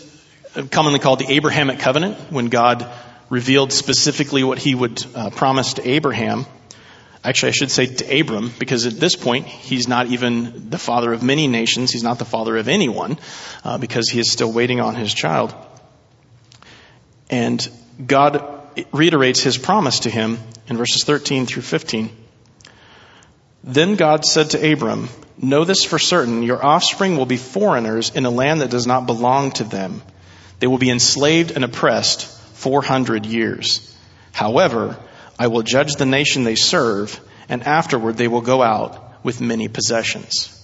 commonly 0.70 0.98
called 0.98 1.20
the 1.20 1.33
Abrahamic 1.33 1.79
covenant, 1.79 2.18
when 2.31 2.50
God 2.50 2.87
revealed 3.31 3.72
specifically 3.72 4.44
what 4.44 4.59
he 4.59 4.74
would 4.74 5.03
uh, 5.14 5.31
promise 5.31 5.74
to 5.74 5.88
Abraham. 5.88 6.44
Actually, 7.24 7.48
I 7.48 7.53
should 7.53 7.70
say 7.70 7.87
to 7.87 8.20
Abram, 8.20 8.53
because 8.59 8.85
at 8.85 9.00
this 9.00 9.16
point, 9.16 9.46
he's 9.46 9.88
not 9.88 10.09
even 10.09 10.68
the 10.68 10.79
father 10.79 11.14
of 11.14 11.22
many 11.22 11.46
nations. 11.46 11.92
He's 11.92 12.03
not 12.03 12.18
the 12.18 12.26
father 12.26 12.59
of 12.59 12.68
anyone, 12.68 13.18
uh, 13.64 13.79
because 13.79 14.11
he 14.11 14.20
is 14.20 14.31
still 14.31 14.53
waiting 14.53 14.81
on 14.81 14.96
his 14.96 15.14
child. 15.14 15.55
And 17.31 17.66
God 18.07 18.60
reiterates 18.92 19.42
his 19.42 19.59
promise 19.59 20.00
to 20.00 20.11
him 20.11 20.38
in 20.68 20.76
verses 20.76 21.04
13 21.04 21.46
through 21.46 21.62
15. 21.62 22.11
Then 23.62 23.96
God 23.96 24.24
said 24.24 24.50
to 24.50 24.72
Abram, 24.72 25.09
Know 25.37 25.64
this 25.64 25.85
for 25.85 25.98
certain, 25.98 26.42
your 26.42 26.64
offspring 26.64 27.16
will 27.16 27.26
be 27.26 27.37
foreigners 27.37 28.11
in 28.11 28.26
a 28.26 28.30
land 28.30 28.61
that 28.61 28.70
does 28.70 28.87
not 28.87 29.06
belong 29.06 29.52
to 29.52 29.64
them. 29.64 30.02
They 30.59 30.66
will 30.66 30.78
be 30.78 30.90
enslaved 30.90 31.50
and 31.50 31.64
oppressed 31.64 32.26
400 32.56 33.24
years. 33.24 33.96
However, 34.33 34.98
I 35.38 35.46
will 35.46 35.62
judge 35.62 35.94
the 35.94 36.06
nation 36.06 36.44
they 36.44 36.54
serve, 36.54 37.18
and 37.48 37.62
afterward 37.62 38.16
they 38.16 38.28
will 38.28 38.42
go 38.42 38.62
out 38.62 39.24
with 39.24 39.40
many 39.40 39.68
possessions. 39.68 40.56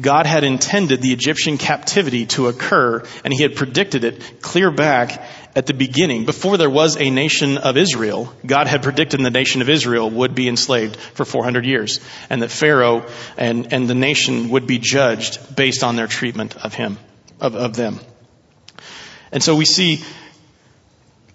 God 0.00 0.26
had 0.26 0.42
intended 0.42 1.02
the 1.02 1.12
Egyptian 1.12 1.58
captivity 1.58 2.26
to 2.26 2.48
occur, 2.48 3.04
and 3.24 3.32
he 3.32 3.42
had 3.42 3.56
predicted 3.56 4.04
it 4.04 4.40
clear 4.40 4.70
back 4.70 5.22
at 5.56 5.66
the 5.66 5.74
beginning. 5.74 6.24
Before 6.24 6.56
there 6.56 6.70
was 6.70 6.96
a 6.96 7.10
nation 7.10 7.58
of 7.58 7.76
Israel, 7.76 8.32
God 8.44 8.66
had 8.66 8.82
predicted 8.82 9.20
the 9.20 9.30
nation 9.30 9.62
of 9.62 9.68
Israel 9.68 10.10
would 10.10 10.34
be 10.34 10.48
enslaved 10.48 10.96
for 10.96 11.24
400 11.24 11.64
years, 11.64 12.00
and 12.28 12.42
that 12.42 12.50
Pharaoh 12.50 13.06
and, 13.36 13.72
and 13.72 13.88
the 13.88 13.94
nation 13.94 14.50
would 14.50 14.66
be 14.66 14.78
judged 14.78 15.56
based 15.56 15.84
on 15.84 15.96
their 15.96 16.06
treatment 16.06 16.56
of 16.56 16.74
him, 16.74 16.98
of, 17.40 17.54
of 17.54 17.76
them. 17.76 18.00
And 19.30 19.42
so 19.42 19.54
we 19.56 19.64
see 19.64 20.02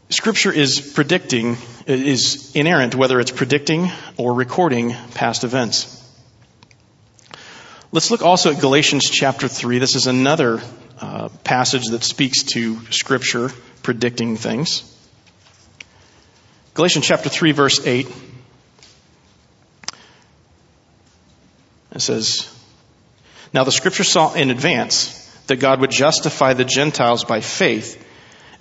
Scripture 0.09 0.51
is 0.51 0.81
predicting, 0.81 1.57
is 1.85 2.51
inerrant, 2.55 2.95
whether 2.95 3.19
it's 3.19 3.31
predicting 3.31 3.91
or 4.17 4.33
recording 4.33 4.95
past 5.13 5.43
events. 5.43 5.95
Let's 7.91 8.09
look 8.09 8.23
also 8.23 8.53
at 8.53 8.59
Galatians 8.59 9.09
chapter 9.09 9.47
3. 9.47 9.77
This 9.77 9.95
is 9.95 10.07
another 10.07 10.61
uh, 10.99 11.29
passage 11.43 11.85
that 11.91 12.03
speaks 12.03 12.43
to 12.53 12.79
Scripture 12.91 13.51
predicting 13.83 14.37
things. 14.37 14.83
Galatians 16.73 17.05
chapter 17.05 17.29
3, 17.29 17.51
verse 17.51 17.85
8. 17.85 18.07
It 21.91 21.99
says, 22.01 22.53
Now 23.53 23.63
the 23.63 23.71
Scripture 23.71 24.03
saw 24.03 24.33
in 24.33 24.49
advance 24.49 25.15
that 25.47 25.57
God 25.57 25.81
would 25.81 25.91
justify 25.91 26.53
the 26.53 26.65
Gentiles 26.65 27.25
by 27.25 27.41
faith 27.41 28.05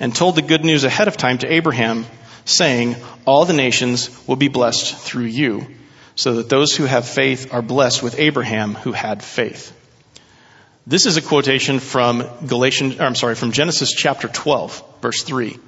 and 0.01 0.15
told 0.15 0.37
the 0.37 0.43
good 0.43 0.65
news 0.65 0.85
ahead 0.85 1.09
of 1.09 1.17
time 1.17 1.39
to 1.39 1.53
Abraham, 1.53 2.07
saying, 2.45 2.97
All 3.27 3.45
the 3.45 3.53
nations 3.53 4.11
will 4.27 4.37
be 4.37 4.49
blessed 4.49 4.97
through 4.97 5.25
you, 5.25 5.67
so 6.15 6.35
that 6.35 6.49
those 6.49 6.75
who 6.75 6.85
have 6.85 7.07
faith 7.07 7.53
are 7.53 7.63
blessed 7.63 8.03
with 8.03 8.19
Abraham 8.19 8.75
who 8.75 8.93
had 8.93 9.23
faith. 9.23 9.78
This 10.89 11.05
is 11.05 11.19
a 11.19 11.21
quotation 11.23 11.81
from 11.81 12.27
Galatians, 12.47 12.99
I'm 12.99 13.15
sorry, 13.15 13.35
from 13.35 13.53
Genesis 13.53 13.93
chapter 13.93 14.27
12, 14.27 15.03
verse 15.03 15.23
3. 15.23 15.59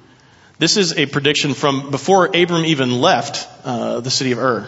This 0.57 0.77
is 0.77 0.97
a 0.97 1.05
prediction 1.05 1.53
from 1.53 1.91
before 1.91 2.35
Abram 2.35 2.65
even 2.65 3.01
left 3.01 3.47
uh, 3.63 3.99
the 3.99 4.09
city 4.09 4.31
of 4.31 4.39
Ur. 4.39 4.67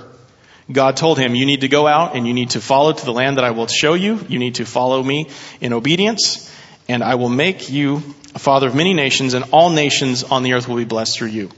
God 0.72 0.96
told 0.96 1.18
him, 1.18 1.34
You 1.34 1.48
need 1.48 1.62
to 1.62 1.70
go 1.70 1.88
out 1.88 2.16
and 2.16 2.28
you 2.28 2.36
need 2.36 2.52
to 2.52 2.62
follow 2.62 2.94
to 2.94 3.04
the 3.04 3.12
land 3.12 3.38
that 3.38 3.44
I 3.44 3.50
will 3.50 3.66
show 3.66 3.96
you. 3.96 4.24
You 4.30 4.38
need 4.38 4.56
to 4.56 4.66
follow 4.66 5.02
me 5.02 5.32
in 5.60 5.74
obedience, 5.74 6.56
and 6.88 7.04
I 7.04 7.16
will 7.16 7.30
make 7.30 7.72
you 7.72 8.04
a 8.36 8.40
father 8.40 8.68
of 8.68 8.76
many 8.76 8.94
nations, 8.94 9.34
and 9.34 9.46
all 9.52 9.72
nations 9.72 10.24
on 10.24 10.44
the 10.44 10.54
earth 10.54 10.68
will 10.68 10.78
be 10.78 10.86
blessed 10.86 11.18
through 11.18 11.30
you. 11.30 11.50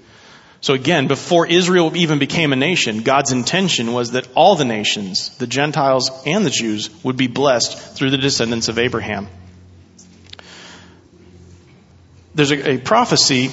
So 0.66 0.74
again, 0.74 1.08
before 1.08 1.46
Israel 1.46 1.96
even 1.96 2.18
became 2.18 2.52
a 2.52 2.56
nation, 2.56 3.04
God's 3.04 3.32
intention 3.32 3.94
was 3.94 4.14
that 4.14 4.28
all 4.34 4.56
the 4.56 4.66
nations, 4.66 5.30
the 5.38 5.46
Gentiles 5.46 6.10
and 6.26 6.44
the 6.44 6.50
Jews, 6.50 6.90
would 7.04 7.18
be 7.18 7.28
blessed 7.28 7.96
through 7.96 8.10
the 8.10 8.18
descendants 8.18 8.68
of 8.68 8.80
Abraham. 8.80 9.28
There's 12.34 12.50
a, 12.50 12.72
a 12.72 12.78
prophecy 12.80 13.52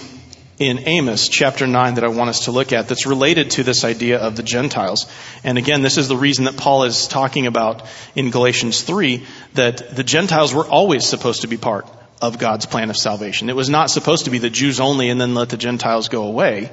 in 0.58 0.88
Amos 0.88 1.28
chapter 1.28 1.66
9 1.66 1.96
that 1.96 2.04
I 2.04 2.08
want 2.08 2.30
us 2.30 2.46
to 2.46 2.50
look 2.50 2.72
at 2.72 2.88
that's 2.88 3.04
related 3.04 3.50
to 3.50 3.62
this 3.62 3.84
idea 3.84 4.18
of 4.18 4.36
the 4.36 4.42
Gentiles. 4.42 5.06
And 5.44 5.58
again, 5.58 5.82
this 5.82 5.98
is 5.98 6.08
the 6.08 6.16
reason 6.16 6.46
that 6.46 6.56
Paul 6.56 6.84
is 6.84 7.08
talking 7.08 7.46
about 7.46 7.82
in 8.16 8.30
Galatians 8.30 8.80
3 8.80 9.22
that 9.52 9.94
the 9.94 10.02
Gentiles 10.02 10.54
were 10.54 10.66
always 10.66 11.04
supposed 11.04 11.42
to 11.42 11.46
be 11.46 11.58
part 11.58 11.86
of 12.22 12.38
God's 12.38 12.64
plan 12.64 12.88
of 12.88 12.96
salvation. 12.96 13.50
It 13.50 13.56
was 13.56 13.68
not 13.68 13.90
supposed 13.90 14.24
to 14.24 14.30
be 14.30 14.38
the 14.38 14.48
Jews 14.48 14.80
only 14.80 15.10
and 15.10 15.20
then 15.20 15.34
let 15.34 15.50
the 15.50 15.58
Gentiles 15.58 16.08
go 16.08 16.22
away. 16.22 16.70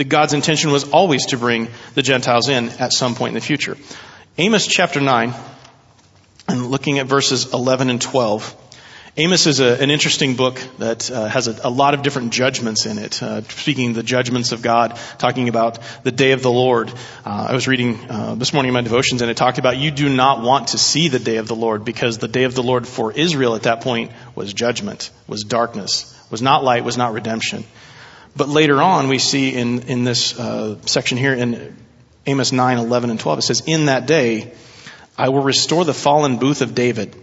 That 0.00 0.08
God's 0.08 0.32
intention 0.32 0.70
was 0.70 0.88
always 0.92 1.26
to 1.26 1.36
bring 1.36 1.68
the 1.92 2.00
Gentiles 2.00 2.48
in 2.48 2.70
at 2.70 2.94
some 2.94 3.14
point 3.14 3.32
in 3.32 3.34
the 3.34 3.42
future. 3.42 3.76
Amos 4.38 4.66
chapter 4.66 4.98
9, 4.98 5.34
and 6.48 6.66
looking 6.68 6.98
at 7.00 7.06
verses 7.06 7.52
11 7.52 7.90
and 7.90 8.00
12, 8.00 8.56
Amos 9.18 9.46
is 9.46 9.60
a, 9.60 9.78
an 9.78 9.90
interesting 9.90 10.36
book 10.36 10.58
that 10.78 11.10
uh, 11.10 11.28
has 11.28 11.48
a, 11.48 11.60
a, 11.64 11.68
lot 11.68 11.92
of 11.92 12.02
different 12.02 12.32
judgments 12.32 12.86
in 12.86 12.96
it, 12.96 13.22
uh, 13.22 13.42
speaking 13.42 13.92
the 13.92 14.02
judgments 14.02 14.52
of 14.52 14.62
God, 14.62 14.98
talking 15.18 15.50
about 15.50 15.80
the 16.02 16.12
day 16.12 16.32
of 16.32 16.40
the 16.40 16.50
Lord. 16.50 16.88
Uh, 17.22 17.48
I 17.50 17.52
was 17.52 17.68
reading 17.68 17.98
uh, 18.08 18.36
this 18.36 18.54
morning 18.54 18.68
in 18.68 18.72
my 18.72 18.80
devotions, 18.80 19.20
and 19.20 19.30
it 19.30 19.36
talked 19.36 19.58
about 19.58 19.76
you 19.76 19.90
do 19.90 20.08
not 20.08 20.40
want 20.40 20.68
to 20.68 20.78
see 20.78 21.08
the 21.08 21.18
day 21.18 21.36
of 21.36 21.46
the 21.46 21.54
Lord 21.54 21.84
because 21.84 22.16
the 22.16 22.26
day 22.26 22.44
of 22.44 22.54
the 22.54 22.62
Lord 22.62 22.88
for 22.88 23.12
Israel 23.12 23.54
at 23.54 23.64
that 23.64 23.82
point 23.82 24.12
was 24.34 24.54
judgment, 24.54 25.10
was 25.26 25.44
darkness, 25.44 26.18
was 26.30 26.40
not 26.40 26.64
light, 26.64 26.84
was 26.84 26.96
not 26.96 27.12
redemption. 27.12 27.64
But 28.36 28.48
later 28.48 28.80
on, 28.80 29.08
we 29.08 29.18
see 29.18 29.54
in 29.54 29.82
in 29.82 30.04
this 30.04 30.38
uh, 30.38 30.76
section 30.86 31.18
here 31.18 31.34
in 31.34 31.76
Amos 32.26 32.52
9, 32.52 32.78
11, 32.78 33.10
and 33.10 33.18
12, 33.18 33.38
it 33.38 33.42
says, 33.42 33.62
"In 33.66 33.86
that 33.86 34.06
day, 34.06 34.52
I 35.18 35.30
will 35.30 35.42
restore 35.42 35.84
the 35.84 35.94
fallen 35.94 36.38
booth 36.38 36.62
of 36.62 36.74
David." 36.74 37.14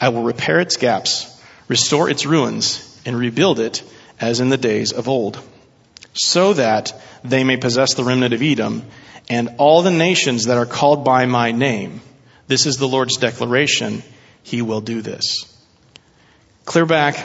I 0.00 0.08
will 0.08 0.22
repair 0.22 0.60
its 0.60 0.78
gaps, 0.78 1.26
restore 1.68 2.08
its 2.08 2.24
ruins, 2.24 2.98
and 3.04 3.18
rebuild 3.18 3.60
it 3.60 3.82
as 4.18 4.40
in 4.40 4.48
the 4.48 4.56
days 4.56 4.92
of 4.92 5.08
old, 5.08 5.38
so 6.14 6.54
that 6.54 6.98
they 7.22 7.44
may 7.44 7.58
possess 7.58 7.94
the 7.94 8.04
remnant 8.04 8.32
of 8.32 8.42
Edom 8.42 8.82
and 9.28 9.56
all 9.58 9.82
the 9.82 9.90
nations 9.90 10.46
that 10.46 10.56
are 10.56 10.66
called 10.66 11.04
by 11.04 11.26
my 11.26 11.52
name. 11.52 12.00
This 12.48 12.66
is 12.66 12.78
the 12.78 12.88
Lord's 12.88 13.18
declaration. 13.18 14.02
He 14.42 14.62
will 14.62 14.80
do 14.80 15.02
this. 15.02 15.44
Clear 16.64 16.86
back 16.86 17.24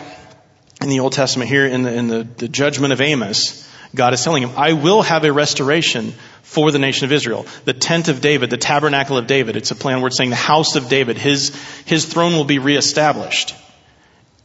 in 0.85 0.89
the 0.91 0.99
Old 0.99 1.13
Testament 1.13 1.49
here 1.49 1.65
in 1.65 1.81
the, 1.81 1.93
in 1.93 2.07
the, 2.07 2.23
the 2.23 2.47
judgment 2.47 2.93
of 2.93 3.01
Amos, 3.01 3.67
God 3.95 4.13
is 4.13 4.23
telling 4.23 4.43
him, 4.43 4.51
I 4.55 4.73
will 4.73 5.01
have 5.01 5.23
a 5.23 5.33
restoration 5.33 6.13
for 6.43 6.71
the 6.71 6.77
nation 6.77 7.05
of 7.05 7.11
Israel. 7.11 7.47
The 7.65 7.73
tent 7.73 8.07
of 8.07 8.21
David, 8.21 8.51
the 8.51 8.57
tabernacle 8.57 9.17
of 9.17 9.25
David, 9.25 9.55
it's 9.55 9.71
a 9.71 9.75
plan 9.75 10.01
word 10.01 10.13
saying 10.13 10.29
the 10.29 10.35
house 10.35 10.75
of 10.75 10.87
David, 10.87 11.17
his, 11.17 11.55
his 11.85 12.05
throne 12.05 12.33
will 12.33 12.45
be 12.45 12.59
reestablished. 12.59 13.55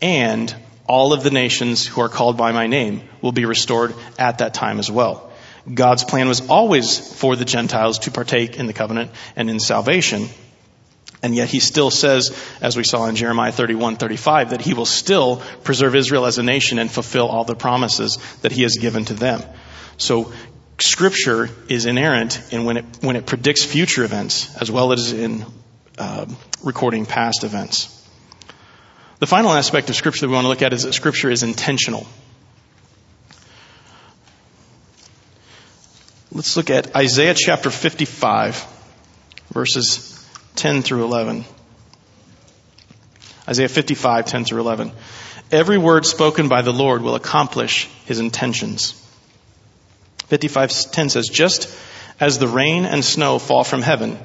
And 0.01 0.55
all 0.87 1.13
of 1.13 1.23
the 1.23 1.31
nations 1.31 1.87
who 1.87 2.01
are 2.01 2.09
called 2.09 2.39
by 2.39 2.53
my 2.53 2.67
name 2.67 3.03
will 3.21 3.33
be 3.33 3.45
restored 3.45 3.95
at 4.19 4.39
that 4.39 4.55
time 4.55 4.79
as 4.79 4.91
well. 4.91 5.31
God's 5.73 6.05
plan 6.05 6.27
was 6.27 6.49
always 6.49 6.99
for 7.19 7.37
the 7.37 7.45
Gentiles 7.45 7.99
to 8.01 8.11
partake 8.11 8.57
in 8.57 8.67
the 8.67 8.73
covenant 8.73 9.11
and 9.37 9.51
in 9.51 9.61
salvation. 9.61 10.31
And 11.23 11.35
yet 11.35 11.49
he 11.49 11.61
still 11.61 11.91
says, 11.91 12.37
as 12.63 12.77
we 12.77 12.85
saw 12.85 13.07
in 13.07 13.15
Jeremiah 13.15 13.53
31, 13.53 13.97
35, 13.97 14.51
that 14.51 14.63
he 14.63 14.73
will 14.73 14.87
still 14.87 15.43
preserve 15.65 15.95
Israel 15.95 16.25
as 16.25 16.39
a 16.39 16.43
nation 16.43 16.79
and 16.79 16.91
fulfill 16.91 17.29
all 17.29 17.45
the 17.45 17.55
promises 17.55 18.19
that 18.43 18.53
he 18.53 18.63
has 18.63 18.77
given 18.79 19.05
to 19.07 19.15
them. 19.15 19.43
So 19.99 20.33
scripture 20.79 21.51
is 21.69 21.85
inerrant 21.85 22.41
in 22.53 22.65
when 22.65 22.79
it, 22.79 22.85
when 23.03 23.17
it 23.17 23.27
predicts 23.27 23.65
future 23.65 24.03
events 24.03 24.57
as 24.57 24.71
well 24.71 24.93
as 24.93 25.13
in 25.13 25.45
uh, 25.99 26.25
recording 26.63 27.05
past 27.05 27.45
events. 27.45 27.97
The 29.19 29.27
final 29.27 29.53
aspect 29.53 29.91
of 29.91 29.97
scripture 29.97 30.23
that 30.23 30.29
we 30.29 30.35
want 30.35 30.47
to 30.47 30.49
look 30.49 30.63
at 30.63 30.73
is 30.73 30.85
that 30.85 30.95
scripture 30.95 31.31
is 31.31 31.43
intentional. 31.43 32.07
Let's 36.33 36.57
look 36.57 36.71
at 36.71 36.97
Isaiah 36.97 37.35
chapter 37.35 37.71
55, 37.71 38.65
verses 39.53 40.20
10 40.57 40.83
through 40.83 41.05
11. 41.05 41.45
Isaiah 43.49 43.69
55, 43.69 44.27
10 44.27 44.45
through 44.45 44.61
11. 44.61 44.93
Every 45.51 45.79
word 45.79 46.07
spoken 46.07 46.49
by 46.49 46.63
the 46.63 46.73
Lord 46.73 47.03
will 47.03 47.17
accomplish 47.17 47.89
his 48.07 48.21
intentions. 48.21 48.95
55:10 50.29 51.11
says, 51.11 51.29
"Just 51.29 51.69
as 52.21 52.39
the 52.39 52.47
rain 52.47 52.85
and 52.85 53.05
snow 53.05 53.39
fall 53.39 53.65
from 53.65 53.83
heaven 53.83 54.19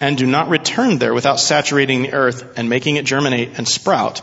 and 0.00 0.16
do 0.16 0.26
not 0.26 0.48
return 0.48 0.98
there 0.98 1.12
without 1.12 1.40
saturating 1.40 2.02
the 2.02 2.12
earth 2.12 2.44
and 2.56 2.68
making 2.68 2.96
it 2.96 3.04
germinate 3.04 3.58
and 3.58 3.66
sprout 3.66 4.22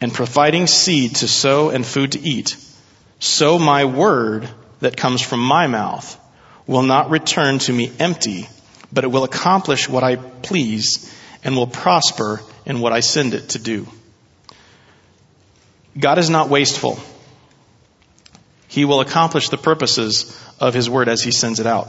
and 0.00 0.12
providing 0.12 0.66
seed 0.66 1.16
to 1.16 1.28
sow 1.28 1.68
and 1.68 1.84
food 1.84 2.12
to 2.12 2.20
eat, 2.20 2.56
so 3.18 3.58
my 3.58 3.84
word 3.84 4.48
that 4.80 4.96
comes 4.96 5.20
from 5.20 5.40
my 5.40 5.66
mouth 5.66 6.18
will 6.66 6.82
not 6.82 7.10
return 7.10 7.58
to 7.58 7.72
me 7.72 7.92
empty, 7.98 8.48
but 8.92 9.04
it 9.04 9.08
will 9.08 9.24
accomplish 9.24 9.88
what 9.88 10.04
I 10.04 10.16
please 10.16 11.12
and 11.44 11.56
will 11.56 11.66
prosper 11.66 12.42
in 12.64 12.80
what 12.80 12.92
I 12.92 13.00
send 13.00 13.34
it 13.34 13.50
to 13.50 13.58
do." 13.58 13.86
God 15.98 16.18
is 16.18 16.28
not 16.28 16.48
wasteful. 16.48 16.98
He 18.68 18.84
will 18.84 19.00
accomplish 19.00 19.48
the 19.48 19.56
purposes 19.56 20.36
of 20.60 20.74
His 20.74 20.90
Word 20.90 21.08
as 21.08 21.22
He 21.22 21.30
sends 21.30 21.60
it 21.60 21.66
out. 21.66 21.88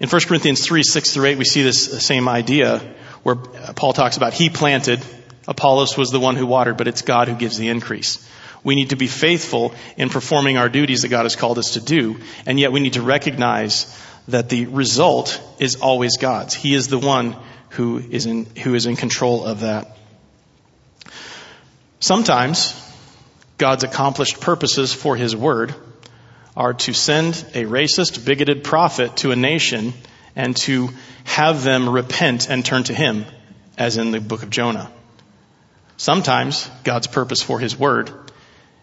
In 0.00 0.08
1 0.08 0.20
Corinthians 0.28 0.64
3, 0.64 0.82
6 0.84 1.10
through 1.10 1.26
8, 1.26 1.38
we 1.38 1.44
see 1.44 1.62
this 1.62 2.06
same 2.06 2.28
idea 2.28 2.80
where 3.24 3.34
Paul 3.34 3.92
talks 3.92 4.16
about 4.16 4.32
He 4.32 4.48
planted, 4.48 5.02
Apollos 5.48 5.96
was 5.96 6.10
the 6.10 6.20
one 6.20 6.36
who 6.36 6.46
watered, 6.46 6.76
but 6.76 6.86
it's 6.86 7.02
God 7.02 7.26
who 7.26 7.34
gives 7.34 7.56
the 7.56 7.68
increase. 7.68 8.24
We 8.62 8.74
need 8.74 8.90
to 8.90 8.96
be 8.96 9.06
faithful 9.06 9.74
in 9.96 10.10
performing 10.10 10.56
our 10.56 10.68
duties 10.68 11.02
that 11.02 11.08
God 11.08 11.24
has 11.24 11.36
called 11.36 11.58
us 11.58 11.72
to 11.72 11.80
do, 11.80 12.18
and 12.46 12.60
yet 12.60 12.70
we 12.70 12.80
need 12.80 12.92
to 12.92 13.02
recognize 13.02 13.86
that 14.28 14.48
the 14.48 14.66
result 14.66 15.40
is 15.58 15.76
always 15.76 16.16
God's. 16.18 16.54
He 16.54 16.74
is 16.74 16.88
the 16.88 16.98
one 16.98 17.36
who 17.70 17.98
is 17.98 18.26
in, 18.26 18.44
who 18.62 18.74
is 18.74 18.86
in 18.86 18.96
control 18.96 19.44
of 19.44 19.60
that. 19.60 19.96
Sometimes 22.00 22.74
God's 23.56 23.84
accomplished 23.84 24.40
purposes 24.40 24.94
for 24.94 25.16
His 25.16 25.34
Word 25.34 25.74
are 26.56 26.74
to 26.74 26.92
send 26.92 27.34
a 27.54 27.64
racist, 27.64 28.24
bigoted 28.24 28.64
prophet 28.64 29.16
to 29.18 29.32
a 29.32 29.36
nation 29.36 29.92
and 30.36 30.56
to 30.58 30.90
have 31.24 31.64
them 31.64 31.88
repent 31.88 32.48
and 32.48 32.64
turn 32.64 32.84
to 32.84 32.94
Him, 32.94 33.24
as 33.76 33.96
in 33.96 34.10
the 34.10 34.20
book 34.20 34.42
of 34.42 34.50
Jonah. 34.50 34.90
Sometimes 35.96 36.70
God's 36.84 37.06
purpose 37.06 37.42
for 37.42 37.58
His 37.58 37.76
word 37.76 38.12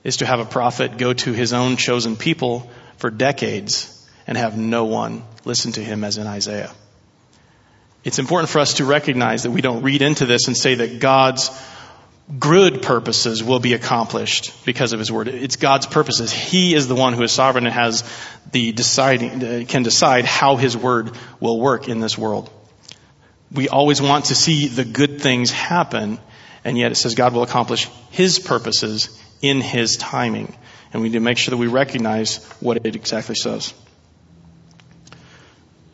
is 0.06 0.18
to 0.18 0.26
have 0.26 0.40
a 0.40 0.46
prophet 0.46 0.98
go 0.98 1.14
to 1.14 1.34
his 1.34 1.52
own 1.52 1.78
chosen 1.78 2.16
people 2.16 2.70
for 2.98 3.10
decades 3.10 3.95
and 4.28 4.38
have 4.38 4.58
no 4.58 4.86
one 4.86 5.24
listen 5.44 5.72
to 5.74 5.84
him 5.84 6.04
as 6.04 6.18
in 6.18 6.28
Isaiah. 6.28 6.72
It's 8.04 8.20
important 8.20 8.50
for 8.50 8.60
us 8.60 8.76
to 8.76 8.86
recognize 8.86 9.44
that 9.44 9.52
we 9.52 9.62
don't 9.62 9.82
read 9.82 10.02
into 10.02 10.26
this 10.26 10.48
and 10.48 10.56
say 10.56 10.76
that 10.76 11.00
God's 11.00 11.50
good 12.40 12.82
purposes 12.82 13.44
will 13.44 13.60
be 13.60 13.74
accomplished 13.74 14.66
because 14.66 14.94
of 14.94 15.00
his 15.00 15.12
word. 15.12 15.28
It's 15.28 15.58
God's 15.58 15.86
purposes. 15.86 16.32
He 16.32 16.74
is 16.74 16.88
the 16.88 16.96
one 16.96 17.14
who 17.14 17.24
is 17.24 17.32
sovereign 17.32 17.66
and 17.66 17.74
has 17.74 18.04
the 18.52 18.72
deciding, 18.72 19.44
uh, 19.44 19.64
can 19.68 19.84
decide 19.84 20.26
how 20.26 20.56
his 20.56 20.76
word 20.76 21.12
will 21.40 21.60
work 21.60 21.88
in 21.88 22.00
this 22.00 22.18
world. 22.18 22.50
We 23.52 23.70
always 23.70 24.02
want 24.02 24.26
to 24.26 24.36
see 24.36 24.68
the 24.68 24.86
good 24.86 25.22
things 25.22 25.52
happen, 25.52 26.20
and 26.64 26.78
yet 26.78 26.92
it 26.92 26.96
says 26.96 27.14
God 27.16 27.34
will 27.34 27.44
accomplish 27.44 27.88
his 28.12 28.40
purposes 28.40 29.20
in 29.42 29.62
his 29.62 29.98
timing. 29.98 30.56
And 30.92 31.02
we 31.02 31.10
need 31.10 31.14
to 31.14 31.20
make 31.20 31.38
sure 31.38 31.52
that 31.52 31.58
we 31.58 31.68
recognize 31.68 32.44
what 32.60 32.86
it 32.86 32.96
exactly 32.96 33.36
says. 33.36 33.74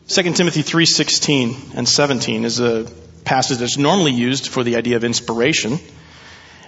2 0.08 0.34
Timothy 0.34 0.62
3:16 0.62 1.74
and 1.76 1.88
17 1.88 2.44
is 2.44 2.60
a 2.60 2.84
passage 3.24 3.58
that's 3.58 3.78
normally 3.78 4.12
used 4.12 4.48
for 4.48 4.64
the 4.64 4.76
idea 4.76 4.96
of 4.96 5.04
inspiration. 5.04 5.78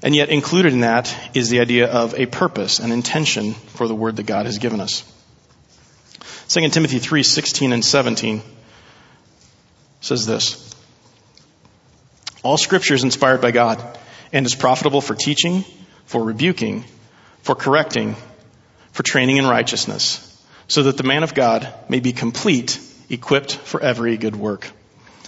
And 0.03 0.15
yet 0.15 0.29
included 0.29 0.73
in 0.73 0.81
that 0.81 1.15
is 1.35 1.49
the 1.49 1.61
idea 1.61 1.91
of 1.91 2.15
a 2.15 2.27
purpose, 2.27 2.79
an 2.79 2.93
intention 2.93 3.55
for 3.55 3.89
the 3.89 3.95
word 3.95 4.17
that 4.17 4.27
God 4.27 4.47
has 4.47 4.59
given 4.59 4.81
us. 4.81 5.03
2 6.49 6.71
Timothy 6.71 6.99
3:16 7.01 7.73
and 7.73 7.85
17 7.85 8.43
says 10.01 10.27
this. 10.27 10.71
All 12.43 12.59
scripture 12.59 12.95
is 12.95 13.03
inspired 13.03 13.41
by 13.41 13.51
God 13.51 13.83
and 14.33 14.47
is 14.47 14.55
profitable 14.55 15.01
for 15.01 15.15
teaching, 15.15 15.65
for 16.05 16.23
rebuking, 16.23 16.85
for 17.43 17.55
correcting, 17.55 18.15
for 18.93 19.03
training 19.03 19.39
in 19.39 19.47
righteousness, 19.47 20.21
so 20.69 20.85
that 20.85 20.99
the 20.99 21.03
man 21.03 21.23
of 21.23 21.35
God 21.35 21.73
may 21.89 22.01
be 22.01 22.13
complete, 22.13 22.79
equipped 23.11 23.55
for 23.57 23.81
every 23.81 24.17
good 24.17 24.37
work. 24.37 24.71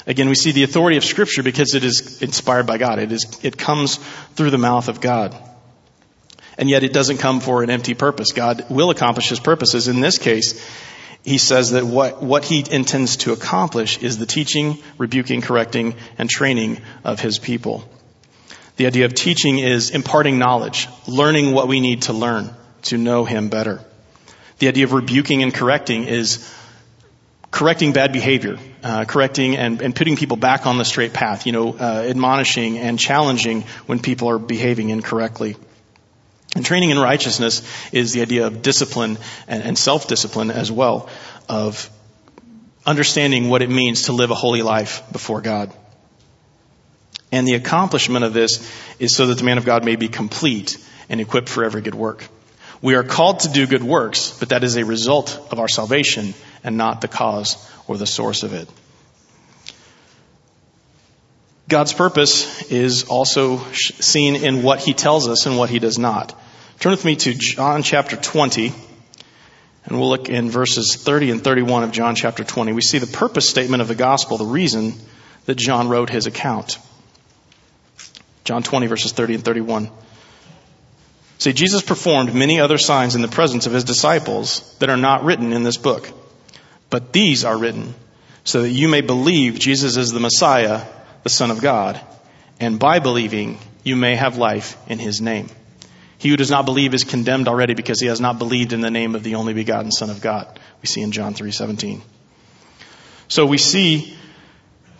Again, 0.06 0.28
we 0.28 0.36
see 0.36 0.52
the 0.52 0.62
authority 0.62 0.96
of 0.96 1.04
Scripture 1.04 1.42
because 1.42 1.74
it 1.74 1.82
is 1.82 2.22
inspired 2.22 2.66
by 2.66 2.78
God. 2.78 3.00
It 3.00 3.10
is, 3.10 3.40
it 3.42 3.58
comes 3.58 3.96
through 4.34 4.50
the 4.50 4.58
mouth 4.58 4.88
of 4.88 5.00
God. 5.00 5.36
And 6.56 6.70
yet 6.70 6.84
it 6.84 6.92
doesn't 6.92 7.18
come 7.18 7.40
for 7.40 7.62
an 7.62 7.70
empty 7.70 7.94
purpose. 7.94 8.32
God 8.32 8.66
will 8.70 8.90
accomplish 8.90 9.28
His 9.28 9.40
purposes. 9.40 9.88
In 9.88 10.00
this 10.00 10.18
case, 10.18 10.64
He 11.24 11.38
says 11.38 11.72
that 11.72 11.84
what, 11.84 12.22
what 12.22 12.44
He 12.44 12.64
intends 12.70 13.18
to 13.18 13.32
accomplish 13.32 13.98
is 13.98 14.16
the 14.16 14.26
teaching, 14.26 14.78
rebuking, 14.96 15.42
correcting, 15.42 15.96
and 16.18 16.30
training 16.30 16.80
of 17.02 17.20
His 17.20 17.40
people. 17.40 17.84
The 18.76 18.86
idea 18.86 19.06
of 19.06 19.14
teaching 19.14 19.58
is 19.58 19.90
imparting 19.90 20.38
knowledge, 20.38 20.88
learning 21.08 21.52
what 21.52 21.66
we 21.66 21.80
need 21.80 22.02
to 22.02 22.12
learn 22.12 22.50
to 22.82 22.96
know 22.96 23.24
Him 23.24 23.48
better. 23.48 23.84
The 24.58 24.68
idea 24.68 24.84
of 24.84 24.92
rebuking 24.92 25.42
and 25.42 25.52
correcting 25.52 26.04
is 26.04 26.48
correcting 27.56 27.94
bad 27.94 28.12
behavior, 28.12 28.58
uh, 28.82 29.06
correcting 29.06 29.56
and, 29.56 29.80
and, 29.80 29.96
putting 29.96 30.14
people 30.14 30.36
back 30.36 30.66
on 30.66 30.76
the 30.76 30.84
straight 30.84 31.14
path, 31.14 31.46
you 31.46 31.52
know, 31.52 31.72
uh, 31.72 32.04
admonishing 32.06 32.76
and 32.76 32.98
challenging 32.98 33.62
when 33.86 33.98
people 33.98 34.28
are 34.28 34.38
behaving 34.38 34.90
incorrectly. 34.90 35.56
And 36.54 36.66
training 36.66 36.90
in 36.90 36.98
righteousness 36.98 37.62
is 37.92 38.12
the 38.12 38.20
idea 38.20 38.46
of 38.46 38.60
discipline 38.60 39.16
and, 39.48 39.62
and 39.62 39.78
self-discipline 39.78 40.50
as 40.50 40.70
well, 40.70 41.08
of 41.48 41.88
understanding 42.84 43.48
what 43.48 43.62
it 43.62 43.70
means 43.70 44.02
to 44.02 44.12
live 44.12 44.30
a 44.30 44.34
holy 44.34 44.60
life 44.60 45.02
before 45.10 45.40
God. 45.40 45.72
And 47.32 47.48
the 47.48 47.54
accomplishment 47.54 48.22
of 48.22 48.34
this 48.34 48.70
is 48.98 49.16
so 49.16 49.28
that 49.28 49.38
the 49.38 49.44
man 49.44 49.56
of 49.56 49.64
God 49.64 49.82
may 49.82 49.96
be 49.96 50.08
complete 50.08 50.76
and 51.08 51.22
equipped 51.22 51.48
for 51.48 51.64
every 51.64 51.80
good 51.80 51.94
work. 51.94 52.28
We 52.82 52.96
are 52.96 53.02
called 53.02 53.40
to 53.40 53.48
do 53.48 53.66
good 53.66 53.82
works, 53.82 54.36
but 54.38 54.50
that 54.50 54.62
is 54.62 54.76
a 54.76 54.84
result 54.84 55.40
of 55.50 55.58
our 55.58 55.68
salvation 55.68 56.34
and 56.64 56.76
not 56.76 57.00
the 57.00 57.08
cause 57.08 57.56
or 57.86 57.96
the 57.96 58.06
source 58.06 58.42
of 58.42 58.52
it. 58.52 58.68
God's 61.68 61.92
purpose 61.92 62.70
is 62.70 63.04
also 63.04 63.58
seen 63.72 64.36
in 64.36 64.62
what 64.62 64.80
he 64.80 64.94
tells 64.94 65.28
us 65.28 65.46
and 65.46 65.58
what 65.58 65.68
he 65.68 65.80
does 65.80 65.98
not. 65.98 66.38
Turn 66.78 66.90
with 66.90 67.04
me 67.04 67.16
to 67.16 67.34
John 67.34 67.82
chapter 67.82 68.16
20, 68.16 68.72
and 69.86 69.98
we'll 69.98 70.08
look 70.08 70.28
in 70.28 70.48
verses 70.48 70.94
30 70.94 71.30
and 71.32 71.42
31 71.42 71.82
of 71.82 71.90
John 71.90 72.14
chapter 72.14 72.44
20. 72.44 72.72
We 72.72 72.82
see 72.82 72.98
the 72.98 73.06
purpose 73.06 73.48
statement 73.48 73.82
of 73.82 73.88
the 73.88 73.94
gospel, 73.96 74.36
the 74.36 74.44
reason 74.44 74.94
that 75.46 75.56
John 75.56 75.88
wrote 75.88 76.10
his 76.10 76.26
account. 76.26 76.78
John 78.44 78.62
20 78.62 78.86
verses 78.86 79.12
30 79.12 79.34
and 79.36 79.44
31. 79.44 79.90
See, 81.38 81.52
Jesus 81.52 81.82
performed 81.82 82.32
many 82.32 82.60
other 82.60 82.78
signs 82.78 83.16
in 83.16 83.22
the 83.22 83.28
presence 83.28 83.66
of 83.66 83.72
his 83.72 83.84
disciples 83.84 84.76
that 84.78 84.88
are 84.88 84.96
not 84.96 85.24
written 85.24 85.52
in 85.52 85.64
this 85.64 85.76
book. 85.76 86.08
But 86.96 87.12
these 87.12 87.44
are 87.44 87.58
written 87.58 87.94
so 88.42 88.62
that 88.62 88.70
you 88.70 88.88
may 88.88 89.02
believe 89.02 89.58
Jesus 89.58 89.98
is 89.98 90.12
the 90.12 90.18
Messiah, 90.18 90.80
the 91.24 91.28
Son 91.28 91.50
of 91.50 91.60
God, 91.60 92.00
and 92.58 92.78
by 92.78 93.00
believing 93.00 93.58
you 93.84 93.96
may 93.96 94.16
have 94.16 94.38
life 94.38 94.78
in 94.88 94.98
his 94.98 95.20
name. 95.20 95.50
He 96.16 96.30
who 96.30 96.38
does 96.38 96.50
not 96.50 96.64
believe 96.64 96.94
is 96.94 97.04
condemned 97.04 97.48
already 97.48 97.74
because 97.74 98.00
he 98.00 98.06
has 98.06 98.18
not 98.18 98.38
believed 98.38 98.72
in 98.72 98.80
the 98.80 98.90
name 98.90 99.14
of 99.14 99.22
the 99.22 99.34
only 99.34 99.52
begotten 99.52 99.92
Son 99.92 100.08
of 100.08 100.22
God. 100.22 100.58
We 100.80 100.86
see 100.86 101.02
in 101.02 101.12
John 101.12 101.34
3:17. 101.34 102.00
So 103.28 103.44
we 103.44 103.58
see 103.58 104.16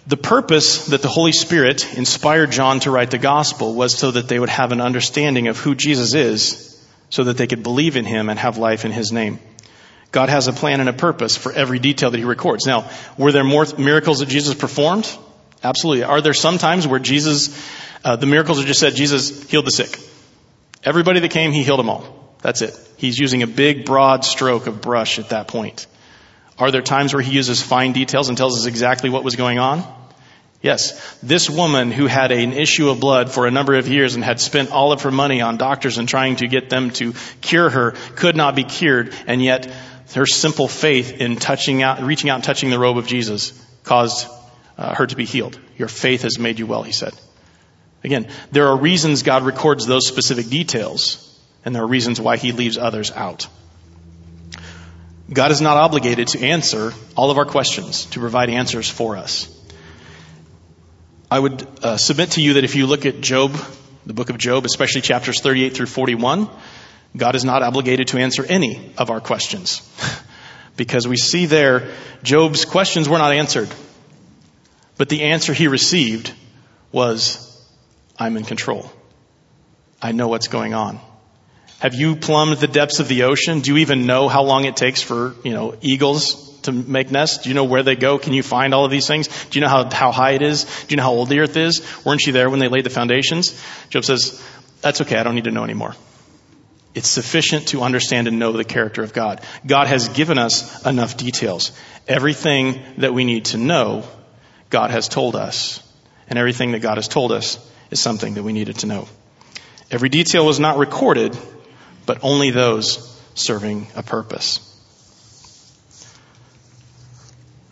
the 0.06 0.18
purpose 0.18 0.88
that 0.88 1.00
the 1.00 1.08
Holy 1.08 1.32
Spirit 1.32 1.96
inspired 1.96 2.52
John 2.52 2.80
to 2.80 2.90
write 2.90 3.10
the 3.10 3.16
gospel 3.16 3.72
was 3.72 3.96
so 3.96 4.10
that 4.10 4.28
they 4.28 4.38
would 4.38 4.50
have 4.50 4.70
an 4.72 4.82
understanding 4.82 5.48
of 5.48 5.58
who 5.58 5.74
Jesus 5.74 6.12
is, 6.12 6.78
so 7.08 7.24
that 7.24 7.38
they 7.38 7.46
could 7.46 7.62
believe 7.62 7.96
in 7.96 8.04
him 8.04 8.28
and 8.28 8.38
have 8.38 8.58
life 8.58 8.84
in 8.84 8.92
his 8.92 9.12
name. 9.12 9.38
God 10.12 10.28
has 10.28 10.48
a 10.48 10.52
plan 10.52 10.80
and 10.80 10.88
a 10.88 10.92
purpose 10.92 11.36
for 11.36 11.52
every 11.52 11.78
detail 11.78 12.10
that 12.10 12.18
he 12.18 12.24
records. 12.24 12.66
Now, 12.66 12.90
were 13.18 13.32
there 13.32 13.44
more 13.44 13.66
miracles 13.78 14.20
that 14.20 14.28
Jesus 14.28 14.54
performed? 14.54 15.10
Absolutely. 15.62 16.04
Are 16.04 16.20
there 16.20 16.34
some 16.34 16.58
times 16.58 16.86
where 16.86 17.00
Jesus, 17.00 17.70
uh, 18.04 18.16
the 18.16 18.26
miracles 18.26 18.60
are 18.60 18.64
just 18.64 18.80
said, 18.80 18.94
Jesus 18.94 19.48
healed 19.50 19.66
the 19.66 19.70
sick? 19.70 19.98
Everybody 20.84 21.20
that 21.20 21.30
came, 21.30 21.52
he 21.52 21.62
healed 21.62 21.80
them 21.80 21.90
all. 21.90 22.36
That's 22.42 22.62
it. 22.62 22.78
He's 22.96 23.18
using 23.18 23.42
a 23.42 23.46
big, 23.46 23.84
broad 23.84 24.24
stroke 24.24 24.66
of 24.66 24.80
brush 24.80 25.18
at 25.18 25.30
that 25.30 25.48
point. 25.48 25.86
Are 26.58 26.70
there 26.70 26.82
times 26.82 27.12
where 27.12 27.22
he 27.22 27.32
uses 27.32 27.60
fine 27.60 27.92
details 27.92 28.28
and 28.28 28.38
tells 28.38 28.58
us 28.58 28.66
exactly 28.66 29.10
what 29.10 29.24
was 29.24 29.36
going 29.36 29.58
on? 29.58 29.84
Yes. 30.62 31.18
This 31.22 31.50
woman 31.50 31.90
who 31.90 32.06
had 32.06 32.32
an 32.32 32.52
issue 32.52 32.88
of 32.88 32.98
blood 32.98 33.30
for 33.30 33.46
a 33.46 33.50
number 33.50 33.74
of 33.74 33.88
years 33.88 34.14
and 34.14 34.24
had 34.24 34.40
spent 34.40 34.70
all 34.70 34.92
of 34.92 35.02
her 35.02 35.10
money 35.10 35.40
on 35.40 35.58
doctors 35.58 35.98
and 35.98 36.08
trying 36.08 36.36
to 36.36 36.48
get 36.48 36.70
them 36.70 36.90
to 36.92 37.14
cure 37.40 37.68
her 37.68 37.92
could 38.14 38.36
not 38.36 38.54
be 38.54 38.64
cured 38.64 39.14
and 39.26 39.42
yet 39.42 39.70
her 40.14 40.26
simple 40.26 40.68
faith 40.68 41.20
in 41.20 41.36
touching 41.36 41.82
out, 41.82 42.02
reaching 42.02 42.30
out 42.30 42.36
and 42.36 42.44
touching 42.44 42.70
the 42.70 42.78
robe 42.78 42.98
of 42.98 43.06
Jesus 43.06 43.52
caused 43.82 44.28
uh, 44.78 44.94
her 44.94 45.06
to 45.06 45.16
be 45.16 45.24
healed. 45.24 45.58
Your 45.76 45.88
faith 45.88 46.22
has 46.22 46.38
made 46.38 46.58
you 46.58 46.66
well, 46.66 46.82
he 46.82 46.92
said. 46.92 47.14
Again, 48.04 48.28
there 48.52 48.68
are 48.68 48.76
reasons 48.76 49.22
God 49.22 49.42
records 49.42 49.86
those 49.86 50.06
specific 50.06 50.48
details 50.48 51.22
and 51.66 51.74
there 51.74 51.82
are 51.82 51.86
reasons 51.86 52.20
why 52.20 52.36
he 52.36 52.52
leaves 52.52 52.78
others 52.78 53.10
out. 53.10 53.48
God 55.30 55.50
is 55.50 55.60
not 55.60 55.76
obligated 55.76 56.28
to 56.28 56.46
answer 56.46 56.92
all 57.16 57.32
of 57.32 57.38
our 57.38 57.44
questions, 57.44 58.06
to 58.06 58.20
provide 58.20 58.48
answers 58.48 58.88
for 58.88 59.16
us. 59.16 59.52
I 61.28 61.40
would 61.40 61.66
uh, 61.82 61.96
submit 61.96 62.30
to 62.32 62.40
you 62.40 62.54
that 62.54 62.62
if 62.62 62.76
you 62.76 62.86
look 62.86 63.04
at 63.04 63.20
Job, 63.20 63.56
the 64.06 64.14
book 64.14 64.30
of 64.30 64.38
Job, 64.38 64.64
especially 64.64 65.00
chapters 65.00 65.40
38 65.40 65.74
through 65.74 65.86
41, 65.86 66.48
God 67.16 67.34
is 67.34 67.44
not 67.44 67.62
obligated 67.62 68.08
to 68.08 68.18
answer 68.18 68.44
any 68.44 68.92
of 68.98 69.10
our 69.10 69.20
questions. 69.20 69.82
because 70.76 71.08
we 71.08 71.16
see 71.16 71.46
there, 71.46 71.92
Job's 72.22 72.64
questions 72.64 73.08
were 73.08 73.18
not 73.18 73.32
answered. 73.32 73.68
But 74.96 75.08
the 75.08 75.24
answer 75.24 75.52
he 75.52 75.68
received 75.68 76.32
was, 76.92 77.42
I'm 78.18 78.36
in 78.36 78.44
control. 78.44 78.90
I 80.00 80.12
know 80.12 80.28
what's 80.28 80.48
going 80.48 80.74
on. 80.74 81.00
Have 81.80 81.94
you 81.94 82.16
plumbed 82.16 82.58
the 82.58 82.66
depths 82.66 83.00
of 83.00 83.08
the 83.08 83.24
ocean? 83.24 83.60
Do 83.60 83.72
you 83.72 83.78
even 83.78 84.06
know 84.06 84.28
how 84.28 84.42
long 84.42 84.64
it 84.64 84.76
takes 84.76 85.02
for, 85.02 85.34
you 85.44 85.52
know, 85.52 85.76
eagles 85.82 86.58
to 86.62 86.72
make 86.72 87.10
nests? 87.10 87.44
Do 87.44 87.50
you 87.50 87.54
know 87.54 87.64
where 87.64 87.82
they 87.82 87.96
go? 87.96 88.18
Can 88.18 88.32
you 88.32 88.42
find 88.42 88.72
all 88.72 88.86
of 88.86 88.90
these 88.90 89.06
things? 89.06 89.28
Do 89.28 89.58
you 89.58 89.60
know 89.60 89.68
how, 89.68 89.90
how 89.90 90.10
high 90.10 90.32
it 90.32 90.42
is? 90.42 90.64
Do 90.64 90.86
you 90.88 90.96
know 90.96 91.02
how 91.02 91.12
old 91.12 91.28
the 91.28 91.40
earth 91.40 91.56
is? 91.56 91.82
Weren't 92.04 92.22
you 92.26 92.32
there 92.32 92.48
when 92.48 92.60
they 92.60 92.68
laid 92.68 92.84
the 92.84 92.90
foundations? 92.90 93.62
Job 93.90 94.04
says, 94.04 94.42
that's 94.80 95.02
okay. 95.02 95.16
I 95.16 95.22
don't 95.22 95.34
need 95.34 95.44
to 95.44 95.50
know 95.50 95.64
anymore. 95.64 95.94
It's 96.96 97.10
sufficient 97.10 97.68
to 97.68 97.82
understand 97.82 98.26
and 98.26 98.38
know 98.38 98.52
the 98.52 98.64
character 98.64 99.02
of 99.02 99.12
God. 99.12 99.42
God 99.66 99.86
has 99.86 100.08
given 100.08 100.38
us 100.38 100.82
enough 100.86 101.18
details. 101.18 101.72
Everything 102.08 102.80
that 102.96 103.12
we 103.12 103.26
need 103.26 103.44
to 103.46 103.58
know, 103.58 104.04
God 104.70 104.90
has 104.90 105.06
told 105.06 105.36
us. 105.36 105.82
And 106.26 106.38
everything 106.38 106.72
that 106.72 106.80
God 106.80 106.96
has 106.96 107.06
told 107.06 107.32
us 107.32 107.58
is 107.90 108.00
something 108.00 108.32
that 108.34 108.42
we 108.42 108.54
needed 108.54 108.78
to 108.78 108.86
know. 108.86 109.08
Every 109.90 110.08
detail 110.08 110.46
was 110.46 110.58
not 110.58 110.78
recorded, 110.78 111.36
but 112.06 112.20
only 112.22 112.50
those 112.50 113.20
serving 113.34 113.88
a 113.94 114.02
purpose. 114.02 114.62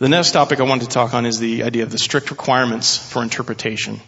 The 0.01 0.11
next 0.11 0.33
topic 0.33 0.61
I 0.61 0.65
wanted 0.65 0.85
to 0.85 0.91
talk 0.91 1.15
on 1.15 1.25
is 1.25 1.39
the 1.39 1.63
idea 1.63 1.85
of 1.85 1.91
the 1.91 1.99
strict 1.99 2.31
requirements 2.31 2.99
for 2.99 3.23
interpretation. 3.23 4.03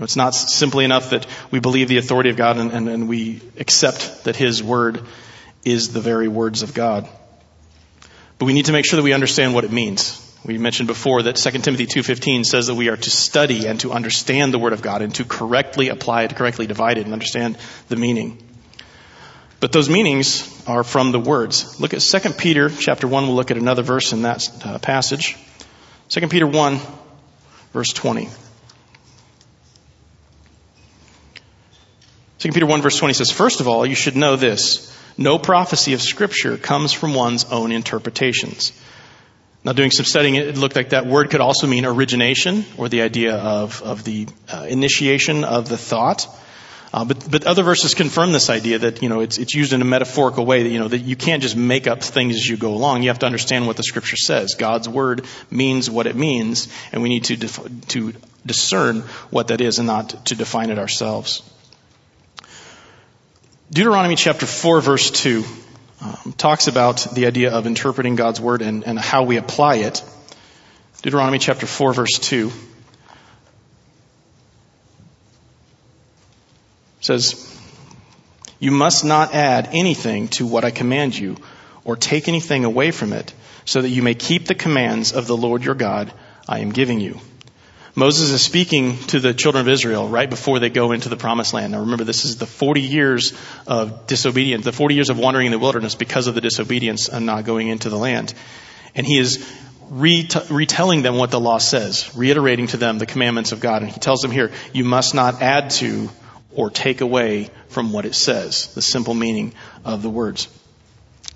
It's 0.00 0.16
not 0.16 0.34
simply 0.34 0.84
enough 0.84 1.10
that 1.10 1.26
we 1.50 1.60
believe 1.60 1.88
the 1.88 1.98
authority 1.98 2.30
of 2.30 2.36
God 2.36 2.58
and, 2.58 2.72
and, 2.72 2.88
and 2.88 3.08
we 3.08 3.40
accept 3.58 4.24
that 4.24 4.36
His 4.36 4.62
Word 4.62 5.02
is 5.64 5.92
the 5.92 6.00
very 6.00 6.28
words 6.28 6.62
of 6.62 6.74
God. 6.74 7.08
But 8.38 8.46
we 8.46 8.54
need 8.54 8.66
to 8.66 8.72
make 8.72 8.86
sure 8.86 8.96
that 8.96 9.02
we 9.02 9.12
understand 9.12 9.54
what 9.54 9.64
it 9.64 9.72
means. 9.72 10.26
We 10.44 10.56
mentioned 10.56 10.86
before 10.86 11.22
that 11.24 11.36
2 11.36 11.50
Timothy 11.58 11.86
2.15 11.86 12.46
says 12.46 12.68
that 12.68 12.74
we 12.74 12.88
are 12.88 12.96
to 12.96 13.10
study 13.10 13.66
and 13.66 13.78
to 13.80 13.92
understand 13.92 14.54
the 14.54 14.58
Word 14.58 14.72
of 14.72 14.80
God 14.80 15.02
and 15.02 15.14
to 15.16 15.24
correctly 15.24 15.90
apply 15.90 16.22
it, 16.22 16.34
correctly 16.34 16.66
divide 16.66 16.96
it, 16.96 17.04
and 17.04 17.12
understand 17.12 17.58
the 17.88 17.96
meaning. 17.96 18.42
But 19.60 19.72
those 19.72 19.90
meanings 19.90 20.66
are 20.66 20.82
from 20.82 21.12
the 21.12 21.20
words. 21.20 21.78
Look 21.78 21.92
at 21.92 22.00
2 22.00 22.30
Peter 22.30 22.70
chapter 22.70 23.06
1. 23.06 23.26
We'll 23.26 23.36
look 23.36 23.50
at 23.50 23.58
another 23.58 23.82
verse 23.82 24.14
in 24.14 24.22
that 24.22 24.48
uh, 24.64 24.78
passage. 24.78 25.36
2 26.08 26.28
Peter 26.28 26.46
1 26.46 26.80
verse 27.72 27.92
20. 27.92 28.28
2 32.40 32.52
Peter 32.52 32.64
1 32.64 32.80
verse 32.80 32.98
20 32.98 33.12
says, 33.12 33.30
First 33.30 33.60
of 33.60 33.68
all, 33.68 33.84
you 33.84 33.94
should 33.94 34.16
know 34.16 34.36
this. 34.36 34.96
No 35.18 35.38
prophecy 35.38 35.92
of 35.92 36.00
scripture 36.00 36.56
comes 36.56 36.90
from 36.90 37.12
one's 37.12 37.44
own 37.44 37.70
interpretations. 37.70 38.72
Now 39.62 39.72
doing 39.72 39.90
some 39.90 40.06
studying, 40.06 40.36
it 40.36 40.56
looked 40.56 40.74
like 40.74 40.90
that 40.90 41.04
word 41.04 41.28
could 41.28 41.42
also 41.42 41.66
mean 41.66 41.84
origination 41.84 42.64
or 42.78 42.88
the 42.88 43.02
idea 43.02 43.36
of, 43.36 43.82
of 43.82 44.04
the 44.04 44.26
uh, 44.50 44.66
initiation 44.66 45.44
of 45.44 45.68
the 45.68 45.76
thought. 45.76 46.26
Uh, 46.94 47.04
but, 47.04 47.30
but 47.30 47.44
other 47.44 47.62
verses 47.62 47.92
confirm 47.92 48.32
this 48.32 48.48
idea 48.48 48.78
that, 48.78 49.02
you 49.02 49.10
know, 49.10 49.20
it's, 49.20 49.36
it's 49.36 49.54
used 49.54 49.74
in 49.74 49.82
a 49.82 49.84
metaphorical 49.84 50.46
way 50.46 50.62
that, 50.62 50.70
you 50.70 50.78
know, 50.78 50.88
that 50.88 51.00
you 51.00 51.16
can't 51.16 51.42
just 51.42 51.56
make 51.56 51.86
up 51.86 52.02
things 52.02 52.36
as 52.36 52.46
you 52.46 52.56
go 52.56 52.72
along. 52.72 53.02
You 53.02 53.10
have 53.10 53.18
to 53.18 53.26
understand 53.26 53.66
what 53.66 53.76
the 53.76 53.82
scripture 53.82 54.16
says. 54.16 54.54
God's 54.54 54.88
word 54.88 55.26
means 55.50 55.90
what 55.90 56.06
it 56.06 56.16
means, 56.16 56.72
and 56.90 57.02
we 57.02 57.10
need 57.10 57.24
to, 57.24 57.36
def- 57.36 57.88
to 57.88 58.14
discern 58.46 59.02
what 59.28 59.48
that 59.48 59.60
is 59.60 59.78
and 59.78 59.86
not 59.86 60.24
to 60.26 60.34
define 60.34 60.70
it 60.70 60.78
ourselves. 60.78 61.42
Deuteronomy 63.72 64.16
chapter 64.16 64.46
4 64.46 64.80
verse 64.80 65.10
2 65.12 65.44
um, 66.00 66.34
talks 66.36 66.66
about 66.66 67.06
the 67.14 67.26
idea 67.26 67.52
of 67.52 67.66
interpreting 67.66 68.16
God's 68.16 68.40
word 68.40 68.62
and, 68.62 68.84
and 68.84 68.98
how 68.98 69.22
we 69.22 69.36
apply 69.36 69.76
it. 69.76 70.02
Deuteronomy 71.02 71.38
chapter 71.38 71.66
4 71.66 71.92
verse 71.92 72.18
2. 72.18 72.50
says, 77.00 77.58
You 78.58 78.70
must 78.70 79.04
not 79.04 79.34
add 79.34 79.70
anything 79.72 80.28
to 80.28 80.46
what 80.46 80.64
I 80.64 80.70
command 80.70 81.16
you, 81.16 81.36
or 81.84 81.96
take 81.96 82.28
anything 82.28 82.64
away 82.64 82.90
from 82.90 83.12
it, 83.12 83.32
so 83.64 83.80
that 83.80 83.88
you 83.88 84.02
may 84.02 84.14
keep 84.14 84.46
the 84.46 84.54
commands 84.54 85.12
of 85.12 85.26
the 85.26 85.36
Lord 85.36 85.64
your 85.64 85.74
God 85.74 86.12
I 86.48 86.58
am 86.58 86.70
giving 86.70 87.00
you. 87.00 87.20
Moses 87.96 88.30
is 88.30 88.42
speaking 88.42 88.98
to 89.08 89.18
the 89.18 89.34
children 89.34 89.62
of 89.62 89.68
Israel 89.68 90.08
right 90.08 90.30
before 90.30 90.60
they 90.60 90.70
go 90.70 90.92
into 90.92 91.08
the 91.08 91.16
promised 91.16 91.52
land. 91.52 91.72
Now 91.72 91.80
remember, 91.80 92.04
this 92.04 92.24
is 92.24 92.36
the 92.36 92.46
40 92.46 92.82
years 92.82 93.32
of 93.66 94.06
disobedience, 94.06 94.64
the 94.64 94.72
40 94.72 94.94
years 94.94 95.10
of 95.10 95.18
wandering 95.18 95.46
in 95.46 95.52
the 95.52 95.58
wilderness 95.58 95.96
because 95.96 96.26
of 96.28 96.34
the 96.34 96.40
disobedience 96.40 97.08
and 97.08 97.26
not 97.26 97.44
going 97.44 97.68
into 97.68 97.88
the 97.88 97.98
land. 97.98 98.32
And 98.94 99.06
he 99.06 99.18
is 99.18 99.44
retelling 99.90 101.02
them 101.02 101.16
what 101.16 101.32
the 101.32 101.40
law 101.40 101.58
says, 101.58 102.14
reiterating 102.14 102.68
to 102.68 102.76
them 102.76 102.98
the 102.98 103.06
commandments 103.06 103.50
of 103.50 103.58
God. 103.58 103.82
And 103.82 103.90
he 103.90 103.98
tells 103.98 104.20
them 104.20 104.30
here, 104.30 104.52
you 104.72 104.84
must 104.84 105.14
not 105.14 105.42
add 105.42 105.70
to 105.70 106.10
or 106.54 106.70
take 106.70 107.00
away 107.00 107.50
from 107.68 107.92
what 107.92 108.04
it 108.04 108.14
says, 108.14 108.72
the 108.74 108.82
simple 108.82 109.14
meaning 109.14 109.52
of 109.84 110.02
the 110.02 110.10
words. 110.10 110.48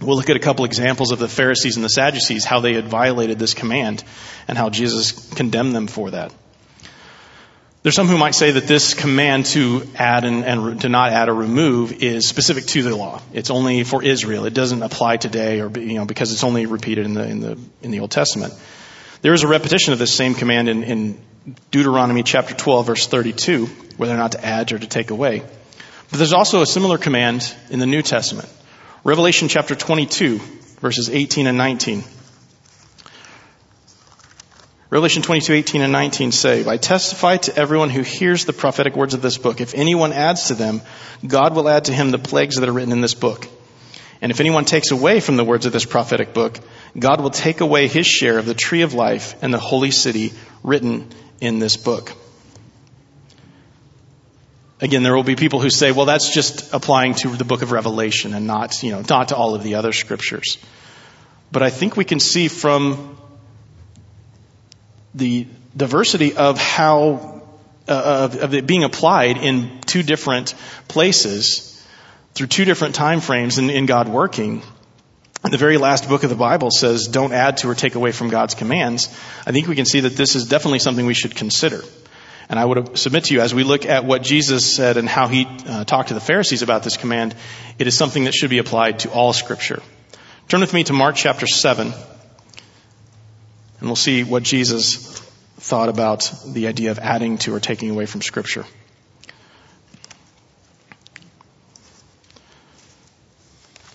We'll 0.01 0.17
look 0.17 0.31
at 0.31 0.37
a 0.37 0.41
couple 0.41 0.65
examples 0.65 1.13
of 1.13 1.19
the 1.19 1.29
Pharisees 1.29 1.77
and 1.77 1.85
the 1.85 1.89
Sadducees, 1.89 2.45
how 2.45 2.61
they 2.61 2.75
had 2.75 2.87
violated 2.87 3.39
this 3.39 3.55
command 3.55 4.05
and 4.49 4.59
how 4.59 4.71
Jesus 4.71 5.13
condemned 5.35 5.75
them 5.75 5.87
for 5.87 6.11
that. 6.13 6.33
There's 7.85 7.95
some 7.95 8.09
who 8.09 8.17
might 8.17 8.35
say 8.35 8.53
that 8.53 8.67
this 8.67 8.95
command 8.95 9.45
to 9.47 9.87
add 9.95 10.25
and, 10.25 10.43
and, 10.43 10.81
to 10.81 10.89
not 10.89 11.13
add 11.13 11.29
or 11.29 11.35
remove 11.35 12.03
is 12.03 12.27
specific 12.27 12.65
to 12.69 12.83
the 12.83 12.97
law. 12.97 13.21
It's 13.35 13.51
only 13.51 13.85
for 13.85 14.03
Israel. 14.03 14.47
It 14.47 14.55
doesn't 14.55 14.83
apply 14.83 15.19
today, 15.19 15.61
or 15.61 15.69
you 15.69 15.97
know, 15.97 16.07
because 16.07 16.33
it's 16.33 16.45
only 16.45 16.65
repeated 16.65 17.05
in 17.05 17.13
the 17.13 17.29
in 17.29 17.41
the 17.41 17.59
in 17.83 17.91
the 17.91 18.01
Old 18.01 18.11
Testament. 18.11 18.55
There 19.21 19.35
is 19.35 19.43
a 19.43 19.49
repetition 19.49 19.93
of 19.93 19.99
this 19.99 20.15
same 20.15 20.35
command 20.35 20.71
in, 20.71 20.83
in 20.83 21.19
Deuteronomy 21.71 22.23
chapter 22.23 22.55
12, 22.55 22.87
verse 22.87 23.07
32, 23.07 23.67
whether 23.99 24.15
or 24.15 24.17
not 24.17 24.33
to 24.33 24.43
add 24.43 24.73
or 24.73 24.79
to 24.79 24.87
take 24.87 25.11
away. 25.11 25.41
But 26.11 26.17
there's 26.17 26.33
also 26.33 26.63
a 26.63 26.67
similar 26.67 26.97
command 26.97 27.55
in 27.69 27.81
the 27.81 27.87
New 27.87 28.01
Testament. 28.01 28.49
Revelation 29.05 29.49
chapter 29.49 29.75
22, 29.75 30.39
verses 30.81 31.11
18 31.11 31.49
and 31.49 31.59
19. 31.59 32.03
Revelation 34.95 35.23
22, 35.23 35.53
18 35.55 35.83
and 35.83 35.93
19 35.93 36.31
say, 36.31 36.65
I 36.65 36.77
testify 36.77 37.39
to 37.39 37.57
everyone 37.57 37.91
who 37.91 38.03
hears 38.03 38.45
the 38.45 38.53
prophetic 38.53 38.95
words 38.95 39.13
of 39.13 39.23
this 39.23 39.39
book. 39.39 39.61
If 39.61 39.75
anyone 39.75 40.13
adds 40.13 40.47
to 40.47 40.55
them, 40.55 40.83
God 41.27 41.57
will 41.57 41.69
add 41.69 41.87
to 41.87 41.93
him 41.93 42.13
the 42.13 42.19
plagues 42.21 42.55
that 42.55 42.69
are 42.69 42.73
written 42.73 42.93
in 42.93 43.01
this 43.01 43.13
book. 43.15 43.49
And 44.21 44.31
if 44.31 44.39
anyone 44.39 44.65
takes 44.65 44.93
away 44.93 45.19
from 45.19 45.37
the 45.37 45.43
words 45.43 45.67
of 45.67 45.73
this 45.73 45.85
prophetic 45.85 46.33
book, 46.33 46.61
God 46.97 47.21
will 47.21 47.31
take 47.31 47.61
away 47.61 47.89
his 47.89 48.07
share 48.07 48.39
of 48.39 48.47
the 48.47 48.55
tree 48.55 48.83
of 48.83 48.95
life 48.95 49.35
and 49.43 49.53
the 49.53 49.59
holy 49.59 49.91
city 49.91 50.33
written 50.63 51.09
in 51.41 51.59
this 51.59 51.77
book. 51.77 52.13
Again, 54.81 55.03
there 55.03 55.17
will 55.17 55.25
be 55.25 55.35
people 55.35 55.59
who 55.59 55.71
say, 55.71 55.91
well, 55.91 56.07
that's 56.07 56.33
just 56.33 56.73
applying 56.73 57.15
to 57.15 57.31
the 57.31 57.45
book 57.45 57.63
of 57.63 57.73
Revelation 57.73 58.33
and 58.33 58.47
not, 58.47 58.81
you 58.85 58.93
know, 58.93 59.03
not 59.11 59.31
to 59.31 59.35
all 59.35 59.57
of 59.57 59.65
the 59.65 59.75
other 59.75 59.91
scriptures. 59.91 60.57
But 61.51 61.65
I 61.65 61.71
think 61.71 61.97
we 61.97 62.05
can 62.05 62.21
see 62.21 62.47
from 62.47 63.17
the 65.15 65.47
diversity 65.77 66.37
of 66.37 66.59
how 66.59 67.43
uh, 67.87 68.29
of, 68.33 68.37
of, 68.37 68.55
it 68.55 68.67
being 68.67 68.83
applied 68.83 69.37
in 69.37 69.81
two 69.83 70.03
different 70.03 70.55
places 70.89 71.71
through 72.33 72.47
two 72.47 72.65
different 72.65 72.95
time 72.95 73.21
frames 73.21 73.59
in, 73.59 73.69
in 73.69 73.87
God 73.87 74.09
working. 74.09 74.63
The 75.43 75.59
very 75.59 75.77
last 75.77 76.09
book 76.09 76.23
of 76.23 76.31
the 76.31 76.37
Bible 76.37 76.71
says, 76.71 77.07
"Don't 77.09 77.33
add 77.33 77.59
to 77.59 77.69
or 77.69 77.75
take 77.75 77.95
away 77.95 78.13
from 78.13 78.31
God's 78.31 78.55
commands." 78.55 79.09
I 79.47 79.53
think 79.53 79.69
we 79.69 79.77
can 79.77 79.85
see 79.85 80.01
that 80.01 80.17
this 80.17 80.35
is 80.35 80.49
definitely 80.49 80.79
something 80.79 81.05
we 81.05 81.13
should 81.13 81.37
consider. 81.37 81.83
And 82.49 82.59
I 82.59 82.65
would 82.65 82.99
submit 82.99 83.25
to 83.25 83.35
you, 83.35 83.41
as 83.41 83.55
we 83.55 83.65
look 83.65 83.87
at 83.87 84.05
what 84.05 84.23
Jesus 84.23 84.77
said 84.77 84.97
and 84.97 85.09
how 85.09 85.29
he 85.29 85.47
uh, 85.67 85.85
talked 85.85 86.09
to 86.09 86.15
the 86.15 86.21
Pharisees 86.21 86.63
about 86.63 86.83
this 86.83 86.97
command, 86.97 87.35
it 87.79 87.87
is 87.87 87.97
something 87.97 88.25
that 88.25 88.35
should 88.35 88.51
be 88.51 88.59
applied 88.59 89.01
to 89.01 89.11
all 89.11 89.33
Scripture. 89.33 89.83
Turn 90.49 90.61
with 90.61 90.75
me 90.75 90.85
to 90.85 90.93
Mark 90.93 91.17
chapter 91.17 91.47
7, 91.47 91.93
and 93.81 93.89
we'll 93.89 93.97
see 93.97 94.25
what 94.25 94.43
Jesus 94.43 95.19
thought 95.59 95.89
about 95.89 96.33
the 96.47 96.69
idea 96.69 96.91
of 96.91 96.99
adding 96.99 97.39
to 97.39 97.55
or 97.55 97.61
taking 97.61 97.91
away 97.91 98.07
from 98.07 98.23
Scripture. 98.23 98.65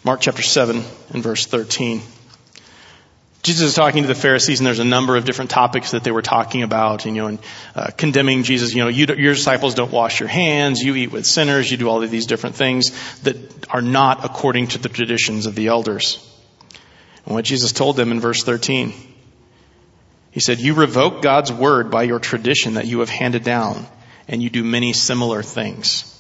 Mark 0.04 0.22
chapter 0.22 0.42
7 0.42 0.84
and 1.14 1.24
verse 1.24 1.46
13. 1.46 2.02
Jesus 3.42 3.70
is 3.70 3.76
talking 3.76 4.04
to 4.04 4.08
the 4.08 4.16
Pharisees, 4.16 4.60
and 4.60 4.68
there's 4.68 4.80
a 4.80 4.86
number 4.86 5.16
of 5.16 5.24
different 5.24 5.52
topics 5.52 5.92
that 5.92 6.04
they 6.04 6.12
were 6.12 6.22
talking 6.22 6.64
about, 6.64 7.06
you 7.06 7.12
know, 7.12 7.28
and 7.28 7.40
uh, 7.74 7.90
condemning 7.96 8.44
Jesus. 8.44 8.74
You 8.74 8.84
know, 8.84 8.90
you, 8.90 9.06
your 9.06 9.34
disciples 9.34 9.76
don't 9.76 9.92
wash 9.92 10.20
your 10.20 10.28
hands, 10.28 10.84
you 10.84 10.96
eat 10.96 11.12
with 11.12 11.26
sinners, 11.26 11.72
you 11.72 11.78
do 11.78 11.88
all 11.88 12.04
of 12.04 12.12
these 12.12 12.26
different 12.26 12.56
things 12.56 12.92
that 13.22 13.68
are 13.70 13.82
not 13.82 14.26
according 14.26 14.68
to 14.68 14.78
the 14.78 14.90
traditions 14.90 15.46
of 15.46 15.56
the 15.56 15.68
elders. 15.68 16.26
And 17.26 17.36
what 17.36 17.46
Jesus 17.46 17.72
told 17.72 17.96
them 17.96 18.12
in 18.12 18.20
verse 18.20 18.44
13, 18.44 18.94
he 20.32 20.40
said, 20.40 20.60
You 20.60 20.74
revoke 20.74 21.22
God's 21.22 21.52
word 21.52 21.92
by 21.92 22.04
your 22.04 22.20
tradition 22.20 22.76
that 22.76 22.88
you 22.88 23.00
have 23.00 23.10
handed 23.10 23.44
down, 23.44 23.86
and 24.28 24.42
you 24.42 24.50
do 24.50 24.64
many 24.64 24.94
similar 24.94 25.42
things. 25.44 26.16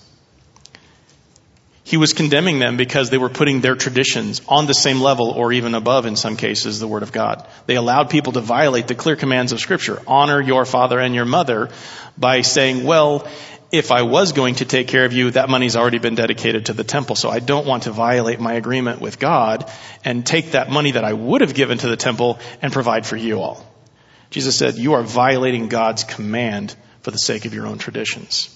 He 1.83 1.97
was 1.97 2.13
condemning 2.13 2.59
them 2.59 2.77
because 2.77 3.09
they 3.09 3.17
were 3.17 3.29
putting 3.29 3.61
their 3.61 3.73
traditions 3.73 4.43
on 4.47 4.67
the 4.67 4.75
same 4.75 5.01
level 5.01 5.31
or 5.31 5.51
even 5.51 5.73
above, 5.73 6.05
in 6.05 6.15
some 6.15 6.37
cases, 6.37 6.79
the 6.79 6.87
Word 6.87 7.01
of 7.01 7.11
God. 7.11 7.47
They 7.65 7.77
allowed 7.77 8.11
people 8.11 8.33
to 8.33 8.41
violate 8.41 8.87
the 8.87 8.93
clear 8.93 9.15
commands 9.15 9.53
of 9.53 9.59
Scripture. 9.59 9.99
Honor 10.05 10.39
your 10.39 10.65
father 10.65 10.99
and 10.99 11.15
your 11.15 11.25
mother 11.25 11.69
by 12.15 12.41
saying, 12.41 12.83
well, 12.83 13.27
if 13.71 13.91
I 13.91 14.03
was 14.03 14.33
going 14.33 14.55
to 14.55 14.65
take 14.65 14.87
care 14.87 15.05
of 15.05 15.13
you, 15.13 15.31
that 15.31 15.49
money's 15.49 15.75
already 15.75 15.99
been 15.99 16.15
dedicated 16.15 16.67
to 16.67 16.73
the 16.73 16.83
temple, 16.83 17.15
so 17.15 17.29
I 17.29 17.39
don't 17.39 17.65
want 17.65 17.83
to 17.83 17.91
violate 17.91 18.39
my 18.39 18.53
agreement 18.53 19.01
with 19.01 19.19
God 19.19 19.71
and 20.03 20.25
take 20.25 20.51
that 20.51 20.69
money 20.69 20.91
that 20.91 21.03
I 21.03 21.13
would 21.13 21.41
have 21.41 21.53
given 21.53 21.77
to 21.79 21.87
the 21.87 21.97
temple 21.97 22.39
and 22.61 22.73
provide 22.73 23.05
for 23.05 23.17
you 23.17 23.41
all. 23.41 23.65
Jesus 24.29 24.57
said, 24.57 24.75
you 24.75 24.93
are 24.93 25.03
violating 25.03 25.69
God's 25.69 26.03
command 26.03 26.75
for 27.01 27.11
the 27.11 27.17
sake 27.17 27.45
of 27.45 27.53
your 27.53 27.65
own 27.65 27.77
traditions. 27.77 28.55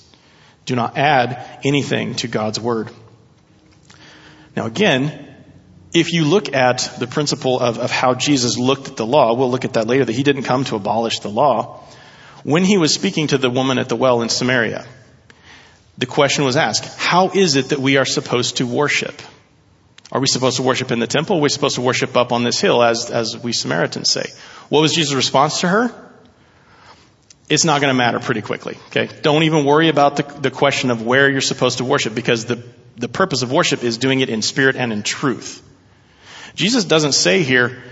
Do 0.65 0.75
not 0.75 0.97
add 0.97 1.59
anything 1.65 2.15
to 2.15 2.27
God's 2.27 2.59
word. 2.59 2.89
Now 4.55 4.65
again, 4.65 5.35
if 5.93 6.13
you 6.13 6.25
look 6.25 6.53
at 6.53 6.95
the 6.99 7.07
principle 7.07 7.59
of, 7.59 7.79
of 7.79 7.91
how 7.91 8.13
Jesus 8.15 8.57
looked 8.57 8.87
at 8.87 8.97
the 8.97 9.05
law, 9.05 9.35
we'll 9.35 9.51
look 9.51 9.65
at 9.65 9.73
that 9.73 9.87
later, 9.87 10.05
that 10.05 10.13
he 10.13 10.23
didn't 10.23 10.43
come 10.43 10.63
to 10.65 10.75
abolish 10.75 11.19
the 11.19 11.29
law. 11.29 11.83
When 12.43 12.63
he 12.63 12.77
was 12.77 12.93
speaking 12.93 13.27
to 13.27 13.37
the 13.37 13.49
woman 13.49 13.77
at 13.77 13.89
the 13.89 13.95
well 13.95 14.21
in 14.21 14.29
Samaria, 14.29 14.85
the 15.97 16.05
question 16.05 16.45
was 16.45 16.57
asked, 16.57 16.99
how 16.99 17.29
is 17.29 17.55
it 17.55 17.69
that 17.69 17.79
we 17.79 17.97
are 17.97 18.05
supposed 18.05 18.57
to 18.57 18.65
worship? 18.65 19.21
Are 20.11 20.19
we 20.19 20.27
supposed 20.27 20.57
to 20.57 20.63
worship 20.63 20.91
in 20.91 20.99
the 20.99 21.07
temple? 21.07 21.37
Are 21.37 21.41
we 21.41 21.49
supposed 21.49 21.75
to 21.75 21.81
worship 21.81 22.17
up 22.17 22.31
on 22.31 22.43
this 22.43 22.59
hill 22.59 22.83
as, 22.83 23.09
as 23.11 23.37
we 23.37 23.53
Samaritans 23.53 24.11
say? 24.11 24.25
What 24.69 24.81
was 24.81 24.93
Jesus' 24.93 25.13
response 25.13 25.61
to 25.61 25.67
her? 25.67 26.09
It's 27.49 27.65
not 27.65 27.81
going 27.81 27.89
to 27.89 27.97
matter 27.97 28.19
pretty 28.19 28.41
quickly. 28.41 28.77
Okay. 28.87 29.09
Don't 29.21 29.43
even 29.43 29.65
worry 29.65 29.89
about 29.89 30.15
the, 30.15 30.23
the 30.23 30.51
question 30.51 30.91
of 30.91 31.01
where 31.01 31.29
you're 31.29 31.41
supposed 31.41 31.79
to 31.79 31.85
worship 31.85 32.15
because 32.15 32.45
the 32.45 32.63
the 32.97 33.07
purpose 33.07 33.41
of 33.41 33.51
worship 33.51 33.83
is 33.83 33.97
doing 33.97 34.19
it 34.19 34.29
in 34.29 34.41
spirit 34.41 34.75
and 34.75 34.93
in 34.93 35.03
truth. 35.03 35.61
Jesus 36.55 36.85
doesn't 36.85 37.13
say 37.13 37.43
here, 37.43 37.83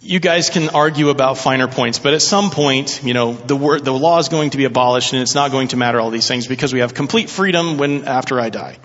you 0.00 0.20
guys 0.20 0.50
can 0.50 0.70
argue 0.70 1.10
about 1.10 1.38
finer 1.38 1.68
points, 1.68 1.98
but 1.98 2.14
at 2.14 2.22
some 2.22 2.50
point, 2.50 3.02
you 3.04 3.14
know, 3.14 3.34
the 3.34 3.56
word, 3.56 3.84
the 3.84 3.92
law 3.92 4.18
is 4.18 4.28
going 4.28 4.50
to 4.50 4.56
be 4.56 4.64
abolished 4.64 5.12
and 5.12 5.22
it's 5.22 5.34
not 5.34 5.50
going 5.50 5.68
to 5.68 5.76
matter 5.76 6.00
all 6.00 6.10
these 6.10 6.28
things 6.28 6.46
because 6.46 6.72
we 6.72 6.80
have 6.80 6.94
complete 6.94 7.30
freedom 7.30 7.78
when, 7.78 8.04
after 8.04 8.40
I 8.40 8.50
die. 8.50 8.78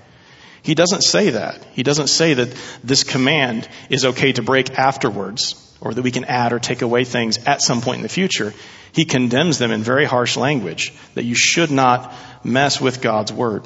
He 0.62 0.76
doesn't 0.76 1.01
say 1.01 1.32
that. 1.32 1.64
He 1.74 1.84
doesn't 1.84 2.07
say 2.07 2.34
that 2.36 2.55
this 2.84 3.03
command 3.03 3.68
is 3.89 4.05
okay 4.05 4.34
to 4.34 4.41
break 4.41 4.78
afterwards 4.78 5.68
or 5.82 5.93
that 5.93 6.01
we 6.01 6.11
can 6.11 6.25
add 6.25 6.53
or 6.53 6.59
take 6.59 6.82
away 6.82 7.03
things 7.03 7.38
at 7.45 7.61
some 7.61 7.82
point 7.82 7.97
in 7.97 8.03
the 8.03 8.09
future. 8.09 8.53
He 8.91 9.05
condemns 9.05 9.59
them 9.59 9.71
in 9.71 9.82
very 9.84 10.05
harsh 10.05 10.36
language 10.38 10.93
that 11.15 11.23
you 11.23 11.36
should 11.36 11.71
not 11.71 12.13
mess 12.43 12.82
with 12.82 13.01
God's 13.01 13.32
word. 13.32 13.65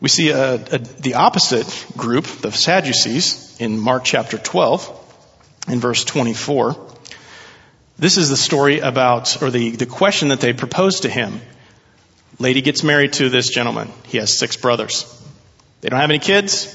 We 0.00 0.08
see 0.08 0.30
a, 0.30 0.54
a, 0.54 0.78
the 0.78 1.14
opposite 1.14 1.86
group, 1.96 2.24
the 2.24 2.52
Sadducees, 2.52 3.56
in 3.58 3.78
Mark 3.78 4.04
chapter 4.04 4.38
12, 4.38 5.66
in 5.68 5.80
verse 5.80 6.04
24. 6.04 6.76
This 7.98 8.16
is 8.16 8.28
the 8.28 8.36
story 8.36 8.78
about, 8.78 9.42
or 9.42 9.50
the, 9.50 9.70
the 9.70 9.86
question 9.86 10.28
that 10.28 10.40
they 10.40 10.52
proposed 10.52 11.02
to 11.02 11.08
him. 11.08 11.40
Lady 12.38 12.62
gets 12.62 12.84
married 12.84 13.14
to 13.14 13.28
this 13.28 13.48
gentleman. 13.48 13.90
He 14.04 14.18
has 14.18 14.38
six 14.38 14.56
brothers. 14.56 15.04
They 15.80 15.88
don't 15.88 15.98
have 15.98 16.10
any 16.10 16.20
kids. 16.20 16.74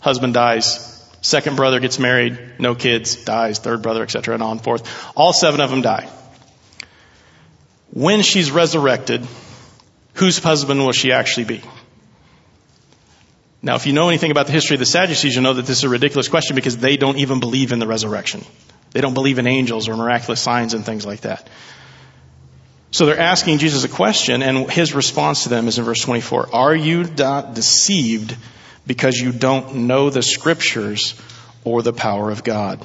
Husband 0.00 0.32
dies. 0.32 0.97
Second 1.20 1.56
brother 1.56 1.80
gets 1.80 1.98
married. 1.98 2.38
No 2.58 2.74
kids. 2.74 3.16
Dies. 3.16 3.58
Third 3.58 3.82
brother, 3.82 4.02
etc., 4.02 4.34
and 4.34 4.42
on 4.42 4.58
forth. 4.58 4.88
All 5.16 5.32
seven 5.32 5.60
of 5.60 5.70
them 5.70 5.82
die. 5.82 6.08
When 7.90 8.22
she's 8.22 8.50
resurrected, 8.50 9.26
whose 10.14 10.38
husband 10.38 10.80
will 10.80 10.92
she 10.92 11.12
actually 11.12 11.44
be? 11.44 11.62
Now, 13.60 13.74
if 13.74 13.86
you 13.86 13.92
know 13.92 14.08
anything 14.08 14.30
about 14.30 14.46
the 14.46 14.52
history 14.52 14.74
of 14.74 14.80
the 14.80 14.86
Sadducees, 14.86 15.34
you 15.34 15.42
know 15.42 15.54
that 15.54 15.66
this 15.66 15.78
is 15.78 15.84
a 15.84 15.88
ridiculous 15.88 16.28
question 16.28 16.54
because 16.54 16.76
they 16.76 16.96
don't 16.96 17.18
even 17.18 17.40
believe 17.40 17.72
in 17.72 17.80
the 17.80 17.88
resurrection. 17.88 18.44
They 18.92 19.00
don't 19.00 19.14
believe 19.14 19.38
in 19.38 19.46
angels 19.46 19.88
or 19.88 19.96
miraculous 19.96 20.40
signs 20.40 20.74
and 20.74 20.84
things 20.84 21.04
like 21.04 21.22
that. 21.22 21.48
So 22.90 23.04
they're 23.04 23.18
asking 23.18 23.58
Jesus 23.58 23.84
a 23.84 23.88
question, 23.88 24.42
and 24.42 24.70
his 24.70 24.94
response 24.94 25.42
to 25.42 25.48
them 25.48 25.68
is 25.68 25.78
in 25.78 25.84
verse 25.84 26.00
24 26.00 26.54
Are 26.54 26.74
you 26.74 27.04
not 27.04 27.54
deceived 27.54 28.36
because 28.88 29.16
you 29.16 29.30
don't 29.30 29.86
know 29.86 30.10
the 30.10 30.22
scriptures 30.22 31.14
or 31.62 31.82
the 31.82 31.92
power 31.92 32.30
of 32.30 32.42
God? 32.42 32.84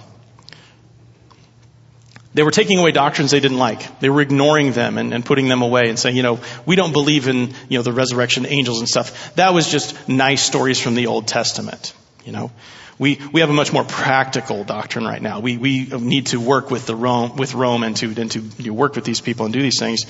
They 2.33 2.43
were 2.43 2.51
taking 2.51 2.79
away 2.79 2.91
doctrines 2.91 3.31
they 3.31 3.39
didn't 3.39 3.59
like. 3.59 3.99
They 3.99 4.09
were 4.09 4.21
ignoring 4.21 4.73
them 4.73 4.97
and, 4.97 5.13
and, 5.13 5.23
putting 5.23 5.47
them 5.47 5.61
away 5.61 5.83
and 5.87 5.97
saying, 5.99 6.17
you 6.17 6.23
know, 6.23 6.39
we 6.65 6.75
don't 6.75 6.91
believe 6.91 7.27
in, 7.27 7.53
you 7.69 7.77
know, 7.77 7.83
the 7.83 7.93
resurrection, 7.93 8.45
angels 8.47 8.79
and 8.79 8.89
stuff. 8.89 9.35
That 9.35 9.53
was 9.53 9.71
just 9.71 10.09
nice 10.09 10.41
stories 10.41 10.79
from 10.79 10.95
the 10.95 11.07
Old 11.07 11.27
Testament. 11.27 11.93
You 12.25 12.31
know, 12.31 12.51
we, 12.97 13.19
we 13.31 13.41
have 13.41 13.51
a 13.51 13.53
much 13.53 13.71
more 13.71 13.83
practical 13.83 14.63
doctrine 14.63 15.05
right 15.05 15.21
now. 15.21 15.41
We, 15.41 15.57
we 15.57 15.85
need 15.85 16.27
to 16.27 16.39
work 16.39 16.71
with 16.71 16.87
the 16.87 16.95
Rome, 16.95 17.35
with 17.35 17.53
Rome 17.53 17.83
and 17.83 17.95
to, 17.97 18.19
and 18.19 18.31
to 18.31 18.69
work 18.71 18.95
with 18.95 19.05
these 19.05 19.21
people 19.21 19.45
and 19.45 19.53
do 19.53 19.61
these 19.61 19.79
things. 19.79 20.05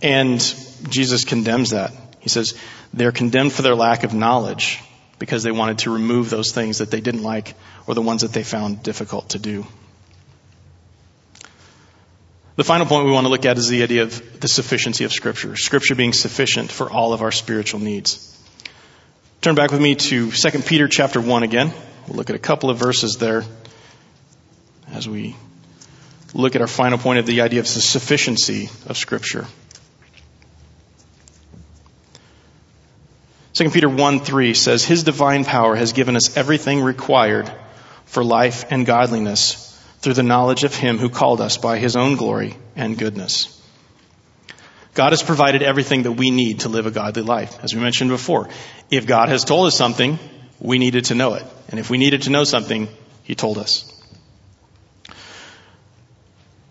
And 0.00 0.38
Jesus 0.88 1.24
condemns 1.24 1.70
that. 1.70 1.92
He 2.20 2.28
says 2.28 2.54
they're 2.94 3.12
condemned 3.12 3.52
for 3.52 3.62
their 3.62 3.74
lack 3.74 4.04
of 4.04 4.14
knowledge 4.14 4.80
because 5.18 5.42
they 5.42 5.52
wanted 5.52 5.78
to 5.78 5.90
remove 5.90 6.30
those 6.30 6.52
things 6.52 6.78
that 6.78 6.90
they 6.90 7.00
didn't 7.00 7.22
like 7.22 7.54
or 7.86 7.94
the 7.94 8.02
ones 8.02 8.22
that 8.22 8.32
they 8.32 8.42
found 8.42 8.82
difficult 8.82 9.30
to 9.30 9.38
do. 9.38 9.66
The 12.56 12.64
final 12.64 12.86
point 12.86 13.04
we 13.04 13.12
want 13.12 13.26
to 13.26 13.30
look 13.30 13.44
at 13.44 13.58
is 13.58 13.68
the 13.68 13.82
idea 13.82 14.02
of 14.02 14.40
the 14.40 14.48
sufficiency 14.48 15.04
of 15.04 15.12
Scripture. 15.12 15.56
Scripture 15.56 15.94
being 15.94 16.14
sufficient 16.14 16.70
for 16.70 16.90
all 16.90 17.12
of 17.12 17.20
our 17.20 17.30
spiritual 17.30 17.80
needs. 17.80 18.32
Turn 19.42 19.54
back 19.54 19.70
with 19.72 19.80
me 19.80 19.94
to 19.94 20.30
2 20.30 20.50
Peter 20.60 20.88
chapter 20.88 21.20
1 21.20 21.42
again. 21.42 21.72
We'll 22.08 22.16
look 22.16 22.30
at 22.30 22.36
a 22.36 22.40
couple 22.40 22.70
of 22.70 22.78
verses 22.78 23.16
there 23.16 23.44
as 24.90 25.06
we 25.06 25.36
look 26.32 26.54
at 26.54 26.62
our 26.62 26.66
final 26.66 26.96
point 26.98 27.18
of 27.18 27.26
the 27.26 27.42
idea 27.42 27.60
of 27.60 27.66
the 27.66 27.80
sufficiency 27.80 28.70
of 28.86 28.96
Scripture. 28.96 29.46
2 33.56 33.70
Peter 33.70 33.88
1 33.88 34.20
3 34.20 34.52
says, 34.52 34.84
His 34.84 35.02
divine 35.02 35.46
power 35.46 35.74
has 35.76 35.94
given 35.94 36.14
us 36.14 36.36
everything 36.36 36.82
required 36.82 37.50
for 38.04 38.22
life 38.22 38.66
and 38.68 38.84
godliness 38.84 39.82
through 40.00 40.12
the 40.12 40.22
knowledge 40.22 40.62
of 40.64 40.74
Him 40.74 40.98
who 40.98 41.08
called 41.08 41.40
us 41.40 41.56
by 41.56 41.78
His 41.78 41.96
own 41.96 42.16
glory 42.16 42.54
and 42.76 42.98
goodness. 42.98 43.58
God 44.92 45.12
has 45.12 45.22
provided 45.22 45.62
everything 45.62 46.02
that 46.02 46.12
we 46.12 46.30
need 46.30 46.60
to 46.60 46.68
live 46.68 46.84
a 46.84 46.90
godly 46.90 47.22
life. 47.22 47.58
As 47.64 47.74
we 47.74 47.80
mentioned 47.80 48.10
before, 48.10 48.50
if 48.90 49.06
God 49.06 49.30
has 49.30 49.42
told 49.42 49.68
us 49.68 49.74
something, 49.74 50.18
we 50.60 50.76
needed 50.76 51.06
to 51.06 51.14
know 51.14 51.32
it. 51.32 51.44
And 51.70 51.80
if 51.80 51.88
we 51.88 51.96
needed 51.96 52.22
to 52.22 52.30
know 52.30 52.44
something, 52.44 52.88
He 53.22 53.34
told 53.34 53.56
us. 53.56 53.90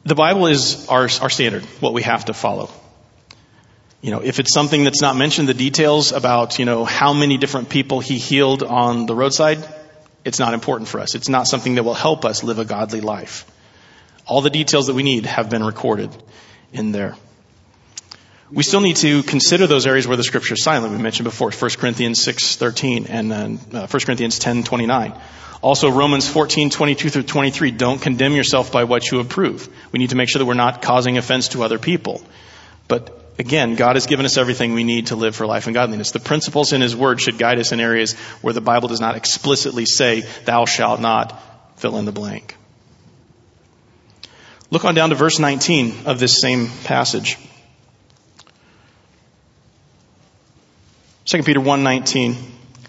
The 0.04 0.14
Bible 0.14 0.46
is 0.46 0.88
our, 0.88 1.10
our 1.20 1.32
standard, 1.32 1.64
what 1.82 1.94
we 1.94 2.04
have 2.04 2.26
to 2.26 2.36
follow. 2.36 2.70
You 4.06 4.12
know, 4.12 4.20
if 4.20 4.38
it's 4.40 4.54
something 4.54 4.84
that's 4.84 5.02
not 5.02 5.16
mentioned, 5.16 5.50
the 5.50 5.56
details 5.56 6.12
about, 6.12 6.60
you 6.60 6.66
know, 6.66 6.86
how 6.86 7.12
many 7.12 7.38
different 7.38 7.70
people 7.70 8.02
he 8.02 8.20
healed 8.20 8.62
on 8.62 9.08
the 9.08 9.16
roadside, 9.16 9.68
it's 10.24 10.38
not 10.38 10.54
important 10.54 10.88
for 10.90 11.00
us. 11.00 11.16
It's 11.16 11.28
not 11.28 11.48
something 11.48 11.74
that 11.74 11.82
will 11.82 11.96
help 11.96 12.24
us 12.24 12.44
live 12.44 12.60
a 12.60 12.66
godly 12.66 13.02
life. 13.02 13.52
All 14.28 14.42
the 14.42 14.52
details 14.52 14.86
that 14.86 14.94
we 14.94 15.02
need 15.02 15.26
have 15.26 15.50
been 15.50 15.64
recorded 15.64 16.16
in 16.72 16.92
there. 16.92 17.16
We 18.52 18.62
still 18.62 18.82
need 18.82 18.98
to 18.98 19.24
consider 19.24 19.66
those 19.66 19.88
areas 19.88 20.08
where 20.08 20.18
the 20.18 20.24
scripture 20.24 20.54
is 20.54 20.64
silent. 20.64 20.94
We 20.94 21.02
mentioned 21.02 21.24
before 21.24 21.50
1 21.50 21.72
Corinthians 21.80 22.24
6:13 22.24 23.08
and 23.10 23.32
then 23.32 23.60
uh, 23.74 23.88
1 23.88 24.06
Corinthians 24.06 24.38
10:29. 24.38 25.20
Also 25.64 25.90
Romans 25.90 26.32
14:22 26.32 27.12
through 27.12 27.24
23, 27.24 27.72
don't 27.72 28.00
condemn 28.00 28.36
yourself 28.36 28.72
by 28.72 28.84
what 28.84 29.10
you 29.10 29.20
approve. 29.20 29.68
We 29.92 29.98
need 29.98 30.12
to 30.12 30.16
make 30.16 30.30
sure 30.30 30.38
that 30.38 30.46
we're 30.46 30.54
not 30.54 30.84
causing 30.84 31.18
offense 31.18 31.48
to 31.50 31.64
other 31.64 31.80
people. 31.80 32.22
But 32.88 33.25
again, 33.38 33.76
God 33.76 33.96
has 33.96 34.06
given 34.06 34.26
us 34.26 34.38
everything 34.38 34.74
we 34.74 34.84
need 34.84 35.08
to 35.08 35.16
live 35.16 35.36
for 35.36 35.46
life 35.46 35.68
and 35.68 35.74
godliness. 35.74 36.12
The 36.12 36.20
principles 36.20 36.74
in 36.74 36.82
His 36.82 36.96
Word 36.96 37.22
should 37.22 37.38
guide 37.38 37.60
us 37.60 37.72
in 37.72 37.80
areas 37.80 38.14
where 38.42 38.54
the 38.54 38.62
Bible 38.62 38.88
does 38.88 39.02
not 39.02 39.16
explicitly 39.16 39.86
say, 39.86 40.22
thou 40.46 40.66
shalt 40.66 41.02
not 41.02 41.42
fill 41.78 41.98
in 41.98 42.06
the 42.06 42.12
blank. 42.12 42.56
Look 44.72 44.86
on 44.86 44.96
down 44.96 45.10
to 45.10 45.16
verse 45.16 45.40
19 45.40 46.06
of 46.06 46.20
this 46.20 46.42
same 46.42 46.70
passage. 46.84 47.38
2 51.26 51.44
Peter 51.44 51.60
1:19 51.60 52.36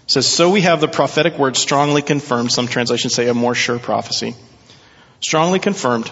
says, 0.05 0.27
"So 0.27 0.49
we 0.49 0.61
have 0.61 0.79
the 0.79 0.87
prophetic 0.87 1.37
word 1.37 1.57
strongly 1.57 2.01
confirmed, 2.01 2.51
some 2.51 2.67
translations 2.67 3.13
say 3.13 3.27
a 3.27 3.33
more 3.33 3.55
sure 3.55 3.79
prophecy. 3.79 4.35
Strongly 5.21 5.59
confirmed 5.59 6.11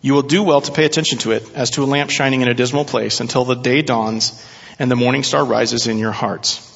you 0.00 0.14
will 0.14 0.22
do 0.22 0.42
well 0.42 0.60
to 0.60 0.72
pay 0.72 0.84
attention 0.86 1.18
to 1.18 1.32
it 1.32 1.48
as 1.54 1.70
to 1.72 1.82
a 1.82 1.84
lamp 1.84 2.10
shining 2.10 2.40
in 2.40 2.48
a 2.48 2.54
dismal 2.54 2.84
place 2.84 3.20
until 3.20 3.44
the 3.44 3.54
day 3.54 3.82
dawns 3.82 4.46
and 4.78 4.90
the 4.90 4.96
morning 4.96 5.22
star 5.22 5.44
rises 5.44 5.86
in 5.86 5.98
your 5.98 6.12
hearts. 6.12 6.66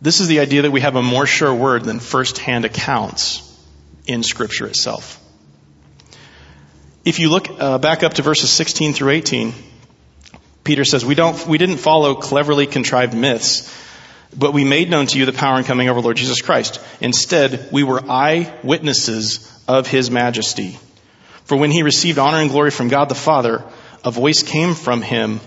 This 0.00 0.20
is 0.20 0.28
the 0.28 0.40
idea 0.40 0.62
that 0.62 0.70
we 0.70 0.80
have 0.80 0.96
a 0.96 1.02
more 1.02 1.26
sure 1.26 1.54
word 1.54 1.84
than 1.84 2.00
first-hand 2.00 2.64
accounts 2.64 3.44
in 4.06 4.22
Scripture 4.22 4.66
itself. 4.66 5.20
If 7.04 7.18
you 7.20 7.30
look 7.30 7.48
uh, 7.50 7.78
back 7.78 8.02
up 8.02 8.14
to 8.14 8.22
verses 8.22 8.50
16 8.50 8.92
through 8.92 9.10
18, 9.10 9.54
Peter 10.62 10.84
says, 10.84 11.04
we, 11.04 11.14
don't, 11.14 11.46
we 11.46 11.58
didn't 11.58 11.78
follow 11.78 12.14
cleverly 12.14 12.66
contrived 12.66 13.14
myths, 13.14 13.74
but 14.36 14.52
we 14.52 14.64
made 14.64 14.90
known 14.90 15.06
to 15.06 15.18
you 15.18 15.24
the 15.24 15.32
power 15.32 15.56
and 15.56 15.66
coming 15.66 15.88
of 15.88 15.96
our 15.96 16.02
Lord 16.02 16.16
Jesus 16.16 16.42
Christ. 16.42 16.80
Instead, 17.00 17.70
we 17.72 17.82
were 17.82 18.02
eyewitnesses 18.08 19.57
of 19.68 19.86
his 19.86 20.10
majesty. 20.10 20.78
For 21.44 21.56
when 21.56 21.70
he 21.70 21.82
received 21.82 22.18
honor 22.18 22.38
and 22.38 22.50
glory 22.50 22.70
from 22.70 22.88
God 22.88 23.08
the 23.08 23.14
Father, 23.14 23.64
a 24.04 24.10
voice 24.10 24.42
came 24.42 24.74
from 24.74 25.02
him, 25.02 25.40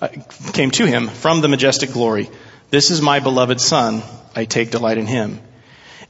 uh, 0.00 0.08
came 0.52 0.70
to 0.72 0.86
him 0.86 1.08
from 1.08 1.40
the 1.40 1.48
majestic 1.48 1.92
glory. 1.92 2.30
This 2.70 2.90
is 2.90 3.00
my 3.00 3.20
beloved 3.20 3.60
son. 3.60 4.02
I 4.34 4.46
take 4.46 4.70
delight 4.70 4.98
in 4.98 5.06
him. 5.06 5.40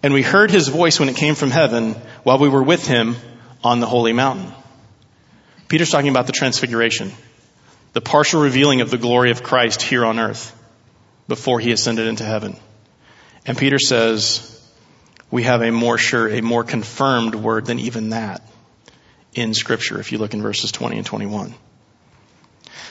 And 0.02 0.14
we 0.14 0.22
heard 0.22 0.50
his 0.50 0.68
voice 0.68 1.00
when 1.00 1.08
it 1.08 1.16
came 1.16 1.34
from 1.34 1.50
heaven 1.50 1.94
while 2.22 2.38
we 2.38 2.48
were 2.48 2.62
with 2.62 2.86
him 2.86 3.16
on 3.64 3.80
the 3.80 3.86
holy 3.86 4.12
mountain. 4.12 4.52
Peter's 5.66 5.90
talking 5.90 6.10
about 6.10 6.26
the 6.26 6.32
transfiguration, 6.32 7.12
the 7.92 8.00
partial 8.00 8.40
revealing 8.40 8.80
of 8.80 8.90
the 8.90 8.98
glory 8.98 9.30
of 9.30 9.42
Christ 9.42 9.82
here 9.82 10.04
on 10.04 10.18
earth 10.18 10.54
before 11.26 11.60
he 11.60 11.72
ascended 11.72 12.06
into 12.06 12.24
heaven. 12.24 12.56
And 13.44 13.58
Peter 13.58 13.78
says, 13.78 14.57
we 15.30 15.42
have 15.44 15.62
a 15.62 15.70
more 15.70 15.98
sure, 15.98 16.28
a 16.28 16.40
more 16.40 16.64
confirmed 16.64 17.34
word 17.34 17.66
than 17.66 17.78
even 17.78 18.10
that 18.10 18.42
in 19.34 19.54
scripture 19.54 20.00
if 20.00 20.12
you 20.12 20.18
look 20.18 20.34
in 20.34 20.42
verses 20.42 20.72
20 20.72 20.96
and 20.96 21.06
21. 21.06 21.54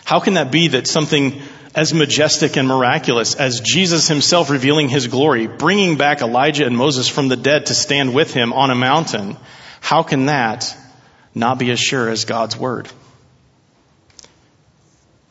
How 0.05 0.19
can 0.19 0.35
that 0.35 0.51
be 0.51 0.69
that 0.69 0.87
something 0.87 1.41
as 1.75 1.93
majestic 1.93 2.57
and 2.57 2.67
miraculous 2.67 3.35
as 3.35 3.59
Jesus 3.59 4.07
himself 4.07 4.49
revealing 4.49 4.89
his 4.89 5.07
glory, 5.07 5.47
bringing 5.47 5.97
back 5.97 6.21
Elijah 6.21 6.65
and 6.65 6.77
Moses 6.77 7.07
from 7.07 7.27
the 7.27 7.35
dead 7.35 7.67
to 7.67 7.75
stand 7.75 8.13
with 8.13 8.33
him 8.33 8.53
on 8.53 8.71
a 8.71 8.75
mountain, 8.75 9.37
how 9.81 10.03
can 10.03 10.27
that 10.27 10.75
not 11.35 11.59
be 11.59 11.69
as 11.71 11.79
sure 11.79 12.09
as 12.09 12.25
God's 12.25 12.57
word? 12.57 12.89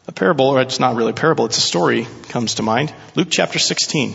A 0.09 0.12
parable, 0.12 0.46
or 0.46 0.61
it's 0.61 0.78
not 0.78 0.94
really 0.94 1.11
a 1.11 1.14
parable, 1.14 1.46
it's 1.46 1.59
a 1.59 1.62
story 1.62 2.07
comes 2.28 2.57
to 2.57 2.62
mind. 2.62 2.94
Luke 3.16 3.28
chapter 3.30 3.59
16. 3.59 4.14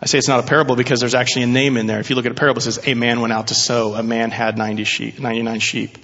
I 0.00 0.06
say 0.06 0.18
it's 0.18 0.28
not 0.28 0.40
a 0.40 0.46
parable 0.46 0.76
because 0.76 1.00
there's 1.00 1.14
actually 1.14 1.44
a 1.44 1.48
name 1.48 1.76
in 1.76 1.86
there. 1.86 2.00
If 2.00 2.10
you 2.10 2.16
look 2.16 2.26
at 2.26 2.32
a 2.32 2.36
parable, 2.36 2.58
it 2.58 2.64
says, 2.64 2.86
a 2.86 2.94
man 2.94 3.20
went 3.20 3.32
out 3.32 3.48
to 3.48 3.54
sow. 3.54 3.94
A 3.94 4.02
man 4.02 4.30
had 4.30 4.58
90 4.58 4.84
sheep, 4.84 5.18
99 5.18 5.60
sheep. 5.60 5.98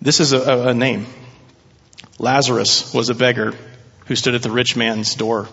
This 0.00 0.18
is 0.18 0.32
a, 0.32 0.68
a 0.68 0.74
name. 0.74 1.06
Lazarus 2.18 2.92
was 2.92 3.08
a 3.08 3.14
beggar 3.14 3.54
who 4.06 4.16
stood 4.16 4.34
at 4.34 4.42
the 4.42 4.50
rich 4.50 4.76
man's 4.76 5.14
door, 5.14 5.48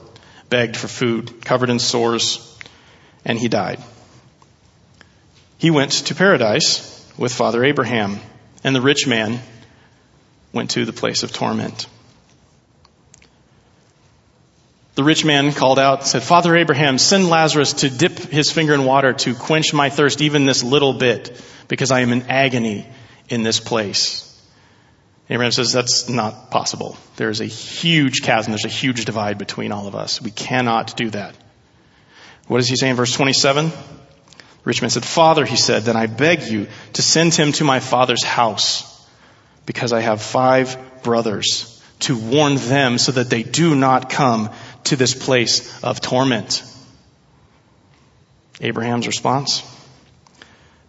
begged 0.50 0.76
for 0.76 0.88
food, 0.88 1.46
covered 1.46 1.70
in 1.70 1.78
sores, 1.78 2.58
and 3.24 3.38
he 3.38 3.48
died. 3.48 3.80
He 5.60 5.70
went 5.70 5.92
to 5.92 6.16
paradise 6.16 7.08
with 7.18 7.34
Father 7.34 7.64
Abraham, 7.64 8.20
and 8.64 8.76
the 8.76 8.82
rich 8.82 9.06
man 9.06 9.40
went 10.52 10.72
to 10.72 10.86
the 10.86 10.94
place 10.94 11.22
of 11.22 11.32
torment. 11.32 11.88
The 15.00 15.06
rich 15.06 15.24
man 15.24 15.54
called 15.54 15.80
out, 15.80 16.06
said, 16.06 16.24
Father 16.24 16.58
Abraham, 16.58 16.98
send 16.98 17.30
Lazarus 17.30 17.72
to 17.72 17.90
dip 17.90 18.20
his 18.20 18.52
finger 18.52 18.74
in 18.74 18.84
water 18.84 19.14
to 19.14 19.34
quench 19.34 19.74
my 19.74 19.90
thirst 19.90 20.20
even 20.20 20.44
this 20.44 20.62
little 20.62 20.92
bit, 20.92 21.42
because 21.70 21.90
I 21.90 22.02
am 22.02 22.12
in 22.12 22.24
agony 22.24 22.86
in 23.30 23.44
this 23.44 23.62
place. 23.62 24.26
Abraham 25.30 25.54
says 25.54 25.72
that's 25.72 26.10
not 26.10 26.52
possible. 26.52 26.98
There's 27.16 27.40
a 27.40 27.46
huge 27.46 28.24
chasm. 28.24 28.52
There's 28.52 28.66
a 28.66 28.68
huge 28.68 29.06
divide 29.06 29.38
between 29.38 29.72
all 29.72 29.88
of 29.88 29.96
us. 29.96 30.22
We 30.22 30.32
cannot 30.32 30.98
do 30.98 31.10
that. 31.12 31.34
What 32.48 32.58
does 32.58 32.68
he 32.68 32.76
say 32.76 32.90
in 32.90 32.98
verse 32.98 33.14
27? 33.14 33.70
The 33.70 33.76
rich 34.66 34.82
man 34.82 34.90
said, 34.90 35.06
Father, 35.06 35.46
he 35.46 35.56
said, 35.56 35.84
then 35.84 35.96
I 35.96 36.08
beg 36.08 36.42
you 36.42 36.68
to 36.92 37.02
send 37.02 37.34
him 37.34 37.54
to 37.54 37.64
my 37.64 37.80
father's 37.80 38.26
house 38.26 39.08
because 39.66 39.94
I 39.94 40.02
have 40.02 40.22
five 40.22 40.78
brothers 41.04 41.82
to 42.00 42.18
warn 42.18 42.56
them 42.56 42.98
so 42.98 43.12
that 43.14 43.30
they 43.30 43.44
do 43.44 43.76
not 43.76 44.10
come 44.10 44.50
to 44.86 44.96
this 44.96 45.14
place 45.14 45.84
of 45.84 46.02
torment. 46.02 46.64
Abraham's 48.62 49.08
response. 49.08 49.64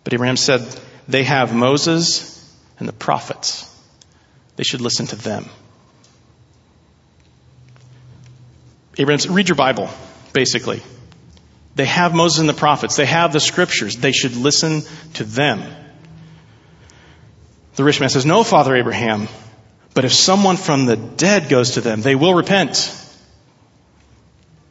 But 0.04 0.14
Abraham 0.14 0.36
said, 0.36 0.62
they 1.08 1.24
have 1.24 1.54
Moses 1.54 2.36
and 2.78 2.88
the 2.88 2.92
prophets. 2.92 3.66
They 4.56 4.64
should 4.64 4.80
listen 4.80 5.06
to 5.08 5.16
them. 5.16 5.46
Abraham 8.98 9.18
said, 9.18 9.30
read 9.30 9.48
your 9.48 9.56
Bible, 9.56 9.88
basically. 10.32 10.82
They 11.74 11.86
have 11.86 12.14
Moses 12.14 12.40
and 12.40 12.48
the 12.48 12.54
prophets. 12.54 12.96
They 12.96 13.06
have 13.06 13.32
the 13.32 13.40
scriptures. 13.40 13.96
They 13.96 14.12
should 14.12 14.36
listen 14.36 14.82
to 15.14 15.24
them. 15.24 15.62
The 17.76 17.84
rich 17.84 18.00
man 18.00 18.10
says, 18.10 18.26
no, 18.26 18.44
Father 18.44 18.74
Abraham, 18.74 19.28
but 19.94 20.04
if 20.04 20.12
someone 20.12 20.56
from 20.56 20.86
the 20.86 20.96
dead 20.96 21.48
goes 21.48 21.72
to 21.72 21.80
them, 21.80 22.02
they 22.02 22.14
will 22.14 22.34
repent. 22.34 22.96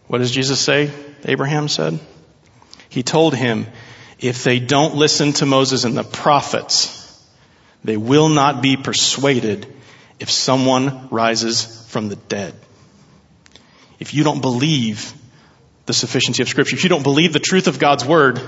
What 0.09 0.17
does 0.17 0.31
Jesus 0.31 0.59
say? 0.59 0.89
Abraham 1.23 1.67
said. 1.67 1.99
He 2.89 3.03
told 3.03 3.35
him, 3.35 3.67
if 4.17 4.43
they 4.43 4.59
don't 4.59 4.95
listen 4.95 5.33
to 5.33 5.45
Moses 5.45 5.83
and 5.83 5.95
the 5.95 6.03
prophets, 6.03 6.95
they 7.83 7.95
will 7.95 8.27
not 8.27 8.63
be 8.63 8.75
persuaded 8.75 9.71
if 10.19 10.31
someone 10.31 11.09
rises 11.09 11.85
from 11.89 12.09
the 12.09 12.15
dead. 12.15 12.55
If 13.99 14.15
you 14.15 14.23
don't 14.23 14.41
believe 14.41 15.13
the 15.85 15.93
sufficiency 15.93 16.41
of 16.41 16.49
scripture, 16.49 16.75
if 16.75 16.83
you 16.83 16.89
don't 16.89 17.03
believe 17.03 17.31
the 17.31 17.39
truth 17.39 17.67
of 17.67 17.77
God's 17.77 18.03
word, 18.03 18.41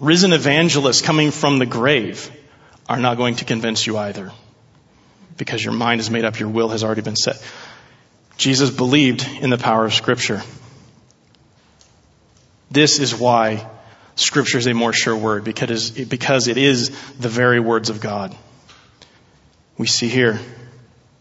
risen 0.00 0.34
evangelists 0.34 1.00
coming 1.00 1.30
from 1.30 1.58
the 1.58 1.66
grave 1.66 2.30
are 2.90 3.00
not 3.00 3.16
going 3.16 3.36
to 3.36 3.46
convince 3.46 3.86
you 3.86 3.96
either. 3.96 4.32
Because 5.38 5.64
your 5.64 5.72
mind 5.72 6.02
is 6.02 6.10
made 6.10 6.26
up, 6.26 6.38
your 6.38 6.50
will 6.50 6.68
has 6.68 6.84
already 6.84 7.00
been 7.00 7.16
set. 7.16 7.42
Jesus 8.38 8.70
believed 8.70 9.28
in 9.42 9.50
the 9.50 9.58
power 9.58 9.84
of 9.84 9.92
Scripture. 9.92 10.42
This 12.70 13.00
is 13.00 13.14
why 13.14 13.68
Scripture 14.14 14.58
is 14.58 14.66
a 14.66 14.74
more 14.74 14.92
sure 14.92 15.16
word, 15.16 15.44
because, 15.44 15.96
it 15.96 16.56
is 16.56 16.88
the 17.18 17.28
very 17.28 17.60
words 17.60 17.90
of 17.90 18.00
God. 18.00 18.34
We 19.76 19.86
see 19.88 20.08
here 20.08 20.38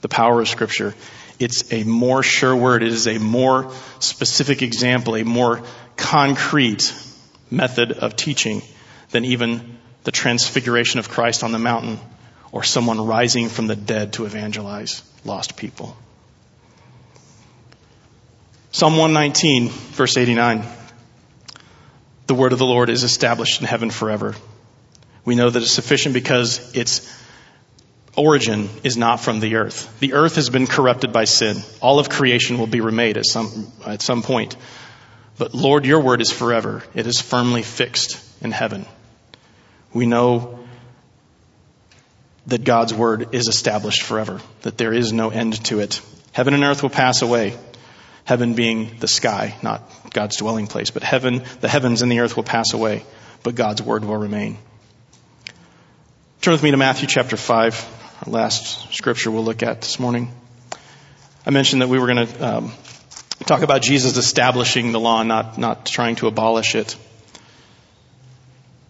the 0.02 0.08
power 0.08 0.40
of 0.40 0.48
Scripture. 0.48 0.94
It's 1.40 1.74
a 1.74 1.84
more 1.84 2.22
sure 2.22 2.56
word. 2.56 2.84
It 2.84 2.90
is 2.90 3.08
a 3.08 3.18
more 3.18 3.72
specific 4.00 4.62
example, 4.62 5.16
a 5.16 5.24
more 5.24 5.64
concrete 5.96 6.94
method 7.50 7.94
of 7.94 8.16
teaching 8.16 8.62
than 9.10 9.26
even 9.26 9.78
the 10.04 10.12
transfiguration 10.12 11.00
of 11.00 11.10
Christ 11.10 11.44
on 11.44 11.52
the 11.52 11.60
mountain 11.60 12.00
or 12.52 12.64
someone 12.64 13.04
rising 13.06 13.50
from 13.50 13.66
the 13.68 13.76
dead 13.76 14.14
to 14.14 14.26
evangelize 14.26 15.02
lost 15.26 15.58
people. 15.58 15.98
Psalm 18.72 18.98
119, 18.98 19.70
verse 19.70 20.18
89. 20.18 20.64
The 22.28 22.36
word 22.36 22.52
of 22.52 22.60
the 22.60 22.66
Lord 22.66 22.90
is 22.90 23.04
established 23.04 23.62
in 23.62 23.68
heaven 23.68 23.90
forever. 23.90 24.36
We 25.24 25.36
know 25.36 25.50
that 25.50 25.62
it's 25.62 25.72
sufficient 25.72 26.14
because 26.14 26.76
its 26.76 27.14
origin 28.16 28.70
is 28.84 28.98
not 28.98 29.22
from 29.22 29.40
the 29.40 29.56
earth. 29.56 29.98
The 30.00 30.14
earth 30.14 30.36
has 30.36 30.50
been 30.50 30.68
corrupted 30.68 31.14
by 31.14 31.24
sin. 31.24 31.58
All 31.80 32.00
of 32.00 32.10
creation 32.10 32.58
will 32.58 32.68
be 32.68 32.82
remade 32.82 33.18
at 33.18 33.26
some, 33.26 33.72
at 33.86 34.02
some 34.02 34.22
point. 34.22 34.58
But 35.38 35.54
Lord, 35.54 35.86
your 35.86 36.02
word 36.02 36.20
is 36.20 36.32
forever. 36.32 36.84
It 36.94 37.08
is 37.08 37.22
firmly 37.22 37.64
fixed 37.64 38.22
in 38.44 38.52
heaven. 38.52 38.86
We 39.94 40.06
know 40.06 40.60
that 42.48 42.64
God's 42.66 42.94
word 42.94 43.34
is 43.34 43.48
established 43.48 44.04
forever, 44.04 44.42
that 44.64 44.78
there 44.78 44.94
is 44.94 45.14
no 45.14 45.30
end 45.30 45.64
to 45.66 45.80
it. 45.80 46.02
Heaven 46.34 46.54
and 46.54 46.64
earth 46.64 46.84
will 46.84 46.90
pass 46.90 47.22
away, 47.22 47.58
Heaven 48.28 48.56
being 48.56 48.98
the 49.00 49.08
sky, 49.08 49.56
not 49.62 49.90
God's 50.12 50.36
dwelling 50.36 50.68
place, 50.68 50.92
but 50.92 51.02
heaven, 51.02 51.44
the 51.62 51.70
heavens 51.70 52.02
and 52.02 52.12
the 52.12 52.20
earth 52.20 52.36
will 52.36 52.44
pass 52.44 52.74
away, 52.74 53.06
but 53.42 53.56
God's 53.56 53.82
word 53.82 54.04
will 54.04 54.18
remain. 54.18 54.58
Turn 56.42 56.52
with 56.52 56.62
me 56.62 56.72
to 56.72 56.78
Matthew 56.78 57.08
chapter 57.08 57.38
5, 57.38 58.20
our 58.26 58.34
last 58.34 58.94
scripture 58.94 59.32
we'll 59.32 59.46
look 59.46 59.64
at 59.64 59.80
this 59.80 59.98
morning. 59.98 60.30
I 61.46 61.52
mentioned 61.52 61.82
that 61.82 61.88
we 61.88 62.00
were 62.00 62.08
going 62.08 62.28
to 62.28 62.46
um, 62.46 62.74
talk 63.46 63.62
about 63.62 63.82
Jesus 63.82 64.18
establishing 64.18 64.92
the 64.92 65.00
law, 65.00 65.24
not, 65.24 65.58
not 65.58 65.86
trying 65.86 66.18
to 66.18 66.28
abolish 66.28 66.76
it. 66.76 66.98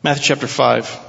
Matthew 0.02 0.24
chapter 0.24 0.48
5, 0.48 1.00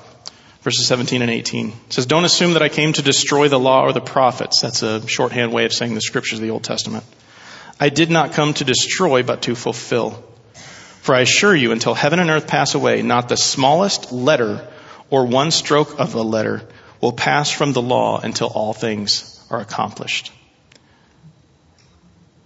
verses 0.61 0.87
17 0.87 1.23
and 1.23 1.31
18 1.31 1.69
it 1.69 1.93
says, 1.95 2.05
Don't 2.05 2.27
assume 2.27 2.53
that 2.53 2.63
I 2.63 2.69
came 2.69 2.93
to 2.93 3.01
destroy 3.01 3.49
the 3.49 3.59
law 3.59 3.85
or 3.85 3.95
the 3.95 4.03
prophets. 4.03 4.61
That's 4.61 4.83
a 4.83 5.09
shorthand 5.09 5.51
way 5.51 5.65
of 5.65 5.73
saying 5.73 5.95
the 5.95 6.03
scriptures 6.03 6.41
of 6.41 6.43
the 6.43 6.51
Old 6.51 6.65
Testament. 6.65 7.05
I 7.81 7.91
did 7.91 8.11
not 8.11 8.33
come 8.33 8.55
to 8.55 8.65
destroy, 8.65 9.23
but 9.23 9.43
to 9.43 9.55
fulfill. 9.55 10.25
For 11.01 11.15
I 11.15 11.21
assure 11.21 11.55
you, 11.55 11.73
until 11.73 11.95
heaven 11.95 12.19
and 12.19 12.29
earth 12.29 12.49
pass 12.49 12.75
away, 12.75 13.03
not 13.03 13.29
the 13.29 13.37
smallest 13.37 14.13
letter 14.13 14.67
or 15.11 15.27
one 15.27 15.51
stroke 15.51 15.99
of 15.99 16.15
a 16.15 16.23
letter 16.23 16.63
will 17.01 17.13
pass 17.13 17.51
from 17.51 17.73
the 17.73 17.81
law 17.81 18.21
until 18.21 18.49
all 18.49 18.73
things 18.73 19.41
are 19.49 19.61
accomplished. 19.61 20.33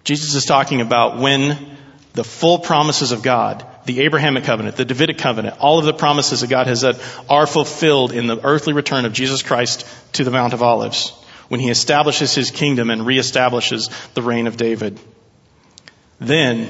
Jesus 0.05 0.35
is 0.35 0.45
talking 0.45 0.81
about 0.81 1.19
when 1.19 1.77
the 2.13 2.25
full 2.25 2.59
promises 2.59 3.13
of 3.13 3.23
God, 3.23 3.65
the 3.87 4.03
Abrahamic 4.03 4.45
covenant, 4.45 4.77
the 4.77 4.85
Davidic 4.85 5.19
covenant, 5.19 5.57
all 5.59 5.79
of 5.79 5.87
the 5.87 5.95
promises 5.95 6.43
that 6.43 6.51
God 6.51 6.67
has 6.67 6.81
said 6.81 7.01
are 7.31 7.47
fulfilled 7.47 8.13
in 8.13 8.27
the 8.27 8.45
earthly 8.45 8.75
return 8.75 9.07
of 9.07 9.13
Jesus 9.13 9.43
Christ 9.43 9.87
to 10.15 10.25
the 10.25 10.31
Mount 10.31 10.53
of 10.53 10.63
Olives, 10.63 11.11
when 11.49 11.61
he 11.61 11.71
establishes 11.71 12.35
his 12.35 12.51
kingdom 12.51 12.91
and 12.91 13.03
reestablishes 13.03 13.89
the 14.13 14.23
reign 14.23 14.47
of 14.47 14.57
David 14.57 15.01
then 16.27 16.69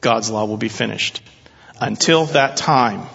God's 0.00 0.30
law 0.30 0.44
will 0.44 0.56
be 0.56 0.68
finished. 0.68 1.22
Until 1.80 2.26
that 2.26 2.56
time, 2.56 3.06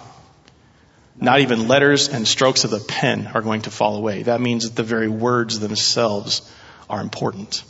not 1.20 1.40
even 1.40 1.68
letters 1.68 2.08
and 2.08 2.26
strokes 2.26 2.64
of 2.64 2.70
the 2.70 2.80
pen 2.80 3.26
are 3.34 3.42
going 3.42 3.62
to 3.62 3.70
fall 3.70 3.96
away. 3.96 4.22
That 4.22 4.40
means 4.40 4.64
that 4.64 4.76
the 4.76 4.82
very 4.82 5.08
words 5.08 5.58
themselves 5.58 6.50
are 6.88 7.00
important. 7.00 7.64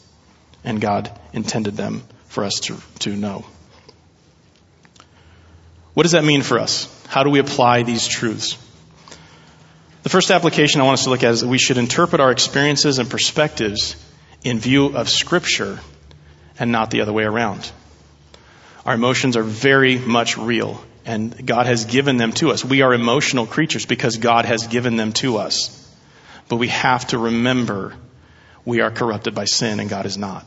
And 0.65 0.81
God 0.81 1.11
intended 1.33 1.77
them 1.77 2.03
for 2.27 2.45
us 2.45 2.61
to, 2.61 2.77
to 3.01 3.17
know. 3.17 3.45
What 5.95 6.03
does 6.03 6.13
that 6.13 6.25
mean 6.25 6.43
for 6.43 6.59
us? 6.59 6.95
How 7.09 7.23
do 7.23 7.31
we 7.31 7.39
apply 7.39 7.83
these 7.83 8.07
truths? 8.07 8.57
The 10.03 10.11
first 10.11 10.31
application 10.31 10.81
I 10.81 10.85
want 10.85 11.01
us 11.01 11.05
to 11.05 11.11
look 11.11 11.25
at 11.25 11.33
is 11.33 11.41
that 11.41 11.49
we 11.49 11.59
should 11.59 11.79
interpret 11.79 12.21
our 12.21 12.31
experiences 12.31 12.99
and 12.99 13.11
perspectives 13.11 13.97
in 14.45 14.59
view 14.59 14.97
of 14.97 15.09
Scripture 15.09 15.81
and 16.59 16.71
not 16.71 16.91
the 16.91 17.01
other 17.01 17.13
way 17.13 17.25
around. 17.25 17.71
Our 18.89 18.95
emotions 18.95 19.37
are 19.37 19.43
very 19.43 19.99
much 19.99 20.39
real, 20.39 20.83
and 21.05 21.47
God 21.47 21.67
has 21.67 21.85
given 21.85 22.17
them 22.17 22.33
to 22.33 22.53
us. 22.53 22.65
We 22.65 22.81
are 22.81 22.95
emotional 22.95 23.45
creatures 23.45 23.85
because 23.85 24.17
God 24.17 24.47
has 24.47 24.67
given 24.67 24.97
them 24.97 25.13
to 25.21 25.37
us. 25.37 25.95
But 26.49 26.57
we 26.57 26.69
have 26.69 27.07
to 27.09 27.19
remember 27.19 27.95
we 28.65 28.81
are 28.81 28.91
corrupted 28.91 29.35
by 29.35 29.45
sin 29.45 29.79
and 29.79 29.91
God 29.91 30.07
is 30.07 30.17
not. 30.17 30.47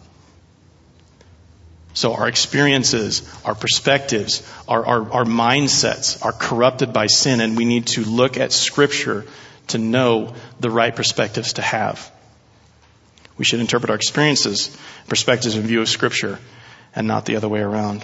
So 1.93 2.15
our 2.15 2.27
experiences, 2.27 3.21
our 3.45 3.53
perspectives, 3.53 4.41
our, 4.67 4.83
our, 4.87 5.11
our, 5.11 5.23
mindsets 5.23 6.25
are 6.25 6.33
corrupted 6.33 6.93
by 6.93 7.05
sin, 7.05 7.41
and 7.41 7.55
we 7.55 7.65
need 7.65 7.85
to 7.87 8.03
look 8.03 8.37
at 8.37 8.51
Scripture 8.51 9.27
to 9.67 9.77
know 9.77 10.33
the 10.59 10.71
right 10.71 10.95
perspectives 10.95 11.53
to 11.53 11.61
have. 11.61 12.11
We 13.37 13.45
should 13.45 13.59
interpret 13.59 13.91
our 13.91 13.95
experiences, 13.95 14.75
perspectives 15.07 15.55
in 15.55 15.61
view 15.61 15.81
of 15.81 15.89
Scripture, 15.89 16.39
and 16.95 17.07
not 17.07 17.25
the 17.27 17.35
other 17.35 17.47
way 17.47 17.59
around. 17.59 18.03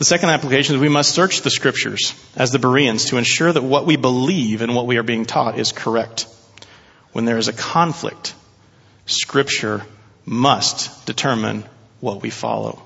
The 0.00 0.06
second 0.06 0.30
application 0.30 0.74
is 0.74 0.80
we 0.80 0.88
must 0.88 1.14
search 1.14 1.42
the 1.42 1.50
scriptures 1.50 2.14
as 2.34 2.52
the 2.52 2.58
Bereans 2.58 3.04
to 3.10 3.18
ensure 3.18 3.52
that 3.52 3.62
what 3.62 3.84
we 3.84 3.96
believe 3.96 4.62
and 4.62 4.74
what 4.74 4.86
we 4.86 4.96
are 4.96 5.02
being 5.02 5.26
taught 5.26 5.58
is 5.58 5.72
correct. 5.72 6.26
When 7.12 7.26
there 7.26 7.36
is 7.36 7.48
a 7.48 7.52
conflict, 7.52 8.34
scripture 9.04 9.84
must 10.24 11.04
determine 11.04 11.64
what 12.00 12.22
we 12.22 12.30
follow. 12.30 12.80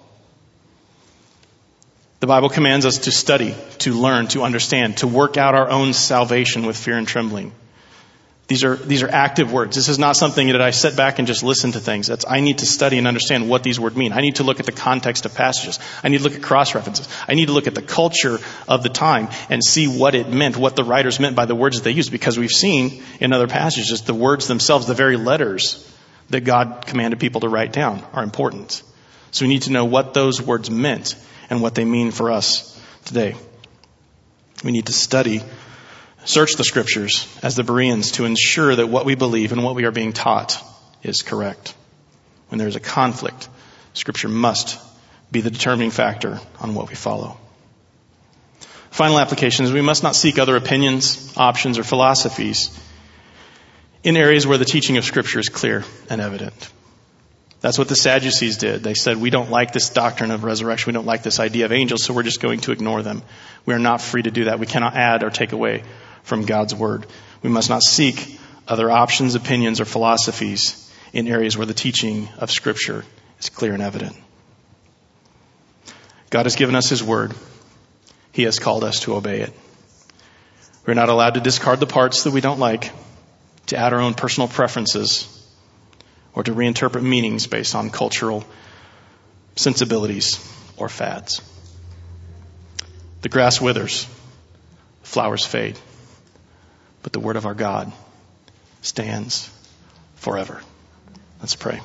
The 2.18 2.26
Bible 2.26 2.48
commands 2.48 2.84
us 2.84 2.98
to 3.04 3.12
study, 3.12 3.54
to 3.78 3.92
learn, 3.94 4.26
to 4.28 4.42
understand, 4.42 4.96
to 4.96 5.06
work 5.06 5.36
out 5.36 5.54
our 5.54 5.70
own 5.70 5.92
salvation 5.92 6.66
with 6.66 6.76
fear 6.76 6.98
and 6.98 7.06
trembling. 7.06 7.52
These 8.46 8.62
are, 8.62 8.76
these 8.76 9.02
are 9.02 9.08
active 9.08 9.52
words. 9.52 9.74
This 9.74 9.88
is 9.88 9.98
not 9.98 10.16
something 10.16 10.48
that 10.48 10.60
I 10.60 10.70
sit 10.70 10.96
back 10.96 11.18
and 11.18 11.26
just 11.26 11.42
listen 11.42 11.72
to 11.72 11.80
things. 11.80 12.08
That's, 12.08 12.26
I 12.28 12.40
need 12.40 12.58
to 12.58 12.66
study 12.66 12.98
and 12.98 13.08
understand 13.08 13.48
what 13.48 13.62
these 13.62 13.80
words 13.80 13.96
mean. 13.96 14.12
I 14.12 14.20
need 14.20 14.36
to 14.36 14.42
look 14.42 14.60
at 14.60 14.66
the 14.66 14.72
context 14.72 15.24
of 15.24 15.34
passages. 15.34 15.78
I 16.02 16.10
need 16.10 16.18
to 16.18 16.24
look 16.24 16.34
at 16.34 16.42
cross 16.42 16.74
references. 16.74 17.08
I 17.26 17.34
need 17.34 17.46
to 17.46 17.52
look 17.52 17.66
at 17.66 17.74
the 17.74 17.82
culture 17.82 18.38
of 18.68 18.82
the 18.82 18.90
time 18.90 19.28
and 19.48 19.64
see 19.64 19.86
what 19.86 20.14
it 20.14 20.28
meant, 20.28 20.58
what 20.58 20.76
the 20.76 20.84
writers 20.84 21.18
meant 21.18 21.36
by 21.36 21.46
the 21.46 21.54
words 21.54 21.78
that 21.78 21.84
they 21.84 21.92
used, 21.92 22.12
because 22.12 22.38
we've 22.38 22.50
seen 22.50 23.02
in 23.18 23.32
other 23.32 23.48
passages 23.48 24.02
the 24.02 24.12
words 24.12 24.46
themselves, 24.46 24.86
the 24.86 24.94
very 24.94 25.16
letters 25.16 25.90
that 26.28 26.42
God 26.42 26.84
commanded 26.86 27.20
people 27.20 27.40
to 27.42 27.48
write 27.48 27.72
down 27.72 28.04
are 28.12 28.22
important. 28.22 28.82
So 29.30 29.46
we 29.46 29.48
need 29.48 29.62
to 29.62 29.72
know 29.72 29.86
what 29.86 30.12
those 30.12 30.42
words 30.42 30.70
meant 30.70 31.16
and 31.48 31.62
what 31.62 31.74
they 31.74 31.86
mean 31.86 32.10
for 32.10 32.30
us 32.30 32.78
today. 33.06 33.36
We 34.62 34.72
need 34.72 34.86
to 34.86 34.92
study 34.92 35.42
search 36.24 36.54
the 36.54 36.64
scriptures 36.64 37.28
as 37.42 37.56
the 37.56 37.64
Bereans 37.64 38.12
to 38.12 38.24
ensure 38.24 38.74
that 38.74 38.88
what 38.88 39.04
we 39.04 39.14
believe 39.14 39.52
and 39.52 39.62
what 39.62 39.74
we 39.74 39.84
are 39.84 39.90
being 39.90 40.12
taught 40.12 40.62
is 41.02 41.22
correct. 41.22 41.74
When 42.48 42.58
there 42.58 42.68
is 42.68 42.76
a 42.76 42.80
conflict, 42.80 43.48
scripture 43.92 44.28
must 44.28 44.80
be 45.30 45.40
the 45.40 45.50
determining 45.50 45.90
factor 45.90 46.40
on 46.60 46.74
what 46.74 46.88
we 46.88 46.94
follow. 46.94 47.38
Final 48.90 49.18
application 49.18 49.64
is 49.64 49.72
we 49.72 49.80
must 49.80 50.02
not 50.02 50.14
seek 50.14 50.38
other 50.38 50.56
opinions, 50.56 51.32
options, 51.36 51.78
or 51.78 51.84
philosophies 51.84 52.78
in 54.04 54.16
areas 54.16 54.46
where 54.46 54.58
the 54.58 54.64
teaching 54.64 54.98
of 54.98 55.04
scripture 55.04 55.40
is 55.40 55.48
clear 55.48 55.82
and 56.08 56.20
evident. 56.20 56.70
That's 57.60 57.78
what 57.78 57.88
the 57.88 57.96
Sadducees 57.96 58.58
did. 58.58 58.82
They 58.82 58.92
said, 58.92 59.16
we 59.16 59.30
don't 59.30 59.50
like 59.50 59.72
this 59.72 59.88
doctrine 59.88 60.30
of 60.30 60.44
resurrection. 60.44 60.92
We 60.92 60.94
don't 60.94 61.06
like 61.06 61.22
this 61.22 61.40
idea 61.40 61.64
of 61.64 61.72
angels, 61.72 62.04
so 62.04 62.12
we're 62.12 62.22
just 62.22 62.40
going 62.40 62.60
to 62.60 62.72
ignore 62.72 63.02
them. 63.02 63.22
We 63.64 63.72
are 63.72 63.78
not 63.78 64.02
free 64.02 64.22
to 64.22 64.30
do 64.30 64.44
that. 64.44 64.58
We 64.58 64.66
cannot 64.66 64.94
add 64.94 65.24
or 65.24 65.30
take 65.30 65.52
away 65.52 65.82
from 66.24 66.44
God's 66.44 66.74
Word. 66.74 67.06
We 67.42 67.50
must 67.50 67.70
not 67.70 67.82
seek 67.82 68.40
other 68.66 68.90
options, 68.90 69.34
opinions, 69.34 69.80
or 69.80 69.84
philosophies 69.84 70.80
in 71.12 71.28
areas 71.28 71.56
where 71.56 71.66
the 71.66 71.74
teaching 71.74 72.28
of 72.38 72.50
Scripture 72.50 73.04
is 73.38 73.48
clear 73.50 73.72
and 73.72 73.82
evident. 73.82 74.16
God 76.30 76.46
has 76.46 76.56
given 76.56 76.74
us 76.74 76.88
His 76.88 77.02
Word. 77.02 77.32
He 78.32 78.42
has 78.42 78.58
called 78.58 78.82
us 78.82 79.00
to 79.00 79.14
obey 79.14 79.42
it. 79.42 79.52
We're 80.86 80.94
not 80.94 81.08
allowed 81.08 81.34
to 81.34 81.40
discard 81.40 81.78
the 81.78 81.86
parts 81.86 82.24
that 82.24 82.32
we 82.32 82.40
don't 82.40 82.58
like, 82.58 82.90
to 83.66 83.76
add 83.76 83.92
our 83.92 84.00
own 84.00 84.14
personal 84.14 84.48
preferences, 84.48 85.30
or 86.34 86.42
to 86.42 86.52
reinterpret 86.52 87.02
meanings 87.02 87.46
based 87.46 87.74
on 87.74 87.90
cultural 87.90 88.44
sensibilities 89.56 90.40
or 90.76 90.88
fads. 90.88 91.40
The 93.22 93.28
grass 93.28 93.60
withers, 93.60 94.06
flowers 95.02 95.46
fade, 95.46 95.78
but 97.04 97.12
the 97.12 97.20
word 97.20 97.36
of 97.36 97.46
our 97.46 97.54
God 97.54 97.92
stands 98.80 99.48
forever. 100.16 100.60
Let's 101.38 101.54
pray. 101.54 101.80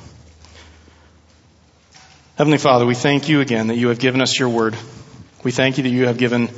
Heavenly 2.38 2.57
Father, 2.57 2.86
we 2.86 2.95
thank 2.95 3.28
you 3.28 3.41
again 3.41 3.67
that 3.67 3.76
you 3.76 3.89
have 3.89 3.99
given 3.99 4.22
us 4.22 4.39
your 4.39 4.47
word. 4.47 4.78
We 5.43 5.51
thank 5.51 5.78
you 5.78 5.84
that 5.84 5.89
you 5.89 6.07
have 6.07 6.17
given 6.17 6.49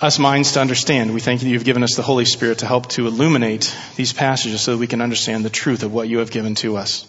us 0.00 0.18
minds 0.18 0.52
to 0.52 0.60
understand. 0.60 1.12
We 1.12 1.20
thank 1.20 1.42
you 1.42 1.48
that 1.48 1.52
you've 1.52 1.64
given 1.64 1.82
us 1.82 1.94
the 1.94 2.02
Holy 2.02 2.24
Spirit 2.24 2.60
to 2.60 2.66
help 2.66 2.88
to 2.90 3.06
illuminate 3.06 3.76
these 3.96 4.14
passages 4.14 4.62
so 4.62 4.72
that 4.72 4.78
we 4.78 4.86
can 4.86 5.02
understand 5.02 5.44
the 5.44 5.50
truth 5.50 5.82
of 5.82 5.92
what 5.92 6.08
you 6.08 6.18
have 6.18 6.30
given 6.30 6.54
to 6.56 6.78
us. 6.78 7.06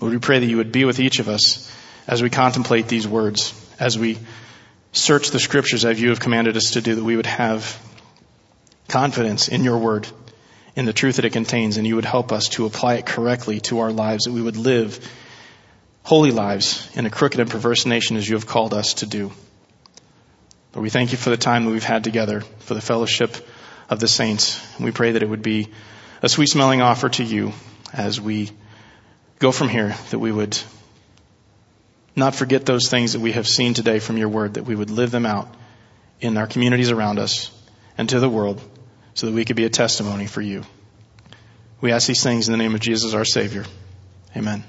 Lord, 0.00 0.14
we 0.14 0.18
pray 0.18 0.40
that 0.40 0.46
you 0.46 0.56
would 0.56 0.72
be 0.72 0.84
with 0.84 0.98
each 0.98 1.20
of 1.20 1.28
us 1.28 1.72
as 2.08 2.24
we 2.24 2.28
contemplate 2.28 2.88
these 2.88 3.06
words, 3.06 3.54
as 3.78 3.96
we 3.96 4.18
search 4.90 5.30
the 5.30 5.38
scriptures 5.38 5.84
as 5.84 6.00
you 6.00 6.08
have 6.08 6.18
commanded 6.18 6.56
us 6.56 6.72
to 6.72 6.80
do, 6.80 6.96
that 6.96 7.04
we 7.04 7.14
would 7.14 7.26
have 7.26 7.80
confidence 8.92 9.48
in 9.48 9.64
your 9.64 9.78
word, 9.78 10.06
in 10.76 10.84
the 10.84 10.92
truth 10.92 11.16
that 11.16 11.24
it 11.24 11.32
contains, 11.32 11.78
and 11.78 11.86
you 11.86 11.96
would 11.96 12.04
help 12.04 12.30
us 12.30 12.50
to 12.50 12.66
apply 12.66 12.94
it 12.94 13.06
correctly 13.06 13.58
to 13.58 13.80
our 13.80 13.90
lives, 13.90 14.24
that 14.24 14.32
we 14.32 14.42
would 14.42 14.58
live 14.58 15.10
holy 16.02 16.30
lives 16.30 16.90
in 16.94 17.06
a 17.06 17.10
crooked 17.10 17.40
and 17.40 17.50
perverse 17.50 17.86
nation 17.86 18.16
as 18.16 18.28
you 18.28 18.36
have 18.36 18.46
called 18.46 18.74
us 18.74 18.94
to 18.94 19.06
do. 19.06 19.32
Lord, 20.74 20.82
we 20.82 20.90
thank 20.90 21.12
you 21.12 21.18
for 21.18 21.30
the 21.30 21.38
time 21.38 21.64
that 21.64 21.70
we've 21.70 21.82
had 21.82 22.04
together, 22.04 22.42
for 22.60 22.74
the 22.74 22.80
fellowship 22.82 23.34
of 23.88 23.98
the 23.98 24.08
saints. 24.08 24.60
We 24.78 24.90
pray 24.90 25.12
that 25.12 25.22
it 25.22 25.28
would 25.28 25.42
be 25.42 25.68
a 26.20 26.28
sweet 26.28 26.50
smelling 26.50 26.82
offer 26.82 27.08
to 27.08 27.24
you 27.24 27.52
as 27.94 28.20
we 28.20 28.50
go 29.38 29.52
from 29.52 29.68
here, 29.70 29.94
that 30.10 30.18
we 30.18 30.32
would 30.32 30.58
not 32.14 32.34
forget 32.34 32.66
those 32.66 32.90
things 32.90 33.14
that 33.14 33.20
we 33.20 33.32
have 33.32 33.48
seen 33.48 33.72
today 33.72 34.00
from 34.00 34.18
your 34.18 34.28
word, 34.28 34.54
that 34.54 34.64
we 34.64 34.74
would 34.74 34.90
live 34.90 35.10
them 35.10 35.24
out 35.24 35.48
in 36.20 36.36
our 36.36 36.46
communities 36.46 36.90
around 36.90 37.18
us 37.18 37.50
and 37.96 38.08
to 38.10 38.20
the 38.20 38.28
world 38.28 38.60
so 39.14 39.26
that 39.26 39.32
we 39.32 39.44
could 39.44 39.56
be 39.56 39.64
a 39.64 39.70
testimony 39.70 40.26
for 40.26 40.40
you. 40.42 40.64
We 41.80 41.92
ask 41.92 42.06
these 42.06 42.22
things 42.22 42.48
in 42.48 42.52
the 42.52 42.58
name 42.58 42.74
of 42.74 42.80
Jesus 42.80 43.14
our 43.14 43.24
Savior. 43.24 43.64
Amen. 44.36 44.64